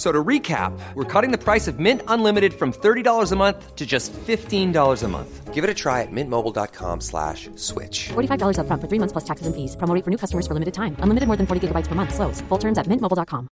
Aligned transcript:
F- 0.00 0.06
So 0.06 0.12
to 0.12 0.24
recap, 0.24 0.72
we're 0.94 1.04
cutting 1.04 1.30
the 1.30 1.36
price 1.36 1.68
of 1.68 1.78
Mint 1.78 2.00
Unlimited 2.08 2.54
from 2.54 2.72
$30 2.72 3.32
a 3.32 3.36
month 3.36 3.76
to 3.76 3.84
just 3.84 4.14
$15 4.14 5.02
a 5.02 5.08
month. 5.08 5.52
Give 5.52 5.62
it 5.62 5.68
a 5.68 5.74
try 5.74 6.00
at 6.00 6.08
mintmobile.com 6.10 7.00
slash 7.02 7.50
switch. 7.56 8.08
$45 8.08 8.56
upfront 8.56 8.80
for 8.80 8.88
three 8.88 8.98
months 8.98 9.12
plus 9.12 9.24
taxes 9.24 9.46
and 9.46 9.54
fees. 9.54 9.76
Promo 9.76 10.02
for 10.02 10.10
new 10.10 10.16
customers 10.16 10.46
for 10.46 10.54
limited 10.54 10.72
time. 10.72 10.96
Unlimited 11.00 11.26
more 11.26 11.36
than 11.36 11.46
40 11.46 11.60
gigabytes 11.68 11.86
per 11.86 11.94
month. 11.94 12.14
Slows. 12.14 12.40
Full 12.48 12.58
terms 12.58 12.78
at 12.78 12.86
mintmobile.com. 12.86 13.46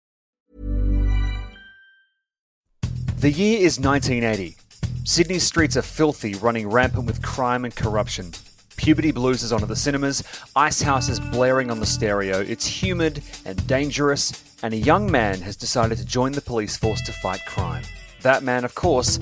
The 3.21 3.31
year 3.31 3.59
is 3.65 3.81
1980. 3.81 4.57
Sydney's 5.05 5.45
streets 5.45 5.79
are 5.79 5.83
filthy, 5.83 6.35
running 6.35 6.69
rampant 6.71 7.07
with 7.07 7.23
crime 7.23 7.65
and 7.65 7.75
corruption. 7.75 8.33
Puberty 8.77 9.13
blues 9.13 9.43
is 9.43 9.53
onto 9.53 9.67
the 9.67 9.77
cinemas, 9.77 10.23
Icehouse 10.57 11.09
is 11.09 11.21
blaring 11.21 11.71
on 11.71 11.81
the 11.81 11.87
stereo, 11.87 12.41
it's 12.41 12.67
humid 12.67 13.23
and 13.45 13.67
dangerous, 13.67 14.45
and 14.63 14.75
a 14.75 14.79
young 14.79 15.11
man 15.11 15.41
has 15.41 15.57
decided 15.57 15.99
to 15.99 16.05
join 16.05 16.33
the 16.33 16.41
police 16.41 16.77
force 16.77 17.01
to 17.03 17.13
fight 17.13 17.45
crime. 17.47 17.85
That 18.23 18.43
man, 18.43 18.65
of 18.65 18.75
course, 18.75 19.19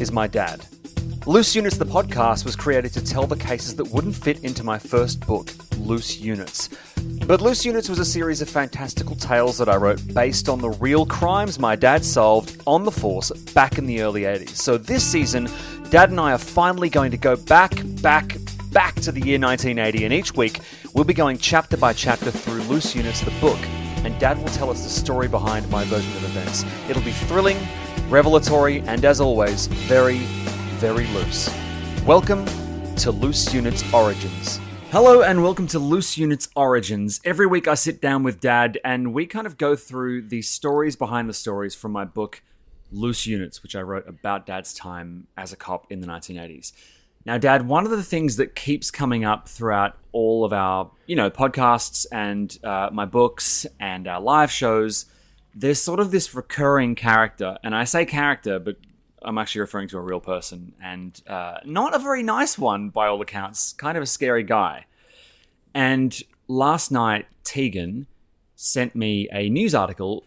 is 0.00 0.12
my 0.12 0.26
dad. 0.26 0.64
Loose 1.26 1.54
Units, 1.54 1.76
the 1.76 1.84
podcast, 1.84 2.44
was 2.44 2.56
created 2.56 2.92
to 2.94 3.04
tell 3.04 3.26
the 3.26 3.36
cases 3.36 3.76
that 3.76 3.84
wouldn't 3.84 4.14
fit 4.14 4.42
into 4.44 4.64
my 4.64 4.78
first 4.78 5.20
book, 5.26 5.50
Loose 5.76 6.18
Units. 6.18 6.70
But 7.26 7.42
Loose 7.42 7.66
Units 7.66 7.90
was 7.90 7.98
a 7.98 8.04
series 8.04 8.40
of 8.40 8.48
fantastical 8.48 9.14
tales 9.14 9.58
that 9.58 9.68
I 9.68 9.76
wrote 9.76 10.00
based 10.14 10.48
on 10.48 10.60
the 10.60 10.70
real 10.70 11.04
crimes 11.04 11.58
my 11.58 11.76
dad 11.76 12.02
solved 12.02 12.62
on 12.66 12.84
the 12.84 12.90
force 12.90 13.30
back 13.52 13.76
in 13.76 13.84
the 13.84 14.00
early 14.00 14.22
80s. 14.22 14.56
So 14.56 14.78
this 14.78 15.04
season, 15.04 15.48
Dad 15.90 16.10
and 16.10 16.20
I 16.20 16.32
are 16.32 16.38
finally 16.38 16.90
going 16.90 17.10
to 17.10 17.16
go 17.16 17.34
back, 17.34 17.72
back, 18.02 18.36
back 18.70 18.94
to 18.96 19.12
the 19.12 19.20
year 19.20 19.38
1980, 19.38 20.04
and 20.04 20.12
each 20.12 20.34
week 20.34 20.60
we'll 20.92 21.04
be 21.04 21.14
going 21.14 21.38
chapter 21.38 21.76
by 21.76 21.92
chapter 21.92 22.30
through 22.30 22.60
Loose 22.62 22.94
Units, 22.94 23.20
the 23.22 23.30
book, 23.40 23.58
and 24.04 24.18
Dad 24.18 24.38
will 24.38 24.48
tell 24.48 24.70
us 24.70 24.82
the 24.82 24.90
story 24.90 25.26
behind 25.26 25.68
my 25.70 25.84
version 25.84 26.14
of 26.16 26.24
events. 26.24 26.64
It'll 26.88 27.02
be 27.02 27.12
thrilling, 27.12 27.56
revelatory, 28.08 28.80
and 28.80 29.04
as 29.04 29.20
always, 29.20 29.68
very, 29.68 30.18
very 30.78 31.06
loose. 31.08 31.48
Welcome 32.04 32.44
to 32.96 33.10
Loose 33.10 33.54
Units 33.54 33.90
Origins. 33.92 34.60
Hello 34.90 35.22
and 35.22 35.42
welcome 35.42 35.66
to 35.68 35.78
Loose 35.78 36.18
Units 36.18 36.48
Origins. 36.54 37.20
Every 37.24 37.46
week 37.46 37.68
I 37.68 37.74
sit 37.74 38.00
down 38.00 38.22
with 38.22 38.40
Dad 38.40 38.78
and 38.84 39.14
we 39.14 39.26
kind 39.26 39.46
of 39.46 39.56
go 39.56 39.76
through 39.76 40.22
the 40.28 40.42
stories 40.42 40.96
behind 40.96 41.28
the 41.28 41.34
stories 41.34 41.74
from 41.74 41.92
my 41.92 42.04
book 42.04 42.42
Loose 42.90 43.26
Units, 43.26 43.62
which 43.62 43.76
I 43.76 43.80
wrote 43.80 44.08
about 44.08 44.46
Dad's 44.46 44.72
time 44.74 45.26
as 45.36 45.52
a 45.52 45.56
cop 45.56 45.90
in 45.90 46.00
the 46.00 46.06
1980s. 46.06 46.72
Now, 47.28 47.36
Dad, 47.36 47.68
one 47.68 47.84
of 47.84 47.90
the 47.90 48.02
things 48.02 48.36
that 48.36 48.54
keeps 48.54 48.90
coming 48.90 49.22
up 49.22 49.50
throughout 49.50 49.98
all 50.12 50.46
of 50.46 50.54
our, 50.54 50.90
you 51.04 51.14
know, 51.14 51.28
podcasts 51.28 52.06
and 52.10 52.58
uh, 52.64 52.88
my 52.90 53.04
books 53.04 53.66
and 53.78 54.08
our 54.08 54.18
live 54.18 54.50
shows, 54.50 55.04
there's 55.54 55.78
sort 55.78 56.00
of 56.00 56.10
this 56.10 56.34
recurring 56.34 56.94
character, 56.94 57.58
and 57.62 57.74
I 57.74 57.84
say 57.84 58.06
character, 58.06 58.58
but 58.58 58.76
I'm 59.20 59.36
actually 59.36 59.60
referring 59.60 59.88
to 59.88 59.98
a 59.98 60.00
real 60.00 60.20
person, 60.20 60.72
and 60.82 61.20
uh, 61.26 61.58
not 61.66 61.94
a 61.94 61.98
very 61.98 62.22
nice 62.22 62.56
one 62.56 62.88
by 62.88 63.08
all 63.08 63.20
accounts. 63.20 63.74
Kind 63.74 63.98
of 63.98 64.02
a 64.02 64.06
scary 64.06 64.42
guy. 64.42 64.86
And 65.74 66.18
last 66.46 66.90
night, 66.90 67.26
Tegan 67.44 68.06
sent 68.56 68.96
me 68.96 69.28
a 69.30 69.50
news 69.50 69.74
article 69.74 70.24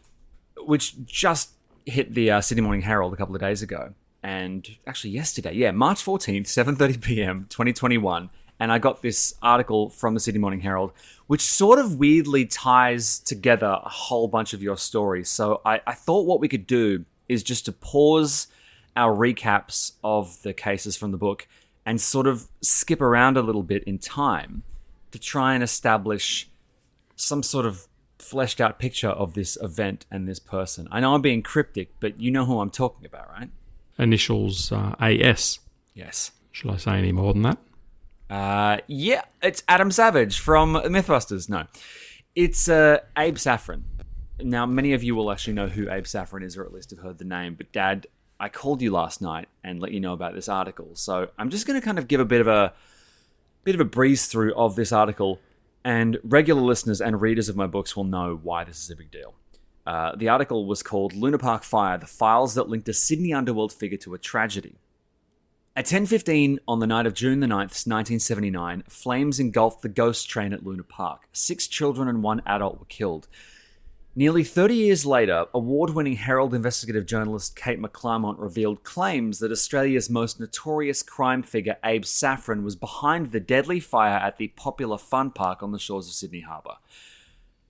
which 0.55 1.03
just 1.03 1.49
hit 1.87 2.13
the 2.13 2.29
uh, 2.29 2.41
Sydney 2.41 2.61
Morning 2.61 2.83
Herald 2.83 3.11
a 3.11 3.17
couple 3.17 3.33
of 3.33 3.41
days 3.41 3.63
ago, 3.63 3.95
and 4.23 4.67
actually 4.85 5.11
yesterday, 5.11 5.53
yeah, 5.53 5.71
March 5.71 6.03
14th, 6.03 6.45
7:30 6.45 7.01
p.m., 7.01 7.45
2021. 7.49 8.29
And 8.59 8.71
I 8.71 8.77
got 8.77 9.01
this 9.01 9.33
article 9.41 9.89
from 9.89 10.13
the 10.13 10.19
Sydney 10.19 10.39
Morning 10.39 10.59
Herald, 10.59 10.91
which 11.25 11.41
sort 11.41 11.79
of 11.79 11.95
weirdly 11.95 12.45
ties 12.45 13.17
together 13.17 13.79
a 13.83 13.89
whole 13.89 14.27
bunch 14.27 14.53
of 14.53 14.61
your 14.61 14.77
stories. 14.77 15.29
So 15.29 15.61
I, 15.65 15.81
I 15.87 15.93
thought 15.95 16.27
what 16.27 16.39
we 16.39 16.47
could 16.47 16.67
do 16.67 17.05
is 17.27 17.41
just 17.41 17.65
to 17.65 17.71
pause 17.71 18.47
our 18.95 19.15
recaps 19.15 19.93
of 20.03 20.39
the 20.43 20.53
cases 20.53 20.95
from 20.95 21.11
the 21.11 21.17
book 21.17 21.47
and 21.87 21.99
sort 21.99 22.27
of 22.27 22.49
skip 22.61 23.01
around 23.01 23.35
a 23.35 23.41
little 23.41 23.63
bit 23.63 23.83
in 23.85 23.97
time 23.97 24.61
to 25.09 25.17
try 25.17 25.55
and 25.55 25.63
establish 25.63 26.47
some 27.15 27.41
sort 27.41 27.65
of 27.65 27.87
fleshed 28.19 28.61
out 28.61 28.77
picture 28.77 29.09
of 29.09 29.33
this 29.33 29.57
event 29.61 30.05
and 30.11 30.27
this 30.27 30.39
person. 30.39 30.87
I 30.91 30.99
know 30.99 31.15
I'm 31.15 31.21
being 31.21 31.41
cryptic, 31.41 31.89
but 31.99 32.19
you 32.19 32.29
know 32.29 32.45
who 32.45 32.59
I'm 32.59 32.69
talking 32.69 33.07
about, 33.07 33.29
right? 33.31 33.49
Initials 34.01 34.71
uh, 34.71 34.95
AS. 34.99 35.59
Yes. 35.93 36.31
Should 36.51 36.71
I 36.71 36.77
say 36.77 36.97
any 36.97 37.11
more 37.11 37.33
than 37.33 37.43
that? 37.43 37.57
Uh, 38.29 38.77
yeah, 38.87 39.21
it's 39.41 39.61
Adam 39.67 39.91
Savage 39.91 40.39
from 40.39 40.73
Mythbusters. 40.73 41.49
No, 41.49 41.65
it's 42.35 42.67
uh, 42.67 42.99
Abe 43.17 43.37
Saffron. 43.37 43.85
Now, 44.39 44.65
many 44.65 44.93
of 44.93 45.03
you 45.03 45.15
will 45.15 45.31
actually 45.31 45.53
know 45.53 45.67
who 45.67 45.89
Abe 45.89 46.07
Saffron 46.07 46.41
is, 46.41 46.57
or 46.57 46.63
at 46.63 46.73
least 46.73 46.89
have 46.91 46.99
heard 46.99 47.19
the 47.19 47.25
name. 47.25 47.55
But, 47.55 47.71
Dad, 47.71 48.07
I 48.39 48.49
called 48.49 48.81
you 48.81 48.91
last 48.91 49.21
night 49.21 49.47
and 49.63 49.79
let 49.79 49.91
you 49.91 49.99
know 49.99 50.13
about 50.13 50.33
this 50.33 50.49
article. 50.49 50.95
So 50.95 51.29
I'm 51.37 51.49
just 51.49 51.67
going 51.67 51.79
to 51.79 51.85
kind 51.85 51.99
of 51.99 52.07
give 52.07 52.19
a 52.19 52.25
bit 52.25 52.41
of 52.41 52.47
a 52.47 52.73
bit 53.63 53.75
of 53.75 53.81
a 53.81 53.85
breeze 53.85 54.25
through 54.25 54.55
of 54.55 54.75
this 54.75 54.91
article, 54.91 55.39
and 55.83 56.17
regular 56.23 56.61
listeners 56.61 57.01
and 57.01 57.21
readers 57.21 57.49
of 57.49 57.55
my 57.55 57.67
books 57.67 57.95
will 57.95 58.03
know 58.03 58.39
why 58.41 58.63
this 58.63 58.83
is 58.83 58.89
a 58.89 58.95
big 58.95 59.11
deal. 59.11 59.35
Uh, 59.85 60.15
the 60.15 60.29
article 60.29 60.65
was 60.65 60.83
called 60.83 61.13
Luna 61.13 61.37
Park 61.37 61.63
Fire: 61.63 61.97
The 61.97 62.07
Files 62.07 62.55
That 62.55 62.69
Linked 62.69 62.89
a 62.89 62.93
Sydney 62.93 63.33
Underworld 63.33 63.73
Figure 63.73 63.97
to 63.99 64.13
a 64.13 64.17
Tragedy. 64.17 64.75
At 65.75 65.85
10:15 65.85 66.59
on 66.67 66.79
the 66.79 66.87
night 66.87 67.05
of 67.05 67.13
June 67.13 67.39
the 67.39 67.47
9th, 67.47 67.87
1979, 67.87 68.83
flames 68.89 69.39
engulfed 69.39 69.81
the 69.81 69.89
ghost 69.89 70.29
train 70.29 70.51
at 70.51 70.65
Luna 70.65 70.83
Park. 70.83 71.29
Six 71.31 71.65
children 71.65 72.09
and 72.09 72.21
one 72.21 72.41
adult 72.45 72.79
were 72.79 72.85
killed. 72.85 73.27
Nearly 74.13 74.43
30 74.43 74.75
years 74.75 75.05
later, 75.05 75.45
award 75.53 75.91
winning 75.91 76.17
Herald 76.17 76.53
investigative 76.53 77.05
journalist 77.05 77.55
Kate 77.55 77.81
McClymont 77.81 78.37
revealed 78.39 78.83
claims 78.83 79.39
that 79.39 79.53
Australia's 79.53 80.09
most 80.09 80.37
notorious 80.37 81.01
crime 81.01 81.41
figure, 81.41 81.77
Abe 81.85 82.03
Saffron, 82.03 82.65
was 82.65 82.75
behind 82.75 83.31
the 83.31 83.39
deadly 83.39 83.79
fire 83.79 84.17
at 84.17 84.35
the 84.35 84.49
popular 84.49 84.97
fun 84.97 85.31
park 85.31 85.63
on 85.63 85.71
the 85.71 85.79
shores 85.79 86.07
of 86.07 86.13
Sydney 86.13 86.41
Harbour. 86.41 86.75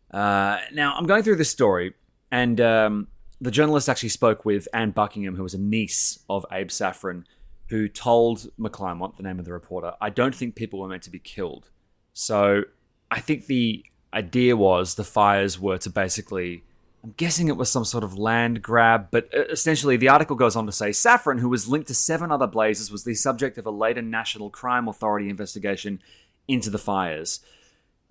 Uh, 0.10 0.58
now, 0.74 0.96
I'm 0.98 1.06
going 1.06 1.22
through 1.22 1.36
this 1.36 1.52
story, 1.52 1.94
and 2.32 2.60
um, 2.62 3.08
the 3.40 3.52
journalist 3.52 3.90
actually 3.90 4.10
spoke 4.10 4.46
with 4.46 4.68
Anne 4.74 4.92
Buckingham, 4.92 5.36
who 5.36 5.44
was 5.44 5.54
a 5.54 5.60
niece 5.60 6.20
of 6.30 6.46
Abe 6.52 6.72
Saffron, 6.72 7.26
who 7.68 7.88
told 7.88 8.50
McClymont, 8.60 9.18
the 9.18 9.24
name 9.24 9.40
of 9.40 9.46
the 9.46 9.54
reporter, 9.54 9.94
I 10.02 10.10
don't 10.10 10.36
think 10.36 10.56
people 10.56 10.80
were 10.80 10.88
meant 10.88 11.04
to 11.04 11.10
be 11.10 11.20
killed. 11.20 11.70
So 12.14 12.64
I 13.10 13.20
think 13.20 13.46
the 13.46 13.86
idea 14.14 14.58
was 14.58 14.96
the 14.96 15.04
fires 15.04 15.60
were 15.60 15.78
to 15.80 15.90
basically 15.90 16.64
I'm 17.04 17.16
guessing 17.18 17.48
it 17.48 17.58
was 17.58 17.72
some 17.72 17.86
sort 17.86 18.04
of 18.04 18.18
land 18.18 18.62
grab, 18.62 19.08
but 19.10 19.28
uh, 19.36 19.46
essentially 19.46 19.98
the 19.98 20.10
article 20.10 20.36
goes 20.36 20.56
on 20.56 20.68
to 20.68 20.72
say 20.72 20.92
Saffron, 20.92 21.40
who 21.40 21.50
was 21.50 21.68
linked 21.68 21.88
to 21.88 21.96
seven 21.96 22.32
other 22.32 22.46
blazes, 22.46 22.92
was 22.92 23.04
the 23.04 23.16
subject 23.16 23.58
of 23.58 23.66
a 23.66 23.72
later 23.72 24.04
National 24.04 24.52
Crime 24.52 24.88
Authority 24.88 25.28
investigation 25.30 26.00
into 26.48 26.70
the 26.70 26.78
fires. 26.78 27.40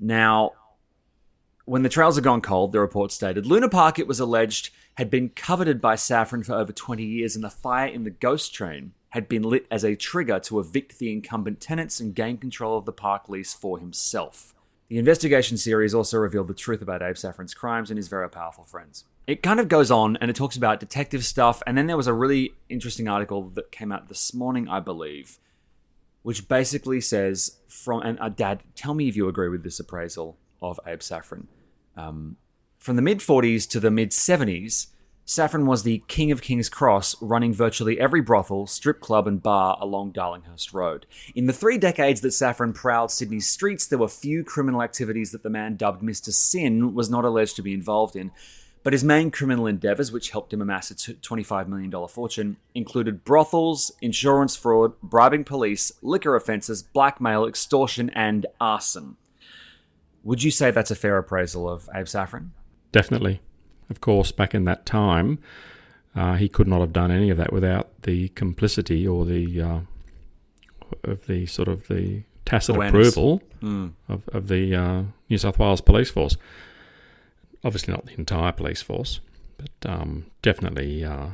Now, 0.00 0.52
when 1.70 1.84
the 1.84 1.88
trails 1.88 2.16
had 2.16 2.24
gone 2.24 2.40
cold, 2.40 2.72
the 2.72 2.80
report 2.80 3.12
stated 3.12 3.46
Luna 3.46 3.68
Park, 3.68 4.00
it 4.00 4.08
was 4.08 4.18
alleged, 4.18 4.70
had 4.94 5.08
been 5.08 5.28
coveted 5.28 5.80
by 5.80 5.94
Saffron 5.94 6.42
for 6.42 6.54
over 6.54 6.72
20 6.72 7.04
years, 7.04 7.36
and 7.36 7.44
the 7.44 7.48
fire 7.48 7.86
in 7.86 8.02
the 8.02 8.10
ghost 8.10 8.52
train 8.52 8.92
had 9.10 9.28
been 9.28 9.44
lit 9.44 9.68
as 9.70 9.84
a 9.84 9.94
trigger 9.94 10.40
to 10.40 10.58
evict 10.58 10.98
the 10.98 11.12
incumbent 11.12 11.60
tenants 11.60 12.00
and 12.00 12.12
gain 12.12 12.38
control 12.38 12.76
of 12.76 12.86
the 12.86 12.92
park 12.92 13.28
lease 13.28 13.54
for 13.54 13.78
himself. 13.78 14.52
The 14.88 14.98
investigation 14.98 15.56
series 15.56 15.94
also 15.94 16.18
revealed 16.18 16.48
the 16.48 16.54
truth 16.54 16.82
about 16.82 17.02
Abe 17.02 17.16
Saffron's 17.16 17.54
crimes 17.54 17.88
and 17.88 17.98
his 17.98 18.08
very 18.08 18.28
powerful 18.28 18.64
friends. 18.64 19.04
It 19.28 19.40
kind 19.40 19.60
of 19.60 19.68
goes 19.68 19.92
on 19.92 20.16
and 20.16 20.28
it 20.28 20.34
talks 20.34 20.56
about 20.56 20.80
detective 20.80 21.24
stuff, 21.24 21.62
and 21.68 21.78
then 21.78 21.86
there 21.86 21.96
was 21.96 22.08
a 22.08 22.12
really 22.12 22.52
interesting 22.68 23.06
article 23.06 23.48
that 23.50 23.70
came 23.70 23.92
out 23.92 24.08
this 24.08 24.34
morning, 24.34 24.66
I 24.68 24.80
believe, 24.80 25.38
which 26.22 26.48
basically 26.48 27.00
says 27.00 27.58
from 27.68 28.02
and 28.02 28.18
uh, 28.18 28.28
Dad, 28.28 28.64
tell 28.74 28.92
me 28.92 29.06
if 29.06 29.14
you 29.14 29.28
agree 29.28 29.48
with 29.48 29.62
this 29.62 29.78
appraisal 29.78 30.36
of 30.60 30.80
Abe 30.84 31.00
Saffron. 31.00 31.46
Um, 31.96 32.36
from 32.78 32.96
the 32.96 33.02
mid 33.02 33.18
40s 33.18 33.68
to 33.70 33.80
the 33.80 33.90
mid 33.90 34.10
70s, 34.10 34.88
Saffron 35.30 35.66
was 35.66 35.84
the 35.84 36.02
king 36.08 36.32
of 36.32 36.42
King's 36.42 36.68
Cross, 36.68 37.14
running 37.20 37.54
virtually 37.54 38.00
every 38.00 38.20
brothel, 38.20 38.66
strip 38.66 39.00
club, 39.00 39.28
and 39.28 39.40
bar 39.40 39.78
along 39.80 40.12
Darlinghurst 40.12 40.72
Road. 40.72 41.06
In 41.36 41.46
the 41.46 41.52
three 41.52 41.78
decades 41.78 42.20
that 42.22 42.32
Saffron 42.32 42.72
prowled 42.72 43.12
Sydney's 43.12 43.46
streets, 43.46 43.86
there 43.86 44.00
were 44.00 44.08
few 44.08 44.42
criminal 44.42 44.82
activities 44.82 45.30
that 45.30 45.44
the 45.44 45.48
man 45.48 45.76
dubbed 45.76 46.02
Mr. 46.02 46.32
Sin 46.32 46.94
was 46.94 47.08
not 47.08 47.24
alleged 47.24 47.54
to 47.56 47.62
be 47.62 47.72
involved 47.72 48.16
in. 48.16 48.32
But 48.82 48.92
his 48.94 49.04
main 49.04 49.30
criminal 49.30 49.68
endeavors, 49.68 50.10
which 50.10 50.30
helped 50.30 50.52
him 50.52 50.62
amass 50.62 50.90
a 50.90 50.94
$25 50.94 51.68
million 51.68 52.08
fortune, 52.08 52.56
included 52.74 53.24
brothels, 53.24 53.92
insurance 54.00 54.56
fraud, 54.56 55.00
bribing 55.00 55.44
police, 55.44 55.92
liquor 56.02 56.34
offences, 56.34 56.82
blackmail, 56.82 57.46
extortion, 57.46 58.10
and 58.10 58.46
arson. 58.60 59.16
Would 60.22 60.42
you 60.42 60.50
say 60.50 60.70
that's 60.70 60.90
a 60.90 60.94
fair 60.94 61.16
appraisal 61.18 61.68
of 61.68 61.88
Abe 61.94 62.08
Saffron? 62.08 62.52
Definitely. 62.92 63.40
Of 63.88 64.00
course, 64.00 64.32
back 64.32 64.54
in 64.54 64.64
that 64.64 64.86
time, 64.86 65.38
uh, 66.14 66.34
he 66.34 66.48
could 66.48 66.68
not 66.68 66.80
have 66.80 66.92
done 66.92 67.10
any 67.10 67.30
of 67.30 67.38
that 67.38 67.52
without 67.52 68.02
the 68.02 68.28
complicity 68.30 69.06
or 69.06 69.24
the 69.24 69.60
uh, 69.60 69.80
of 71.04 71.26
the 71.26 71.46
sort 71.46 71.68
of 71.68 71.88
the 71.88 72.22
tacit 72.44 72.76
Awareness. 72.76 73.08
approval 73.08 73.42
of, 74.08 74.28
of 74.28 74.48
the 74.48 74.74
uh, 74.74 75.02
New 75.28 75.38
South 75.38 75.58
Wales 75.58 75.80
Police 75.80 76.10
Force. 76.10 76.36
Obviously, 77.62 77.92
not 77.92 78.06
the 78.06 78.14
entire 78.14 78.52
police 78.52 78.80
force, 78.80 79.20
but 79.58 79.90
um, 79.90 80.26
definitely, 80.40 81.04
uh, 81.04 81.26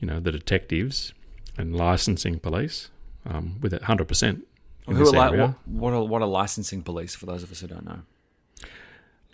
you 0.00 0.06
know, 0.06 0.18
the 0.18 0.32
detectives 0.32 1.12
and 1.58 1.76
licensing 1.76 2.38
police 2.40 2.88
um, 3.26 3.60
with 3.60 3.74
it 3.74 3.82
hundred 3.82 4.08
percent. 4.08 4.46
Who 4.96 5.08
are 5.08 5.12
li- 5.12 5.18
area. 5.18 5.56
what, 5.64 5.92
what, 5.92 5.92
are, 5.92 6.04
what 6.04 6.22
are 6.22 6.28
licensing 6.28 6.82
police 6.82 7.14
for 7.14 7.26
those 7.26 7.42
of 7.42 7.50
us 7.50 7.60
who 7.60 7.68
don't 7.68 7.84
know? 7.84 8.02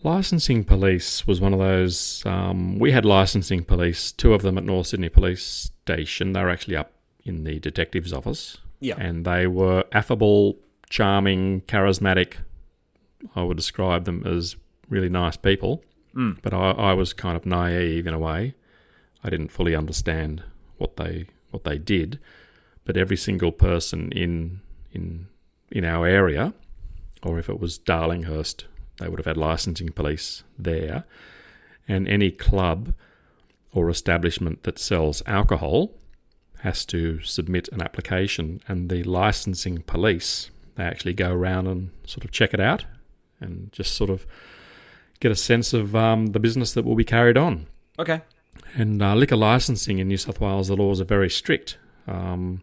Licensing 0.03 0.65
police 0.65 1.27
was 1.27 1.41
one 1.41 1.53
of 1.53 1.59
those. 1.59 2.23
Um, 2.27 2.79
we 2.79 2.93
had 2.93 3.05
licensing 3.05 3.65
police, 3.65 4.13
two 4.13 4.35
of 4.35 4.43
them 4.43 4.59
at 4.59 4.65
North 4.65 4.89
Sydney 4.89 5.09
Police 5.09 5.71
Station. 5.83 6.33
They 6.33 6.43
were 6.43 6.51
actually 6.51 6.77
up 6.77 6.93
in 7.25 7.45
the 7.45 7.59
detective's 7.59 8.13
office. 8.13 8.59
Yeah. 8.79 8.95
And 8.99 9.25
they 9.25 9.47
were 9.47 9.85
affable, 9.93 10.59
charming, 10.91 11.63
charismatic. 11.63 12.37
I 13.35 13.43
would 13.43 13.57
describe 13.57 14.05
them 14.05 14.23
as 14.27 14.57
really 14.89 15.09
nice 15.09 15.37
people. 15.37 15.83
Mm. 16.15 16.39
But 16.43 16.55
I, 16.55 16.71
I 16.71 16.93
was 16.93 17.13
kind 17.13 17.37
of 17.37 17.47
naive 17.47 18.07
in 18.07 18.15
a 18.15 18.19
way. 18.19 18.55
I 19.25 19.31
didn't 19.31 19.49
fully 19.49 19.75
understand 19.75 20.45
what 20.77 20.97
they 20.97 21.27
what 21.51 21.65
they 21.65 21.79
did. 21.79 22.21
But 22.85 22.97
every 22.97 23.17
single 23.17 23.51
person 23.51 24.13
in 24.13 24.61
in 24.93 25.29
in 25.71 25.85
our 25.85 26.07
area, 26.07 26.55
or 27.23 27.39
if 27.39 27.49
it 27.49 27.61
was 27.61 27.79
Darlinghurst, 27.79 28.65
they 28.99 29.09
would 29.09 29.19
have 29.19 29.27
had 29.27 29.37
licensing 29.37 29.91
police 29.91 30.43
there. 30.59 31.05
And 31.89 32.09
any 32.09 32.31
club 32.31 32.95
or 33.73 33.91
establishment 33.91 34.63
that 34.65 34.79
sells 34.79 35.23
alcohol 35.27 35.93
has 36.61 36.85
to 36.87 37.21
submit 37.23 37.69
an 37.73 37.83
application, 37.83 38.61
and 38.67 38.89
the 38.91 39.03
licensing 39.05 39.83
police 39.83 40.51
they 40.77 40.85
actually 40.85 41.15
go 41.15 41.33
around 41.33 41.67
and 41.67 41.91
sort 42.07 42.25
of 42.25 42.31
check 42.31 42.55
it 42.55 42.61
out 42.61 42.85
and 43.41 43.73
just 43.73 43.95
sort 43.95 44.11
of 44.11 44.27
get 45.21 45.33
a 45.33 45.37
sense 45.37 45.73
of 45.73 45.97
um, 45.97 46.29
the 46.29 46.41
business 46.41 46.73
that 46.75 46.85
will 46.85 46.95
be 46.95 47.05
carried 47.05 47.37
on. 47.37 47.67
Okay. 47.99 48.21
And 48.75 49.03
uh, 49.03 49.15
liquor 49.15 49.37
licensing 49.37 49.99
in 49.99 50.09
New 50.09 50.17
South 50.17 50.41
Wales, 50.41 50.69
the 50.69 50.77
laws 50.77 51.01
are 51.01 51.05
very 51.05 51.31
strict. 51.31 51.79
Um, 52.07 52.63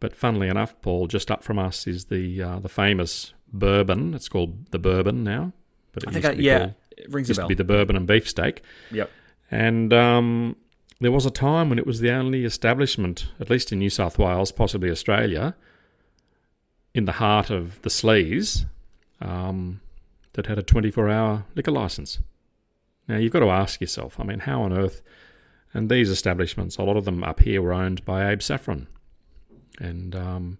but 0.00 0.14
funnily 0.14 0.48
enough, 0.48 0.74
Paul, 0.82 1.06
just 1.06 1.30
up 1.30 1.42
from 1.42 1.58
us 1.58 1.86
is 1.86 2.06
the 2.06 2.42
uh, 2.42 2.58
the 2.58 2.68
famous 2.68 3.32
bourbon. 3.52 4.14
It's 4.14 4.28
called 4.28 4.70
the 4.70 4.78
bourbon 4.78 5.24
now, 5.24 5.52
but 5.92 6.02
it 6.04 6.08
I 6.08 6.12
think, 6.12 6.24
used 6.24 6.26
I, 6.26 6.30
to 6.32 6.36
be 6.38 6.44
yeah, 6.44 6.58
called- 6.58 6.74
it 6.96 7.12
rings 7.12 7.28
a 7.28 7.30
used 7.30 7.38
bell. 7.38 7.46
to 7.46 7.48
be 7.48 7.54
the 7.54 7.64
bourbon 7.64 7.96
and 7.96 8.06
beefsteak. 8.06 8.62
Yep. 8.90 9.10
And 9.50 9.92
um, 9.92 10.56
there 11.00 11.12
was 11.12 11.24
a 11.26 11.30
time 11.30 11.68
when 11.70 11.78
it 11.78 11.86
was 11.86 12.00
the 12.00 12.10
only 12.10 12.44
establishment, 12.44 13.28
at 13.40 13.48
least 13.50 13.72
in 13.72 13.78
New 13.78 13.90
South 13.90 14.18
Wales, 14.18 14.52
possibly 14.52 14.90
Australia, 14.90 15.54
in 16.94 17.04
the 17.04 17.12
heart 17.12 17.50
of 17.50 17.80
the 17.82 17.88
sleaze, 17.88 18.66
um, 19.20 19.80
that 20.34 20.46
had 20.46 20.58
a 20.58 20.62
24 20.62 21.08
hour 21.08 21.44
liquor 21.54 21.70
license. 21.70 22.18
Now, 23.08 23.16
you've 23.16 23.32
got 23.32 23.40
to 23.40 23.50
ask 23.50 23.80
yourself, 23.80 24.20
I 24.20 24.24
mean, 24.24 24.40
how 24.40 24.62
on 24.62 24.72
earth. 24.72 25.00
And 25.72 25.90
these 25.90 26.10
establishments, 26.10 26.76
a 26.76 26.82
lot 26.82 26.96
of 26.96 27.04
them 27.04 27.22
up 27.24 27.40
here, 27.40 27.62
were 27.62 27.72
owned 27.72 28.04
by 28.04 28.30
Abe 28.30 28.42
Saffron. 28.42 28.86
And 29.80 30.14
um, 30.16 30.58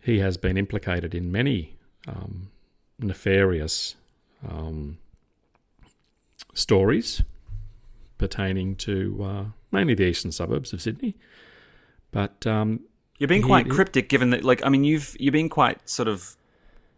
he 0.00 0.18
has 0.20 0.36
been 0.36 0.56
implicated 0.56 1.14
in 1.14 1.32
many 1.32 1.76
um, 2.06 2.50
nefarious 2.98 3.96
um, 4.48 4.98
stories 6.54 7.22
pertaining 8.16 8.76
to 8.76 9.22
uh, 9.24 9.44
mainly 9.70 9.94
the 9.94 10.04
eastern 10.04 10.32
suburbs 10.32 10.72
of 10.72 10.80
Sydney. 10.82 11.16
But 12.10 12.46
um, 12.46 12.80
You're 13.18 13.28
being 13.28 13.42
quite 13.42 13.66
he- 13.66 13.72
cryptic, 13.72 14.08
given 14.08 14.30
that, 14.30 14.44
like, 14.44 14.64
I 14.64 14.68
mean, 14.68 14.84
you've 14.84 15.16
you're 15.18 15.32
being 15.32 15.48
quite 15.48 15.88
sort 15.88 16.08
of 16.08 16.36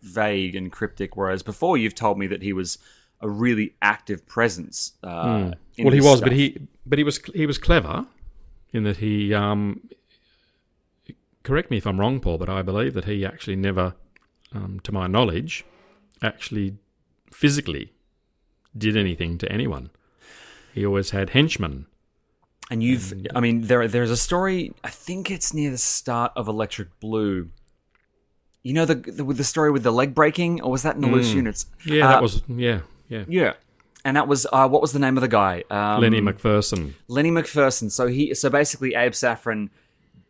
vague 0.03 0.55
and 0.55 0.71
cryptic, 0.73 1.17
whereas 1.17 1.43
before 1.43 1.77
you've 1.77 1.95
told 1.95 2.19
me 2.19 2.27
that 2.29 2.43
he 2.43 2.53
was 2.53 2.79
a 3.21 3.29
really 3.29 3.75
active 3.83 4.27
presence. 4.27 4.93
Uh, 5.03 5.53
in 5.77 5.83
Hmm. 5.83 5.85
well, 5.85 5.95
he 5.95 6.01
was, 6.01 6.19
stuff. 6.19 6.23
but 6.23 6.33
he 6.33 6.59
but 6.87 6.99
he 6.99 7.05
was 7.05 7.21
he 7.35 7.47
was 7.47 7.59
clever 7.59 8.07
in 8.73 8.85
that 8.85 8.99
he. 8.99 9.35
Um, 9.35 9.89
correct 11.43 11.71
me 11.71 11.77
if 11.77 11.87
I'm 11.87 12.01
wrong, 12.01 12.21
Paul, 12.21 12.39
but 12.39 12.49
I 12.49 12.63
believe 12.63 12.95
that 12.95 13.05
he 13.05 13.25
actually 13.25 13.57
never, 13.57 13.95
um, 14.55 14.81
to 14.85 14.93
my 14.93 15.07
knowledge, 15.07 15.65
actually 16.23 16.77
physically 17.33 17.93
did 18.77 18.97
anything 18.97 19.39
to 19.39 19.51
anyone. 19.51 19.91
He 20.75 20.85
always 20.87 21.11
had 21.11 21.31
henchmen. 21.31 21.87
And 22.71 22.83
you've, 22.85 23.13
I 23.35 23.41
mean, 23.41 23.63
there 23.63 23.89
there's 23.89 24.13
a 24.13 24.17
story. 24.17 24.73
I 24.85 24.91
think 24.91 25.29
it's 25.29 25.53
near 25.53 25.73
the 25.73 25.79
start 25.79 26.33
of 26.37 26.47
Electric 26.47 27.01
Blue. 27.01 27.51
You 28.63 28.75
know 28.75 28.85
the, 28.85 28.95
the 28.95 29.25
with 29.25 29.39
the 29.39 29.45
story 29.45 29.73
with 29.73 29.83
the 29.83 29.91
leg 29.91 30.15
breaking, 30.15 30.61
or 30.63 30.71
was 30.71 30.83
that 30.83 30.95
in 30.95 31.01
the 31.01 31.09
loose 31.09 31.33
units? 31.33 31.67
Yeah, 31.85 32.07
Uh, 32.07 32.11
that 32.11 32.23
was 32.23 32.43
yeah 32.47 32.81
yeah. 33.09 33.25
yeah. 33.27 33.55
And 34.05 34.17
that 34.17 34.29
was 34.29 34.47
uh, 34.53 34.69
what 34.69 34.81
was 34.81 34.93
the 34.93 35.01
name 35.01 35.17
of 35.17 35.21
the 35.21 35.29
guy? 35.29 35.65
Um, 35.69 36.01
Lenny 36.01 36.21
McPherson. 36.21 36.95
Lenny 37.09 37.31
McPherson. 37.31 37.91
So 37.91 38.07
he, 38.07 38.35
so 38.35 38.49
basically, 38.49 38.95
Abe 38.95 39.15
Saffron 39.15 39.71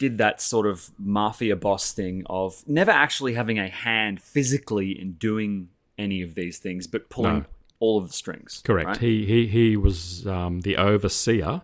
did 0.01 0.19
that 0.19 0.41
sort 0.41 0.67
of 0.67 0.91
mafia 0.99 1.55
boss 1.55 1.93
thing 1.93 2.25
of 2.27 2.65
never 2.67 2.91
actually 2.91 3.35
having 3.35 3.59
a 3.59 3.69
hand 3.69 4.21
physically 4.21 4.91
in 5.01 5.13
doing 5.13 5.69
any 5.99 6.23
of 6.23 6.35
these 6.35 6.59
things, 6.59 6.87
but 6.89 7.09
pulling 7.11 7.41
No. 7.41 7.45
all 7.79 7.99
of 7.99 8.09
the 8.09 8.13
strings. 8.15 8.63
Correct. 8.65 8.89
right? 8.89 8.97
He 8.99 9.25
he 9.27 9.47
he 9.47 9.77
was 9.77 10.27
um, 10.27 10.63
the 10.63 10.77
overseer 10.77 11.63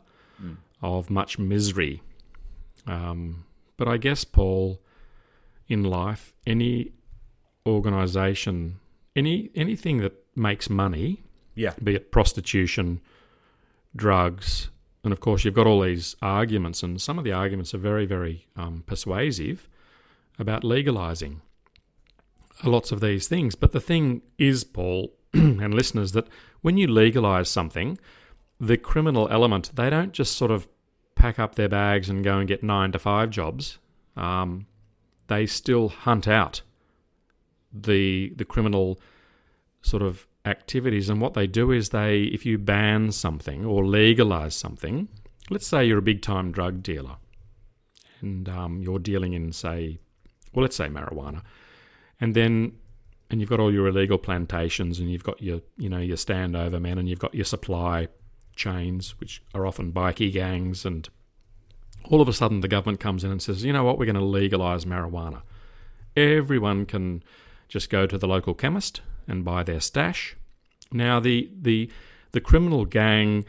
of 0.83 1.09
much 1.11 1.39
misery. 1.39 2.03
Um, 2.87 3.45
but 3.79 3.89
I 3.89 3.97
guess 3.97 4.23
Paul, 4.25 4.81
in 5.67 5.83
life, 5.83 6.33
any 6.47 6.93
organisation, 7.67 8.79
any 9.15 9.51
anything 9.55 9.99
that 9.99 10.15
makes 10.35 10.69
money, 10.71 11.23
yeah. 11.55 11.73
be 11.83 11.95
it 11.95 12.13
prostitution, 12.13 13.01
drugs, 13.95 14.69
and 15.07 15.13
of 15.13 15.21
course 15.21 15.45
you've 15.45 15.55
got 15.55 15.67
all 15.67 15.81
these 15.81 16.17
arguments, 16.21 16.83
and 16.83 17.01
some 17.01 17.17
of 17.17 17.25
the 17.25 17.33
arguments 17.33 17.73
are 17.73 17.79
very 17.79 18.05
very 18.07 18.47
um, 18.57 18.83
persuasive 18.87 19.69
about 20.39 20.63
legalising 20.63 21.37
lots 22.65 22.91
of 22.93 23.01
these 23.01 23.29
things. 23.29 23.55
But 23.55 23.73
the 23.73 23.81
thing 23.81 24.23
is, 24.37 24.65
Paul 24.65 25.13
and 25.33 25.73
listeners, 25.73 26.13
that 26.13 26.29
when 26.61 26.77
you 26.77 26.87
legalise 26.89 27.49
something, 27.49 27.99
the 28.59 28.77
criminal 28.77 29.29
element, 29.31 29.71
they 29.75 29.91
don't 29.91 30.13
just 30.13 30.37
sort 30.37 30.51
of 30.51 30.69
pack 31.15 31.39
up 31.39 31.55
their 31.55 31.69
bags 31.69 32.09
and 32.09 32.25
go 32.25 32.39
and 32.39 32.49
get 32.49 32.63
nine 32.63 32.93
to 32.93 32.99
five 32.99 33.31
jobs. 33.31 33.79
Um, 34.17 34.67
they 35.29 35.47
still 35.47 35.89
hunt 35.89 36.27
out 36.27 36.63
the 37.73 38.33
the 38.37 38.45
criminal 38.45 38.99
sort 39.83 40.03
of 40.03 40.27
activities, 40.47 41.11
and 41.11 41.21
what 41.21 41.35
they 41.35 41.47
do 41.47 41.73
is 41.73 41.91
they, 41.91 42.23
if 42.23 42.47
you 42.47 42.57
ban 42.57 43.13
something 43.13 43.65
or 43.67 43.85
legalise 43.85 44.55
something, 44.55 45.09
let's 45.51 45.67
say 45.67 45.85
you're 45.85 45.99
a 45.99 46.03
big 46.03 46.23
time 46.23 46.53
drug 46.53 46.83
dealer, 46.83 47.17
and 48.21 48.49
um, 48.49 48.81
you're 48.81 48.99
dealing 48.99 49.33
in 49.33 49.53
say, 49.53 49.99
well, 50.55 50.63
let's 50.63 50.77
say 50.77 50.89
marijuana, 50.89 51.43
and 52.21 52.35
then 52.35 52.73
and 53.31 53.41
you've 53.41 53.51
got 53.51 53.61
all 53.61 53.73
your 53.73 53.89
illegal 53.89 54.19
plantations 54.19 54.99
and 55.01 55.11
you've 55.11 55.25
got 55.25 55.43
your 55.43 55.61
you 55.77 55.89
know 55.89 55.99
your 55.99 56.17
standover 56.17 56.81
men 56.81 56.99
and 56.99 57.09
you've 57.09 57.19
got 57.19 57.35
your 57.35 57.45
supply 57.45 58.09
chains 58.55 59.19
which 59.21 59.43
are 59.55 59.67
often 59.67 59.93
bikie 59.93 60.33
gangs 60.33 60.85
and 60.85 61.09
all 62.05 62.21
of 62.21 62.29
a 62.29 62.33
sudden 62.33 62.61
the 62.61 62.69
government 62.69 63.01
comes 63.01 63.25
in 63.25 63.31
and 63.31 63.43
says 63.43 63.65
you 63.65 63.73
know 63.73 63.85
what? 63.85 63.99
We're 63.99 64.07
going 64.07 64.15
to 64.15 64.25
legalize 64.25 64.85
marijuana. 64.85 65.43
Everyone 66.17 66.87
can 66.87 67.23
just 67.69 67.91
go 67.91 68.07
to 68.07 68.17
the 68.17 68.29
local 68.29 68.55
chemist 68.55 69.01
and 69.27 69.45
buy 69.45 69.63
their 69.63 69.81
stash 69.81 70.37
now 70.93 71.21
the 71.21 71.51
the 71.61 71.91
the 72.33 72.41
criminal 72.41 72.85
gang 72.85 73.45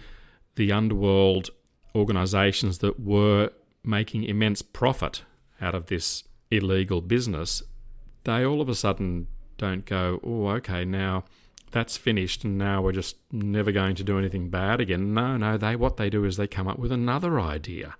the 0.55 0.71
underworld 0.71 1.49
organizations 1.95 2.79
that 2.79 2.99
were 2.99 3.49
making 3.83 4.23
immense 4.23 4.61
profit 4.61 5.23
out 5.61 5.75
of 5.75 5.87
this 5.87 6.23
illegal 6.51 7.01
business 7.01 7.63
they 8.23 8.45
all 8.45 8.61
of 8.61 8.69
a 8.69 8.75
sudden 8.75 9.27
don't 9.57 9.85
go, 9.85 10.19
oh, 10.23 10.47
okay, 10.49 10.85
now 10.85 11.23
that's 11.71 11.97
finished 11.97 12.43
and 12.43 12.57
now 12.57 12.81
we're 12.81 12.91
just 12.91 13.17
never 13.31 13.71
going 13.71 13.95
to 13.95 14.03
do 14.03 14.17
anything 14.17 14.49
bad 14.49 14.79
again. 14.79 15.13
No, 15.13 15.37
no, 15.37 15.57
they 15.57 15.75
what 15.75 15.97
they 15.97 16.09
do 16.09 16.23
is 16.23 16.37
they 16.37 16.47
come 16.47 16.67
up 16.67 16.79
with 16.79 16.91
another 16.91 17.39
idea. 17.39 17.95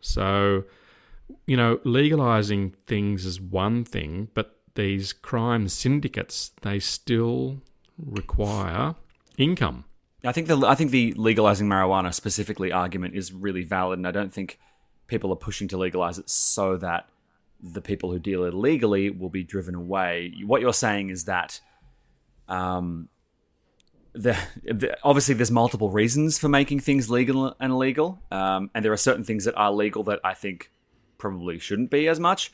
So, 0.00 0.64
you 1.46 1.56
know, 1.56 1.80
legalizing 1.84 2.74
things 2.86 3.24
is 3.24 3.40
one 3.40 3.84
thing, 3.84 4.28
but 4.34 4.57
these 4.78 5.12
crime 5.12 5.68
syndicates 5.68 6.52
they 6.62 6.78
still 6.78 7.60
require 7.98 8.94
income. 9.36 9.84
I 10.24 10.32
think 10.32 10.46
the 10.46 10.56
I 10.66 10.74
think 10.76 10.92
the 10.92 11.12
legalizing 11.14 11.68
marijuana 11.68 12.14
specifically 12.14 12.70
argument 12.72 13.14
is 13.14 13.32
really 13.32 13.64
valid, 13.64 13.98
and 13.98 14.06
I 14.06 14.12
don't 14.12 14.32
think 14.32 14.58
people 15.08 15.32
are 15.32 15.36
pushing 15.36 15.66
to 15.68 15.76
legalize 15.76 16.18
it 16.18 16.30
so 16.30 16.76
that 16.76 17.08
the 17.60 17.80
people 17.80 18.12
who 18.12 18.20
deal 18.20 18.44
illegally 18.44 19.10
will 19.10 19.30
be 19.30 19.42
driven 19.42 19.74
away. 19.74 20.32
What 20.46 20.60
you're 20.60 20.72
saying 20.72 21.10
is 21.10 21.24
that, 21.24 21.60
um, 22.46 23.08
the, 24.12 24.36
the 24.62 24.96
obviously 25.02 25.34
there's 25.34 25.50
multiple 25.50 25.90
reasons 25.90 26.38
for 26.38 26.48
making 26.48 26.80
things 26.80 27.10
legal 27.10 27.56
and 27.58 27.72
illegal, 27.72 28.20
um, 28.30 28.70
and 28.74 28.84
there 28.84 28.92
are 28.92 28.96
certain 29.08 29.24
things 29.24 29.44
that 29.44 29.56
are 29.56 29.72
legal 29.72 30.04
that 30.04 30.20
I 30.22 30.34
think 30.34 30.70
probably 31.16 31.58
shouldn't 31.58 31.90
be 31.90 32.06
as 32.06 32.20
much. 32.20 32.52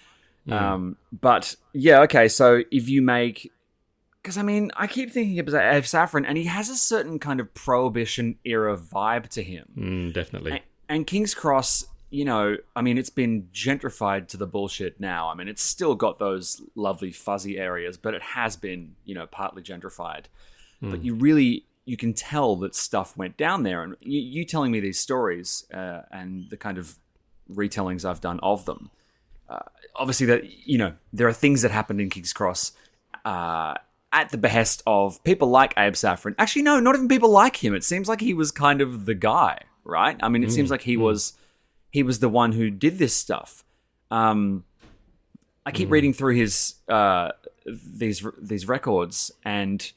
Um, 0.52 0.96
but 1.12 1.56
yeah, 1.72 2.00
okay. 2.02 2.28
So 2.28 2.62
if 2.70 2.88
you 2.88 3.02
make 3.02 3.50
because 4.22 4.38
I 4.38 4.42
mean, 4.42 4.70
I 4.76 4.86
keep 4.86 5.10
thinking 5.10 5.38
of 5.38 5.54
Abe 5.54 5.84
Saffron, 5.84 6.24
and 6.24 6.38
he 6.38 6.44
has 6.44 6.70
a 6.70 6.76
certain 6.76 7.18
kind 7.18 7.40
of 7.40 7.52
prohibition 7.52 8.38
era 8.44 8.76
vibe 8.76 9.28
to 9.28 9.42
him. 9.42 9.66
Mm, 9.76 10.14
definitely. 10.14 10.52
And, 10.52 10.60
and 10.88 11.06
King's 11.06 11.34
Cross, 11.34 11.86
you 12.08 12.24
know, 12.24 12.56
I 12.74 12.80
mean, 12.80 12.96
it's 12.96 13.10
been 13.10 13.48
gentrified 13.52 14.28
to 14.28 14.38
the 14.38 14.46
bullshit 14.46 14.98
now. 14.98 15.28
I 15.28 15.34
mean, 15.34 15.48
it's 15.48 15.62
still 15.62 15.94
got 15.94 16.18
those 16.18 16.62
lovely 16.74 17.12
fuzzy 17.12 17.58
areas, 17.58 17.98
but 17.98 18.14
it 18.14 18.22
has 18.22 18.56
been, 18.56 18.96
you 19.04 19.14
know, 19.14 19.26
partly 19.26 19.62
gentrified. 19.62 20.24
But 20.80 21.02
you 21.02 21.14
really, 21.14 21.64
you 21.86 21.96
can 21.96 22.12
tell 22.12 22.56
that 22.56 22.74
stuff 22.74 23.16
went 23.16 23.38
down 23.38 23.62
there. 23.62 23.82
And 23.82 23.96
you, 24.00 24.20
you 24.20 24.44
telling 24.44 24.70
me 24.70 24.80
these 24.80 24.98
stories 24.98 25.64
uh, 25.72 26.02
and 26.10 26.50
the 26.50 26.58
kind 26.58 26.76
of 26.76 26.96
retellings 27.50 28.04
I've 28.04 28.20
done 28.20 28.38
of 28.40 28.66
them, 28.66 28.90
uh, 29.48 29.58
obviously, 29.94 30.26
that 30.26 30.44
you 30.66 30.78
know, 30.78 30.94
there 31.12 31.28
are 31.28 31.32
things 31.32 31.62
that 31.62 31.70
happened 31.70 32.00
in 32.00 32.10
King's 32.10 32.32
Cross. 32.32 32.72
Uh, 33.24 33.74
at 34.12 34.30
the 34.30 34.38
behest 34.38 34.80
of 34.86 35.22
people 35.24 35.48
like 35.48 35.74
Abe 35.76 35.96
Saffron. 35.96 36.36
Actually, 36.38 36.62
no, 36.62 36.78
not 36.78 36.94
even 36.94 37.08
people 37.08 37.30
like 37.30 37.62
him. 37.62 37.74
It 37.74 37.82
seems 37.82 38.08
like 38.08 38.20
he 38.20 38.32
was 38.32 38.52
kind 38.52 38.80
of 38.80 39.06
the 39.06 39.14
guy, 39.14 39.58
right? 39.82 40.16
I 40.22 40.28
mean, 40.28 40.44
it 40.44 40.52
seems 40.52 40.70
like 40.70 40.82
he 40.82 40.96
was 40.96 41.32
he 41.90 42.04
was 42.04 42.20
the 42.20 42.28
one 42.28 42.52
who 42.52 42.70
did 42.70 42.98
this 42.98 43.14
stuff. 43.14 43.64
Um, 44.10 44.64
I 45.66 45.72
keep 45.72 45.90
reading 45.90 46.12
through 46.12 46.36
his 46.36 46.74
uh, 46.88 47.30
these 47.66 48.24
these 48.40 48.68
records, 48.68 49.32
and 49.44 49.92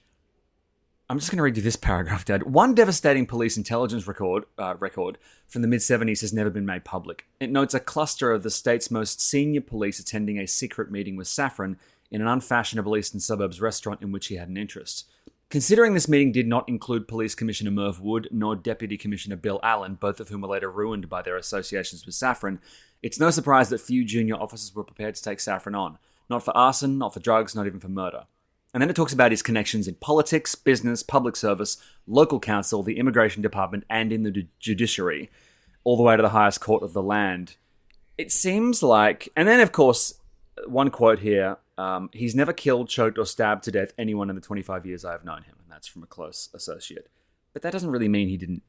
I'm 1.10 1.20
just 1.20 1.32
going 1.32 1.38
to 1.38 1.44
read 1.44 1.56
you 1.56 1.64
this 1.64 1.78
paragraph, 1.78 2.26
Dad. 2.26 2.44
One 2.44 2.76
devastating 2.76 3.26
police 3.26 3.56
intelligence 3.56 4.08
record 4.08 4.44
uh, 4.58 4.76
record 4.78 5.18
from 5.48 5.62
the 5.62 5.68
mid 5.70 5.80
70s 5.80 6.20
has 6.20 6.34
never 6.34 6.50
been 6.50 6.66
made 6.66 6.84
public. 6.84 7.26
It 7.40 7.50
notes 7.50 7.74
a 7.74 7.80
cluster 7.80 8.34
of 8.34 8.44
the 8.44 8.50
state's 8.50 8.92
most 8.92 9.22
senior 9.22 9.62
police 9.62 10.00
attending 10.00 10.38
a 10.38 10.46
secret 10.46 10.92
meeting 10.92 11.16
with 11.16 11.30
Saffron 11.30 11.78
in 12.12 12.20
an 12.20 12.28
unfashionable 12.28 12.98
eastern 12.98 13.22
suburbs 13.22 13.62
restaurant 13.62 14.02
in 14.02 14.12
which 14.12 14.28
he 14.28 14.36
had 14.36 14.50
an 14.50 14.58
interest. 14.58 15.06
Considering 15.50 15.94
this 15.94 16.10
meeting 16.10 16.34
did 16.34 16.46
not 16.46 16.68
include 16.68 17.08
Police 17.08 17.36
Commissioner 17.36 17.72
Merv 17.72 18.02
Wood 18.02 18.28
nor 18.30 18.58
Deputy 18.58 18.98
Commissioner 18.98 19.38
Bill 19.38 19.62
Allen, 19.64 19.96
both 19.96 20.20
of 20.20 20.28
whom 20.28 20.42
were 20.42 20.50
later 20.50 20.70
ruined 20.70 21.08
by 21.08 21.22
their 21.22 21.38
associations 21.38 22.06
with 22.06 22.16
Saffron, 22.16 22.60
it's 23.02 23.20
no 23.20 23.30
surprise 23.30 23.70
that 23.70 23.80
few 23.80 24.04
junior 24.04 24.36
officers 24.36 24.76
were 24.76 24.84
prepared 24.84 25.16
to 25.16 25.24
take 25.24 25.40
Saffron 25.40 25.74
on. 25.74 26.00
Not 26.30 26.44
for 26.44 26.56
arson, 26.56 26.98
not 26.98 27.14
for 27.14 27.22
drugs, 27.22 27.56
not 27.56 27.66
even 27.66 27.80
for 27.80 27.88
murder. 27.88 28.26
And 28.74 28.82
then 28.82 28.90
it 28.90 28.96
talks 28.96 29.14
about 29.14 29.32
his 29.32 29.42
connections 29.42 29.88
in 29.88 29.96
politics, 29.96 30.54
business, 30.56 31.02
public 31.02 31.36
service, 31.36 31.78
local 32.06 32.40
council, 32.40 32.84
the 32.84 33.00
immigration 33.00 33.42
department, 33.42 33.86
and 33.90 34.12
in 34.12 34.24
the 34.24 34.32
ju- 34.32 34.48
judiciary, 34.60 35.32
all 35.84 35.98
the 35.98 36.04
way 36.04 36.16
to 36.16 36.22
the 36.22 36.30
highest 36.30 36.62
court 36.62 36.84
of 36.84 36.94
the 36.94 37.02
land. 37.02 37.56
It 38.18 38.32
seems 38.32 38.84
like, 38.84 39.30
and 39.36 39.48
then 39.48 39.62
of 39.62 39.72
course, 39.72 40.16
one 40.66 40.90
quote 40.90 41.20
here 41.20 41.58
um, 41.78 42.10
he's 42.12 42.36
never 42.36 42.54
killed, 42.54 42.90
choked, 42.90 43.18
or 43.18 43.26
stabbed 43.26 43.64
to 43.66 43.72
death 43.72 43.94
anyone 43.98 44.30
in 44.30 44.36
the 44.36 44.42
25 44.42 44.86
years 44.86 45.06
I 45.06 45.12
have 45.12 45.24
known 45.24 45.44
him, 45.44 45.56
and 45.62 45.72
that's 45.72 45.88
from 45.88 46.04
a 46.04 46.08
close 46.08 46.50
associate. 46.54 47.10
But 47.54 47.62
that 47.62 47.72
doesn't 47.72 47.90
really 47.92 48.08
mean 48.08 48.28
he 48.28 48.38
didn't 48.38 48.64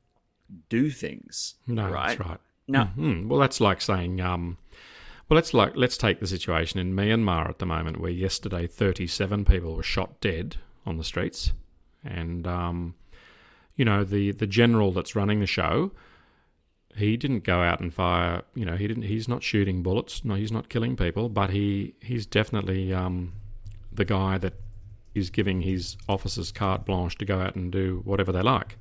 do 0.69 0.91
things. 0.91 1.55
No, 1.67 1.89
right? 1.89 2.19
that's 2.19 2.21
right. 2.29 2.39
No. 2.67 2.91
Mhm. 2.99 3.29
Well, 3.29 3.41
that's 3.41 3.61
like 3.61 3.81
saying, 3.81 4.21
um, 4.21 4.59
well, 5.29 5.37
let's 5.37 5.53
like 5.53 5.73
let's 5.77 5.99
take 5.99 6.21
the 6.21 6.27
situation 6.27 6.81
in 6.81 6.95
Myanmar 6.95 7.49
at 7.49 7.59
the 7.59 7.67
moment, 7.67 8.01
where 8.01 8.11
yesterday 8.11 8.67
thirty-seven 8.67 9.45
people 9.45 9.75
were 9.75 9.83
shot 9.83 10.21
dead 10.21 10.57
on 10.87 10.97
the 10.97 11.05
streets, 11.05 11.53
and 12.03 12.47
um, 12.47 12.95
you 13.77 13.85
know 13.85 14.05
the 14.05 14.33
the 14.33 14.47
general 14.47 14.91
that's 14.93 15.15
running 15.15 15.41
the 15.41 15.47
show, 15.47 15.93
he 16.97 17.17
didn't 17.17 17.45
go 17.45 17.61
out 17.61 17.81
and 17.81 17.93
fire. 17.93 18.43
You 18.55 18.65
know, 18.65 18.77
he 18.77 18.89
didn't. 18.89 19.05
He's 19.05 19.29
not 19.29 19.43
shooting 19.43 19.83
bullets. 19.83 20.25
No, 20.25 20.35
he's 20.35 20.53
not 20.53 20.69
killing 20.69 20.97
people. 20.97 21.29
But 21.29 21.51
he 21.51 21.95
he's 22.01 22.25
definitely 22.25 22.95
um, 22.95 23.35
the 23.93 24.05
guy 24.05 24.39
that 24.39 24.55
is 25.15 25.31
giving 25.31 25.63
his 25.63 25.97
officers 26.09 26.53
carte 26.53 26.87
blanche 26.87 27.19
to 27.19 27.25
go 27.25 27.41
out 27.41 27.55
and 27.55 27.71
do 27.71 28.01
whatever 28.05 28.33
they 28.33 28.43
like. 28.43 28.79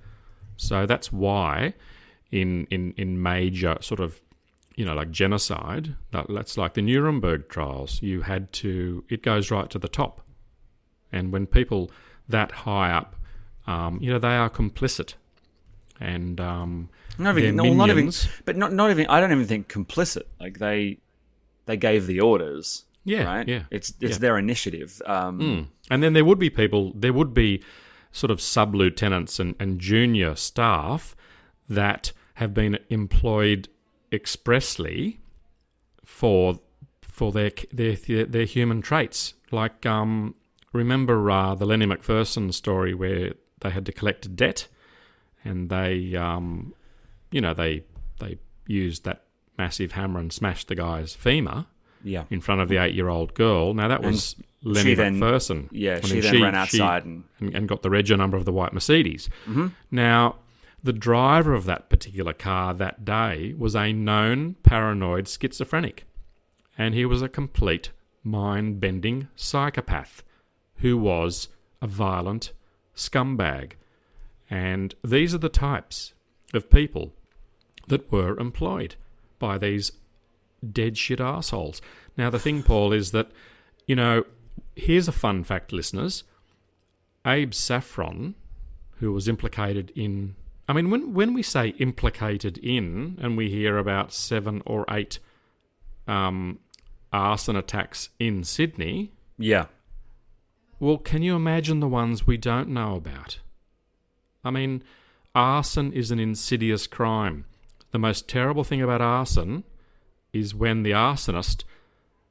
So 0.56 0.86
that's 0.86 1.12
why 1.12 1.74
in 2.32 2.68
in 2.70 2.94
in 2.98 3.22
major 3.22 3.78
sort 3.82 4.00
of 4.00 4.22
you 4.78 4.86
know 4.86 4.94
like 4.94 5.12
genocide 5.12 5.96
that, 6.12 6.28
that's 6.30 6.58
like 6.58 6.74
the 6.76 6.82
Nuremberg 6.82 7.50
trials 7.50 8.02
you 8.02 8.22
had 8.22 8.54
to 8.54 9.04
it 9.10 9.22
goes 9.22 9.52
right 9.52 9.70
to 9.70 9.80
the 9.80 9.90
top 9.90 10.22
and 11.12 11.34
when 11.34 11.46
people 11.46 11.92
that 12.30 12.52
high 12.52 12.92
up 12.92 13.18
um, 13.66 14.00
you 14.02 14.10
know 14.10 14.20
they 14.20 14.38
are 14.38 14.50
complicit 14.50 15.16
and 16.00 16.40
um, 16.40 16.90
Not 17.18 17.38
even, 17.38 17.56
no, 17.56 17.74
not 17.74 17.90
even, 17.90 18.12
but 18.46 18.56
not, 18.56 18.72
not 18.72 18.92
even. 18.92 19.08
I 19.08 19.20
don't 19.20 19.32
even 19.32 19.48
think 19.48 19.68
complicit. 19.68 20.24
Like 20.40 20.60
they, 20.60 21.00
they 21.66 21.76
gave 21.76 22.06
the 22.06 22.20
orders. 22.20 22.86
Yeah, 23.04 23.24
right. 23.24 23.48
yeah, 23.48 23.64
It's 23.72 23.94
it's 24.00 24.14
yeah. 24.14 24.18
their 24.20 24.38
initiative. 24.38 25.02
Um, 25.06 25.40
Mm. 25.40 25.68
And 25.90 26.04
then 26.04 26.14
there 26.14 26.26
would 26.26 26.38
be 26.38 26.50
people, 26.50 26.92
there 26.94 27.14
would 27.14 27.34
be 27.34 27.64
sort 28.12 28.30
of 28.30 28.42
sub 28.42 28.76
lieutenants 28.76 29.40
and, 29.40 29.56
and 29.60 29.80
junior 29.80 30.36
staff 30.36 31.16
that 31.70 32.12
have 32.36 32.54
been 32.54 32.78
employed 32.90 33.70
expressly 34.12 35.20
for 36.06 36.60
for 37.02 37.32
their 37.32 37.52
their 37.72 37.96
their, 38.26 38.46
human 38.46 38.82
traits. 38.82 39.34
Like 39.52 39.86
um, 39.86 40.36
remember 40.74 41.30
uh, 41.32 41.56
the 41.56 41.66
Lenny 41.66 41.86
McPherson 41.86 42.54
story 42.54 42.94
where 42.94 43.34
they 43.62 43.70
had 43.70 43.86
to 43.88 43.92
collect 43.92 44.26
a 44.26 44.30
debt, 44.30 44.68
and 45.44 45.70
they 45.70 46.16
um, 46.16 46.74
you 47.32 47.42
know 47.42 47.54
they 47.54 47.84
they 48.20 48.38
used 48.68 49.04
that 49.06 49.24
massive 49.58 49.94
hammer 49.94 50.20
and 50.20 50.32
smashed 50.32 50.68
the 50.68 50.76
guy's 50.76 51.16
femur 51.16 51.66
Yeah. 52.04 52.26
in 52.30 52.42
front 52.42 52.62
of 52.62 52.70
the 52.70 52.78
eight-year-old 52.78 53.34
girl. 53.34 53.74
Now 53.74 53.88
that 53.88 54.04
was 54.04 54.36
Lenny 54.62 54.92
she 54.92 54.94
then- 54.96 55.20
McPherson. 55.20 55.68
yeah, 55.72 55.96
And 55.96 56.06
she 56.06 56.20
then 56.20 56.34
then 56.34 56.44
ran 56.44 56.56
outside 56.56 57.06
and- 57.06 57.24
and, 57.40 57.56
and 57.56 57.68
got 57.68 57.82
the 57.82 57.90
reg 57.90 58.10
number 58.16 58.38
of 58.38 58.46
the 58.46 58.52
white 58.52 58.72
Mercedes. 58.74 59.30
Mm-hmm. 59.48 59.68
Now, 59.90 60.36
the 60.84 60.94
driver 60.94 61.54
of 61.54 61.66
that 61.66 61.90
particular 61.90 62.34
car 62.34 62.74
that 62.74 63.04
day 63.04 63.54
was 63.58 63.76
a 63.76 63.92
known 63.92 64.56
paranoid 64.64 65.28
schizophrenic, 65.28 66.06
and 66.78 66.94
he 66.94 67.06
was 67.06 67.22
a 67.22 67.30
complete 67.30 67.92
mind-bending 68.24 69.28
psychopath 69.36 70.24
who 70.78 70.98
was 70.98 71.48
a 71.82 71.88
violent 71.88 72.52
scumbag. 72.96 73.72
And 74.50 74.94
these 75.04 75.34
are 75.34 75.40
the 75.40 75.50
types 75.50 76.14
of 76.54 76.70
people 76.70 77.14
that 77.88 78.12
were 78.12 78.40
employed 78.40 78.96
by 79.40 79.58
these 79.58 79.92
dead 80.72 80.98
shit 80.98 81.20
assholes. 81.20 81.82
Now, 82.16 82.30
the 82.30 82.40
thing, 82.40 82.64
Paul, 82.64 82.94
is 82.94 83.12
that, 83.12 83.32
you 83.88 83.96
know, 83.96 84.24
here's 84.76 85.08
a 85.08 85.12
fun 85.14 85.44
fact, 85.44 85.74
listeners. 85.74 86.24
Abe 87.26 87.54
Saffron, 87.54 88.36
who 89.00 89.12
was 89.12 89.28
implicated 89.28 89.92
in. 89.96 90.36
I 90.68 90.74
mean, 90.74 90.90
when, 90.90 91.14
when 91.14 91.34
we 91.34 91.44
say 91.44 91.70
implicated 91.80 92.58
in, 92.58 93.18
and 93.22 93.38
we 93.38 93.50
hear 93.50 93.78
about 93.78 94.12
seven 94.12 94.62
or 94.66 94.86
eight 94.90 95.20
um, 96.08 96.60
arson 97.14 97.56
attacks 97.56 98.10
in 98.20 98.44
Sydney, 98.44 99.14
Yeah. 99.38 99.68
well, 100.80 100.98
can 100.98 101.22
you 101.22 101.36
imagine 101.36 101.80
the 101.80 101.88
ones 101.88 102.28
we 102.28 102.38
don't 102.38 102.70
know 102.70 102.96
about? 102.96 103.40
I 104.44 104.52
mean, 104.52 104.84
arson 105.34 105.94
is 105.94 106.12
an 106.12 106.20
insidious 106.20 106.86
crime. 106.86 107.46
The 107.92 108.00
most 108.00 108.28
terrible 108.28 108.64
thing 108.66 108.82
about 108.82 109.02
arson 109.02 109.64
is 110.34 110.54
when 110.54 110.84
the 110.84 110.92
arsonist 110.92 111.64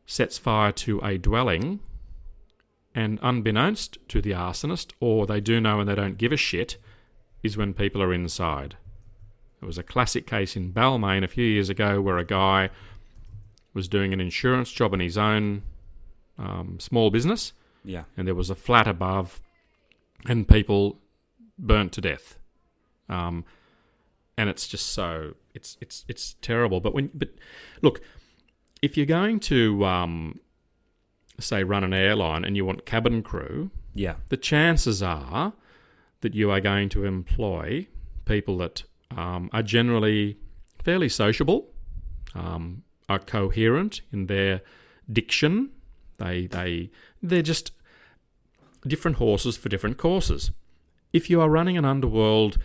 sets 0.04 0.36
fire 0.38 0.72
to 0.72 1.00
a 1.00 1.16
dwelling 1.16 1.80
and 2.94 3.18
unbeknownst 3.22 3.98
to 4.08 4.20
the 4.20 4.30
arsonist, 4.32 4.92
or 5.00 5.26
they 5.26 5.40
do 5.40 5.60
know 5.60 5.80
and 5.80 5.88
they 5.88 5.94
don't 5.94 6.18
give 6.18 6.32
a 6.32 6.36
shit, 6.36 6.76
is 7.42 7.56
when 7.56 7.74
people 7.74 8.02
are 8.02 8.12
inside. 8.12 8.76
There 9.60 9.66
was 9.66 9.78
a 9.78 9.82
classic 9.82 10.26
case 10.26 10.56
in 10.56 10.72
Balmain 10.72 11.24
a 11.24 11.28
few 11.28 11.44
years 11.46 11.68
ago 11.68 12.00
where 12.00 12.18
a 12.18 12.24
guy 12.24 12.70
was 13.72 13.88
doing 13.88 14.12
an 14.12 14.20
insurance 14.20 14.70
job 14.72 14.92
in 14.94 15.00
his 15.00 15.16
own 15.18 15.62
um, 16.38 16.78
small 16.80 17.10
business 17.10 17.52
Yeah. 17.84 18.04
and 18.16 18.26
there 18.26 18.34
was 18.34 18.50
a 18.50 18.54
flat 18.54 18.86
above, 18.86 19.40
and 20.26 20.46
people 20.48 20.98
burnt 21.58 21.92
to 21.92 22.00
death. 22.00 22.38
Um, 23.08 23.44
and 24.36 24.50
it's 24.50 24.68
just 24.68 24.86
so 24.90 25.34
it's 25.54 25.78
it's 25.80 26.04
it's 26.08 26.34
terrible. 26.42 26.80
But 26.80 26.92
when 26.94 27.10
but 27.14 27.30
look, 27.80 28.00
if 28.82 28.96
you're 28.96 29.06
going 29.06 29.40
to 29.40 29.84
um, 29.86 30.40
say 31.40 31.64
run 31.64 31.84
an 31.84 31.94
airline 31.94 32.44
and 32.44 32.56
you 32.56 32.64
want 32.66 32.84
cabin 32.84 33.22
crew, 33.22 33.70
Yeah. 33.94 34.16
the 34.28 34.36
chances 34.36 35.02
are 35.02 35.54
that 36.20 36.34
you 36.34 36.50
are 36.50 36.60
going 36.60 36.88
to 36.90 37.04
employ 37.04 37.86
people 38.24 38.58
that 38.58 38.84
um, 39.16 39.48
are 39.52 39.62
generally 39.62 40.38
fairly 40.82 41.08
sociable, 41.08 41.68
um, 42.34 42.82
are 43.08 43.18
coherent 43.18 44.00
in 44.12 44.26
their 44.26 44.62
diction. 45.10 45.70
They 46.18 46.46
they 46.46 46.90
they're 47.22 47.42
just 47.42 47.72
different 48.86 49.18
horses 49.18 49.56
for 49.56 49.68
different 49.68 49.98
courses. 49.98 50.50
If 51.12 51.30
you 51.30 51.40
are 51.40 51.48
running 51.48 51.76
an 51.76 51.84
underworld 51.84 52.58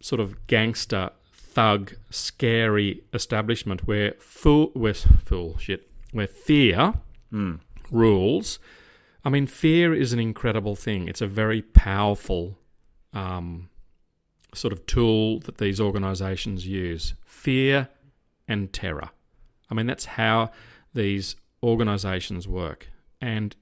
sort 0.00 0.20
of 0.20 0.46
gangster 0.46 1.10
thug 1.32 1.94
scary 2.10 3.02
establishment 3.12 3.86
where 3.86 4.12
full 4.18 4.68
where 4.74 4.94
full 4.94 5.58
shit 5.58 5.90
where 6.12 6.26
fear 6.26 6.94
rules 7.90 8.58
I 9.24 9.28
mean, 9.28 9.46
fear 9.46 9.92
is 9.92 10.12
an 10.12 10.18
incredible 10.18 10.76
thing. 10.76 11.06
It's 11.06 11.20
a 11.20 11.26
very 11.26 11.62
powerful 11.62 12.58
um, 13.12 13.70
sort 14.54 14.72
of 14.72 14.86
tool 14.86 15.40
that 15.40 15.58
these 15.58 15.80
organisations 15.80 16.66
use. 16.66 17.14
Fear 17.24 17.88
and 18.48 18.72
terror. 18.72 19.10
I 19.70 19.74
mean, 19.74 19.86
that's 19.86 20.04
how 20.04 20.50
these 20.92 21.36
organisations 21.62 22.48
work. 22.48 22.88
And 23.20 23.54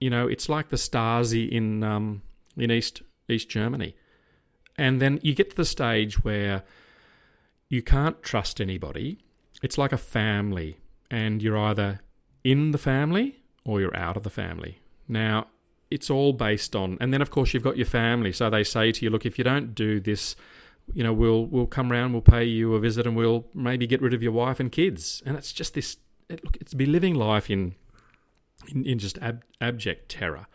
you 0.00 0.10
know, 0.10 0.28
it's 0.28 0.48
like 0.48 0.68
the 0.68 0.76
Stasi 0.76 1.48
in 1.48 1.82
um, 1.82 2.22
in 2.56 2.70
East 2.70 3.02
East 3.28 3.48
Germany. 3.48 3.96
And 4.78 5.00
then 5.00 5.18
you 5.22 5.34
get 5.34 5.50
to 5.50 5.56
the 5.56 5.64
stage 5.64 6.22
where 6.22 6.62
you 7.68 7.82
can't 7.82 8.22
trust 8.22 8.60
anybody. 8.60 9.18
It's 9.62 9.78
like 9.78 9.92
a 9.92 9.98
family, 9.98 10.76
and 11.10 11.42
you're 11.42 11.58
either 11.58 12.00
in 12.44 12.72
the 12.72 12.78
family 12.78 13.42
or 13.64 13.80
you're 13.80 13.96
out 13.96 14.16
of 14.16 14.22
the 14.22 14.30
family. 14.30 14.80
Now, 15.08 15.48
it's 15.90 16.10
all 16.10 16.32
based 16.32 16.74
on, 16.74 16.98
and 17.00 17.12
then 17.12 17.22
of 17.22 17.30
course 17.30 17.54
you've 17.54 17.62
got 17.62 17.76
your 17.76 17.86
family. 17.86 18.32
So 18.32 18.50
they 18.50 18.64
say 18.64 18.92
to 18.92 19.04
you, 19.04 19.10
look, 19.10 19.26
if 19.26 19.38
you 19.38 19.44
don't 19.44 19.74
do 19.74 20.00
this, 20.00 20.36
you 20.92 21.02
know, 21.02 21.12
we'll 21.12 21.46
we'll 21.46 21.66
come 21.66 21.90
round, 21.90 22.12
we'll 22.12 22.22
pay 22.22 22.44
you 22.44 22.74
a 22.74 22.80
visit, 22.80 23.06
and 23.06 23.16
we'll 23.16 23.46
maybe 23.54 23.86
get 23.86 24.02
rid 24.02 24.14
of 24.14 24.22
your 24.22 24.32
wife 24.32 24.60
and 24.60 24.70
kids. 24.70 25.22
And 25.26 25.36
it's 25.36 25.52
just 25.52 25.74
this. 25.74 25.98
It, 26.28 26.44
look, 26.44 26.56
it's 26.60 26.74
be 26.74 26.86
living 26.86 27.14
life 27.14 27.50
in 27.50 27.74
in, 28.68 28.84
in 28.84 28.98
just 28.98 29.18
ab- 29.18 29.44
abject 29.60 30.10
terror. 30.10 30.46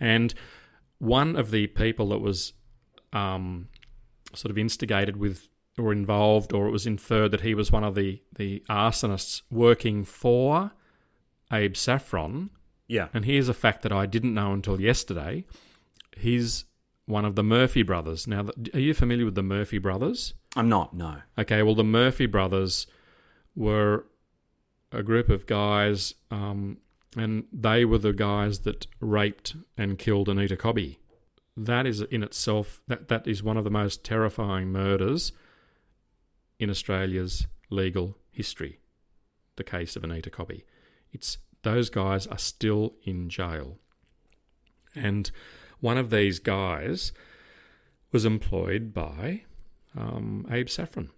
And 0.00 0.34
one 0.98 1.36
of 1.36 1.50
the 1.50 1.66
people 1.68 2.08
that 2.10 2.18
was 2.18 2.52
um, 3.12 3.68
sort 4.34 4.50
of 4.50 4.58
instigated 4.58 5.16
with 5.16 5.48
or 5.78 5.92
involved, 5.92 6.52
or 6.52 6.68
it 6.68 6.70
was 6.70 6.86
inferred 6.86 7.30
that 7.32 7.40
he 7.40 7.54
was 7.54 7.72
one 7.72 7.84
of 7.84 7.94
the, 7.94 8.22
the 8.36 8.62
arsonists 8.68 9.42
working 9.50 10.04
for 10.04 10.72
Abe 11.52 11.76
Saffron. 11.76 12.50
Yeah. 12.86 13.08
And 13.14 13.24
here's 13.24 13.48
a 13.48 13.54
fact 13.54 13.82
that 13.82 13.92
I 13.92 14.06
didn't 14.06 14.34
know 14.34 14.52
until 14.52 14.80
yesterday. 14.80 15.44
He's 16.16 16.64
one 17.06 17.24
of 17.24 17.34
the 17.34 17.42
Murphy 17.42 17.82
brothers. 17.82 18.26
Now, 18.26 18.46
are 18.72 18.80
you 18.80 18.94
familiar 18.94 19.24
with 19.24 19.34
the 19.34 19.42
Murphy 19.42 19.78
brothers? 19.78 20.34
I'm 20.56 20.68
not, 20.68 20.94
no. 20.94 21.18
Okay, 21.38 21.62
well, 21.62 21.74
the 21.74 21.84
Murphy 21.84 22.26
brothers 22.26 22.86
were 23.54 24.06
a 24.92 25.02
group 25.02 25.28
of 25.28 25.46
guys, 25.46 26.14
um, 26.30 26.78
and 27.16 27.44
they 27.52 27.84
were 27.84 27.98
the 27.98 28.12
guys 28.12 28.60
that 28.60 28.86
raped 29.00 29.56
and 29.76 29.98
killed 29.98 30.28
Anita 30.28 30.56
Cobby. 30.56 30.98
That 31.56 31.86
is 31.86 32.00
in 32.00 32.22
itself 32.22 32.80
that 32.88 33.08
that 33.08 33.26
is 33.26 33.42
one 33.42 33.56
of 33.56 33.64
the 33.64 33.70
most 33.70 34.02
terrifying 34.04 34.72
murders 34.72 35.32
in 36.58 36.70
Australia's 36.70 37.46
legal 37.70 38.16
history. 38.30 38.80
The 39.56 39.64
case 39.64 39.94
of 39.94 40.02
Anita 40.02 40.30
Cobby. 40.30 40.64
It's 41.12 41.38
those 41.64 41.90
guys 41.90 42.26
are 42.28 42.38
still 42.38 42.94
in 43.02 43.28
jail, 43.28 43.78
and 44.94 45.30
one 45.80 45.98
of 45.98 46.10
these 46.10 46.38
guys 46.38 47.12
was 48.12 48.24
employed 48.24 48.94
by 48.94 49.42
um, 49.98 50.46
Abe 50.50 50.68
Saffron. 50.68 51.10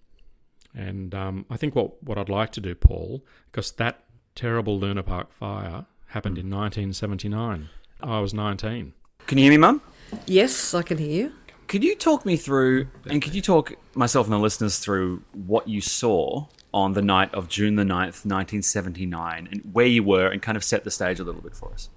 And 0.75 1.15
um, 1.15 1.47
I 1.49 1.57
think 1.57 1.75
what, 1.75 2.03
what 2.03 2.19
I'd 2.19 2.29
like 2.29 2.53
to 2.53 2.61
do, 2.61 2.75
Paul, 2.75 3.25
because 3.51 3.73
that 3.73 4.05
terrible 4.35 4.79
Luna 4.79 5.03
Park 5.03 5.33
fire 5.33 5.87
happened 6.09 6.39
in 6.39 6.51
1979. 6.51 7.69
I 8.03 8.21
was 8.21 8.35
19. 8.35 8.93
Can 9.27 9.39
you 9.39 9.45
hear 9.45 9.53
me, 9.53 9.59
Mum? 9.59 9.81
Yes, 10.27 10.75
I 10.75 10.83
can 10.83 10.99
hear 10.99 11.27
you. 11.27 11.33
Could 11.67 11.83
you 11.83 11.97
talk 11.97 12.25
me 12.25 12.37
through, 12.37 12.89
and 13.11 13.21
could 13.21 13.35
you 13.35 13.43
talk 13.43 13.73
myself 13.95 14.27
and 14.27 14.33
the 14.33 14.39
listeners 14.39 14.79
through 14.79 15.23
what 15.33 15.67
you 15.67 15.81
saw 15.81 16.47
on 16.73 16.93
the 16.93 17.03
night 17.03 17.33
of 17.35 17.49
June 17.49 17.77
the 17.77 17.85
9th, 17.85 18.25
1979, 18.25 19.49
and 19.51 19.63
where 19.73 19.87
you 19.87 20.03
were, 20.03 20.29
and 20.29 20.43
kind 20.43 20.57
of 20.57 20.65
set 20.65 20.85
the 20.85 20.91
stage 20.91 21.19
a 21.21 21.25
little 21.25 21.41
bit 21.41 21.55
for 21.55 21.73
us? 21.73 21.89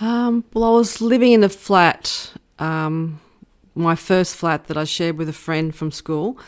Um, 0.00 0.44
well, 0.52 0.64
I 0.64 0.70
was 0.70 1.00
living 1.00 1.32
in 1.32 1.44
a 1.44 1.48
flat, 1.48 2.32
um, 2.58 3.20
my 3.74 3.94
first 3.94 4.36
flat 4.36 4.66
that 4.66 4.76
I 4.76 4.84
shared 4.84 5.18
with 5.18 5.28
a 5.28 5.34
friend 5.34 5.74
from 5.74 5.90
school, 5.90 6.38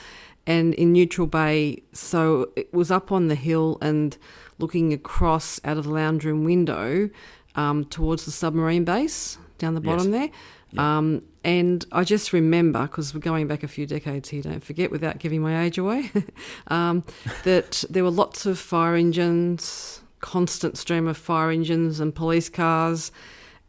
and 0.46 0.74
in 0.74 0.92
Neutral 0.92 1.26
Bay. 1.26 1.82
So 1.92 2.50
it 2.56 2.72
was 2.72 2.90
up 2.90 3.12
on 3.12 3.28
the 3.28 3.34
hill 3.34 3.78
and 3.80 4.16
looking 4.58 4.92
across 4.92 5.60
out 5.64 5.76
of 5.76 5.84
the 5.84 5.90
lounge 5.90 6.24
room 6.24 6.44
window 6.44 7.10
um, 7.54 7.84
towards 7.84 8.24
the 8.24 8.30
submarine 8.30 8.84
base 8.84 9.38
down 9.58 9.74
the 9.74 9.80
bottom 9.80 10.10
there. 10.10 10.30
Um, 10.78 11.22
and 11.44 11.84
I 11.92 12.04
just 12.04 12.32
remember, 12.32 12.82
because 12.82 13.14
we're 13.14 13.20
going 13.20 13.46
back 13.46 13.62
a 13.62 13.68
few 13.68 13.86
decades 13.86 14.30
here, 14.30 14.42
don't 14.42 14.64
forget, 14.64 14.90
without 14.90 15.18
giving 15.18 15.42
my 15.42 15.64
age 15.64 15.76
away, 15.76 16.10
um, 16.68 17.04
that 17.44 17.84
there 17.90 18.02
were 18.02 18.10
lots 18.10 18.46
of 18.46 18.58
fire 18.58 18.94
engines, 18.94 20.00
constant 20.20 20.78
stream 20.78 21.06
of 21.06 21.16
fire 21.16 21.50
engines 21.50 22.00
and 22.00 22.14
police 22.14 22.48
cars, 22.48 23.12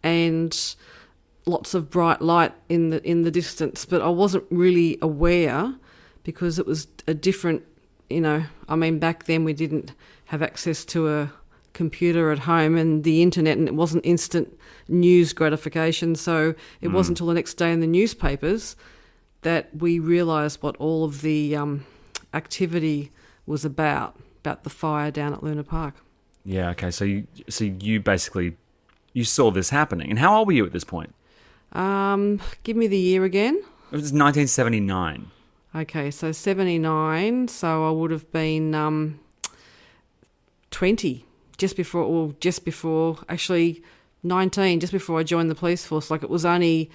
and 0.04 0.76
lots 1.46 1.74
of 1.74 1.90
bright 1.90 2.22
light 2.22 2.54
in 2.70 2.90
the 2.90 3.04
in 3.08 3.24
the 3.24 3.32
distance. 3.32 3.86
But 3.86 4.02
I 4.02 4.10
wasn't 4.10 4.46
really 4.50 4.98
aware 5.02 5.76
because 6.24 6.58
it 6.58 6.66
was 6.66 6.88
a 7.08 7.14
different, 7.14 7.64
you 8.10 8.22
know. 8.22 8.46
I 8.70 8.76
mean, 8.76 9.00
back 9.00 9.26
then 9.26 9.44
we 9.44 9.54
didn't 9.54 9.92
have 10.26 10.42
access 10.42 10.86
to 10.86 11.10
a 11.10 11.34
computer 11.76 12.32
at 12.32 12.40
home 12.40 12.76
and 12.76 13.04
the 13.04 13.22
internet, 13.22 13.58
and 13.58 13.68
it 13.68 13.76
wasn't 13.76 14.04
instant 14.04 14.58
news 14.88 15.34
gratification. 15.34 16.16
So 16.16 16.56
it 16.82 16.88
wasn't 16.88 17.20
until 17.20 17.28
the 17.28 17.36
next 17.36 17.54
day 17.54 17.72
in 17.72 17.82
the 17.82 17.88
newspapers 17.88 18.76
that 19.44 19.70
we 19.76 20.00
realised 20.00 20.64
what 20.64 20.76
all 20.78 21.04
of 21.04 21.22
the 21.22 21.56
um, 21.56 21.86
activity 22.34 23.12
was 23.46 23.64
about 23.64 24.18
about 24.46 24.64
the 24.64 24.70
fire 24.70 25.12
down 25.12 25.34
at 25.34 25.44
Luna 25.44 25.64
Park. 25.64 25.96
Yeah, 26.44 26.70
okay. 26.70 26.92
So 26.92 27.04
you, 27.04 27.28
so 27.50 27.64
you 27.64 28.00
basically, 28.00 28.56
you 29.14 29.24
saw 29.24 29.50
this 29.50 29.72
happening. 29.72 30.10
And 30.12 30.20
how 30.20 30.38
old 30.38 30.48
were 30.48 30.54
you 30.54 30.66
at 30.66 30.72
this 30.72 30.84
point? 30.84 31.16
Um, 31.74 32.40
give 32.62 32.78
me 32.78 32.86
the 32.86 32.98
year 32.98 33.24
again. 33.24 33.56
It 33.56 33.98
was 33.98 34.14
1979. 34.14 35.32
Okay, 35.76 36.10
so 36.10 36.32
79, 36.32 37.50
so 37.50 37.88
I 37.88 37.92
would 37.92 38.12
have 38.12 38.32
been 38.32 38.74
um, 38.74 39.20
20, 40.72 41.25
just 41.58 41.76
before, 41.76 42.04
or 42.04 42.34
just 42.40 42.66
before, 42.66 43.20
actually 43.30 43.84
19, 44.24 44.80
just 44.80 44.94
before 44.94 45.20
I 45.20 45.24
joined 45.24 45.50
the 45.50 45.56
police 45.56 45.86
force. 45.86 46.10
Like 46.10 46.24
it 46.24 46.30
was 46.30 46.46
only 46.46 46.90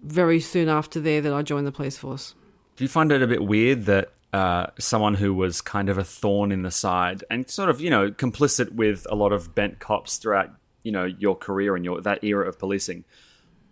very 0.00 0.40
soon 0.40 0.68
after 0.68 1.00
there 1.00 1.20
that 1.20 1.32
I 1.32 1.42
joined 1.42 1.66
the 1.66 1.72
police 1.72 1.96
force. 1.96 2.34
Do 2.76 2.84
you 2.84 2.88
find 2.88 3.10
it 3.10 3.22
a 3.22 3.26
bit 3.26 3.44
weird 3.44 3.86
that 3.86 4.12
uh, 4.32 4.66
someone 4.78 5.14
who 5.14 5.32
was 5.32 5.60
kind 5.60 5.88
of 5.88 5.96
a 5.96 6.04
thorn 6.04 6.52
in 6.52 6.62
the 6.62 6.70
side 6.70 7.24
and 7.30 7.48
sort 7.48 7.70
of, 7.70 7.80
you 7.80 7.88
know, 7.88 8.10
complicit 8.10 8.72
with 8.72 9.06
a 9.10 9.14
lot 9.14 9.32
of 9.32 9.54
bent 9.54 9.78
cops 9.78 10.18
throughout, 10.18 10.50
you 10.82 10.92
know, 10.92 11.04
your 11.04 11.34
career 11.34 11.74
and 11.74 11.84
your 11.84 12.00
that 12.02 12.22
era 12.22 12.46
of 12.46 12.58
policing 12.58 13.04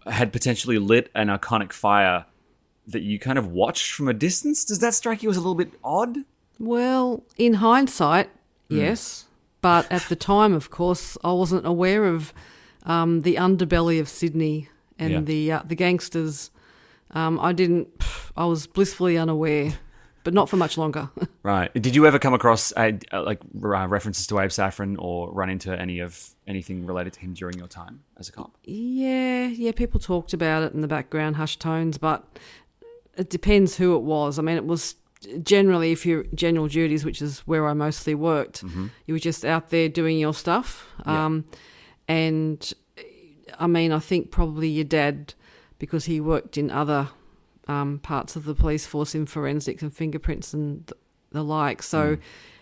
had 0.06 0.32
potentially 0.32 0.78
lit 0.78 1.10
an 1.14 1.28
iconic 1.28 1.72
fire 1.72 2.24
that 2.86 3.02
you 3.02 3.18
kind 3.18 3.38
of 3.38 3.48
watched 3.48 3.92
from 3.92 4.08
a 4.08 4.14
distance? 4.14 4.64
Does 4.64 4.78
that 4.80 4.94
strike 4.94 5.22
you 5.22 5.30
as 5.30 5.36
a 5.36 5.40
little 5.40 5.54
bit 5.54 5.72
odd? 5.82 6.18
Well, 6.58 7.24
in 7.36 7.54
hindsight, 7.54 8.30
yes. 8.68 9.26
But 9.64 9.90
at 9.90 10.02
the 10.10 10.16
time, 10.16 10.52
of 10.52 10.68
course, 10.70 11.16
I 11.24 11.32
wasn't 11.32 11.64
aware 11.66 12.04
of 12.04 12.34
um, 12.84 13.22
the 13.22 13.36
underbelly 13.36 13.98
of 13.98 14.10
Sydney 14.10 14.68
and 14.98 15.10
Yeah. 15.12 15.20
the 15.22 15.52
uh, 15.52 15.62
the 15.64 15.74
gangsters. 15.74 16.50
Um, 17.12 17.40
I 17.40 17.52
didn't. 17.54 17.88
I 18.36 18.44
was 18.44 18.66
blissfully 18.66 19.16
unaware, 19.16 19.78
but 20.22 20.34
not 20.34 20.50
for 20.50 20.56
much 20.58 20.76
longer. 20.76 21.08
Right. 21.44 21.70
Did 21.74 21.94
you 21.94 22.06
ever 22.06 22.18
come 22.18 22.32
across 22.34 22.72
uh, 22.76 22.92
uh, 23.12 23.22
like 23.22 23.40
uh, 23.62 23.86
references 23.88 24.26
to 24.28 24.38
Abe 24.38 24.50
Saffron 24.50 24.96
or 24.98 25.30
run 25.32 25.50
into 25.50 25.70
any 25.78 26.00
of 26.00 26.34
anything 26.46 26.86
related 26.86 27.12
to 27.14 27.20
him 27.20 27.32
during 27.34 27.58
your 27.58 27.68
time 27.68 28.00
as 28.18 28.28
a 28.30 28.32
cop? 28.32 28.50
yeah, 28.64 29.46
yeah. 29.46 29.72
People 29.72 29.98
talked 30.00 30.32
about 30.34 30.62
it 30.62 30.72
in 30.74 30.80
the 30.82 30.88
background, 30.88 31.36
hushed 31.36 31.60
tones, 31.60 31.96
but 31.98 32.18
it 33.16 33.28
depends 33.30 33.76
who 33.76 33.94
it 33.96 34.02
was. 34.02 34.38
I 34.38 34.42
mean, 34.42 34.56
it 34.56 34.66
was 34.66 34.94
generally 35.42 35.92
if 35.92 36.04
you're 36.06 36.24
general 36.34 36.68
duties, 36.68 37.04
which 37.04 37.20
is 37.22 37.40
where 37.40 37.66
I 37.66 37.72
mostly 37.72 38.14
worked, 38.14 38.62
you 39.06 39.14
were 39.14 39.20
just 39.20 39.44
out 39.44 39.70
there 39.70 39.88
doing 39.88 40.18
your 40.18 40.34
stuff. 40.34 40.86
Yeah. 41.06 41.24
Um, 41.26 41.44
and 42.08 42.72
I 43.58 43.66
mean, 43.66 43.92
I 43.92 43.98
think 43.98 44.30
probably 44.30 44.68
your 44.68 44.84
dad 44.84 45.34
because 45.78 46.06
he 46.06 46.20
worked 46.20 46.56
in 46.56 46.70
other 46.70 47.08
um, 47.68 47.98
parts 47.98 48.36
of 48.36 48.44
the 48.44 48.54
police 48.54 48.86
force 48.86 49.14
in 49.14 49.26
forensics 49.26 49.82
and 49.82 49.94
fingerprints 49.94 50.54
and 50.54 50.86
th- 50.86 50.98
the 51.32 51.42
like. 51.42 51.82
So 51.82 52.18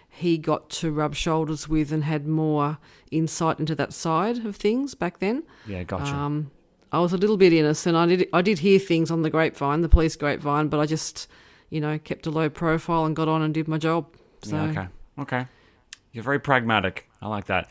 he 0.09 0.38
got 0.38 0.70
to 0.70 0.90
rub 0.90 1.14
shoulders 1.14 1.68
with 1.68 1.92
and 1.92 2.05
had 2.05 2.27
more 2.27 2.79
insight 3.11 3.59
into 3.59 3.75
that 3.75 3.92
side 3.92 4.44
of 4.44 4.57
things 4.57 4.94
back 4.94 5.18
then. 5.18 5.42
Yeah, 5.66 5.85
gotcha. 5.85 6.14
Um, 6.14 6.51
I 6.92 6.98
was 6.98 7.12
a 7.12 7.16
little 7.16 7.38
bit 7.38 7.53
innocent. 7.53 7.96
I 7.96 8.07
did 8.07 8.29
I 8.33 8.42
did 8.42 8.59
hear 8.59 8.79
things 8.79 9.11
on 9.11 9.22
the 9.22 9.31
grapevine, 9.31 9.81
the 9.81 9.88
police 9.88 10.14
grapevine, 10.16 10.68
but 10.68 10.79
I 10.79 10.87
just, 10.87 11.27
you 11.72 11.80
know, 11.80 11.98
kept 11.98 12.26
a 12.26 12.30
low 12.30 12.48
profile 12.50 13.04
and 13.04 13.16
got 13.16 13.28
on 13.28 13.40
and 13.42 13.52
did 13.54 13.66
my 13.66 13.78
job. 13.78 14.06
So 14.42 14.56
Yeah, 14.56 14.70
okay. 14.70 14.87
Okay. 15.18 15.46
You're 16.12 16.24
very 16.24 16.38
pragmatic. 16.38 17.08
I 17.22 17.28
like 17.28 17.46
that. 17.46 17.68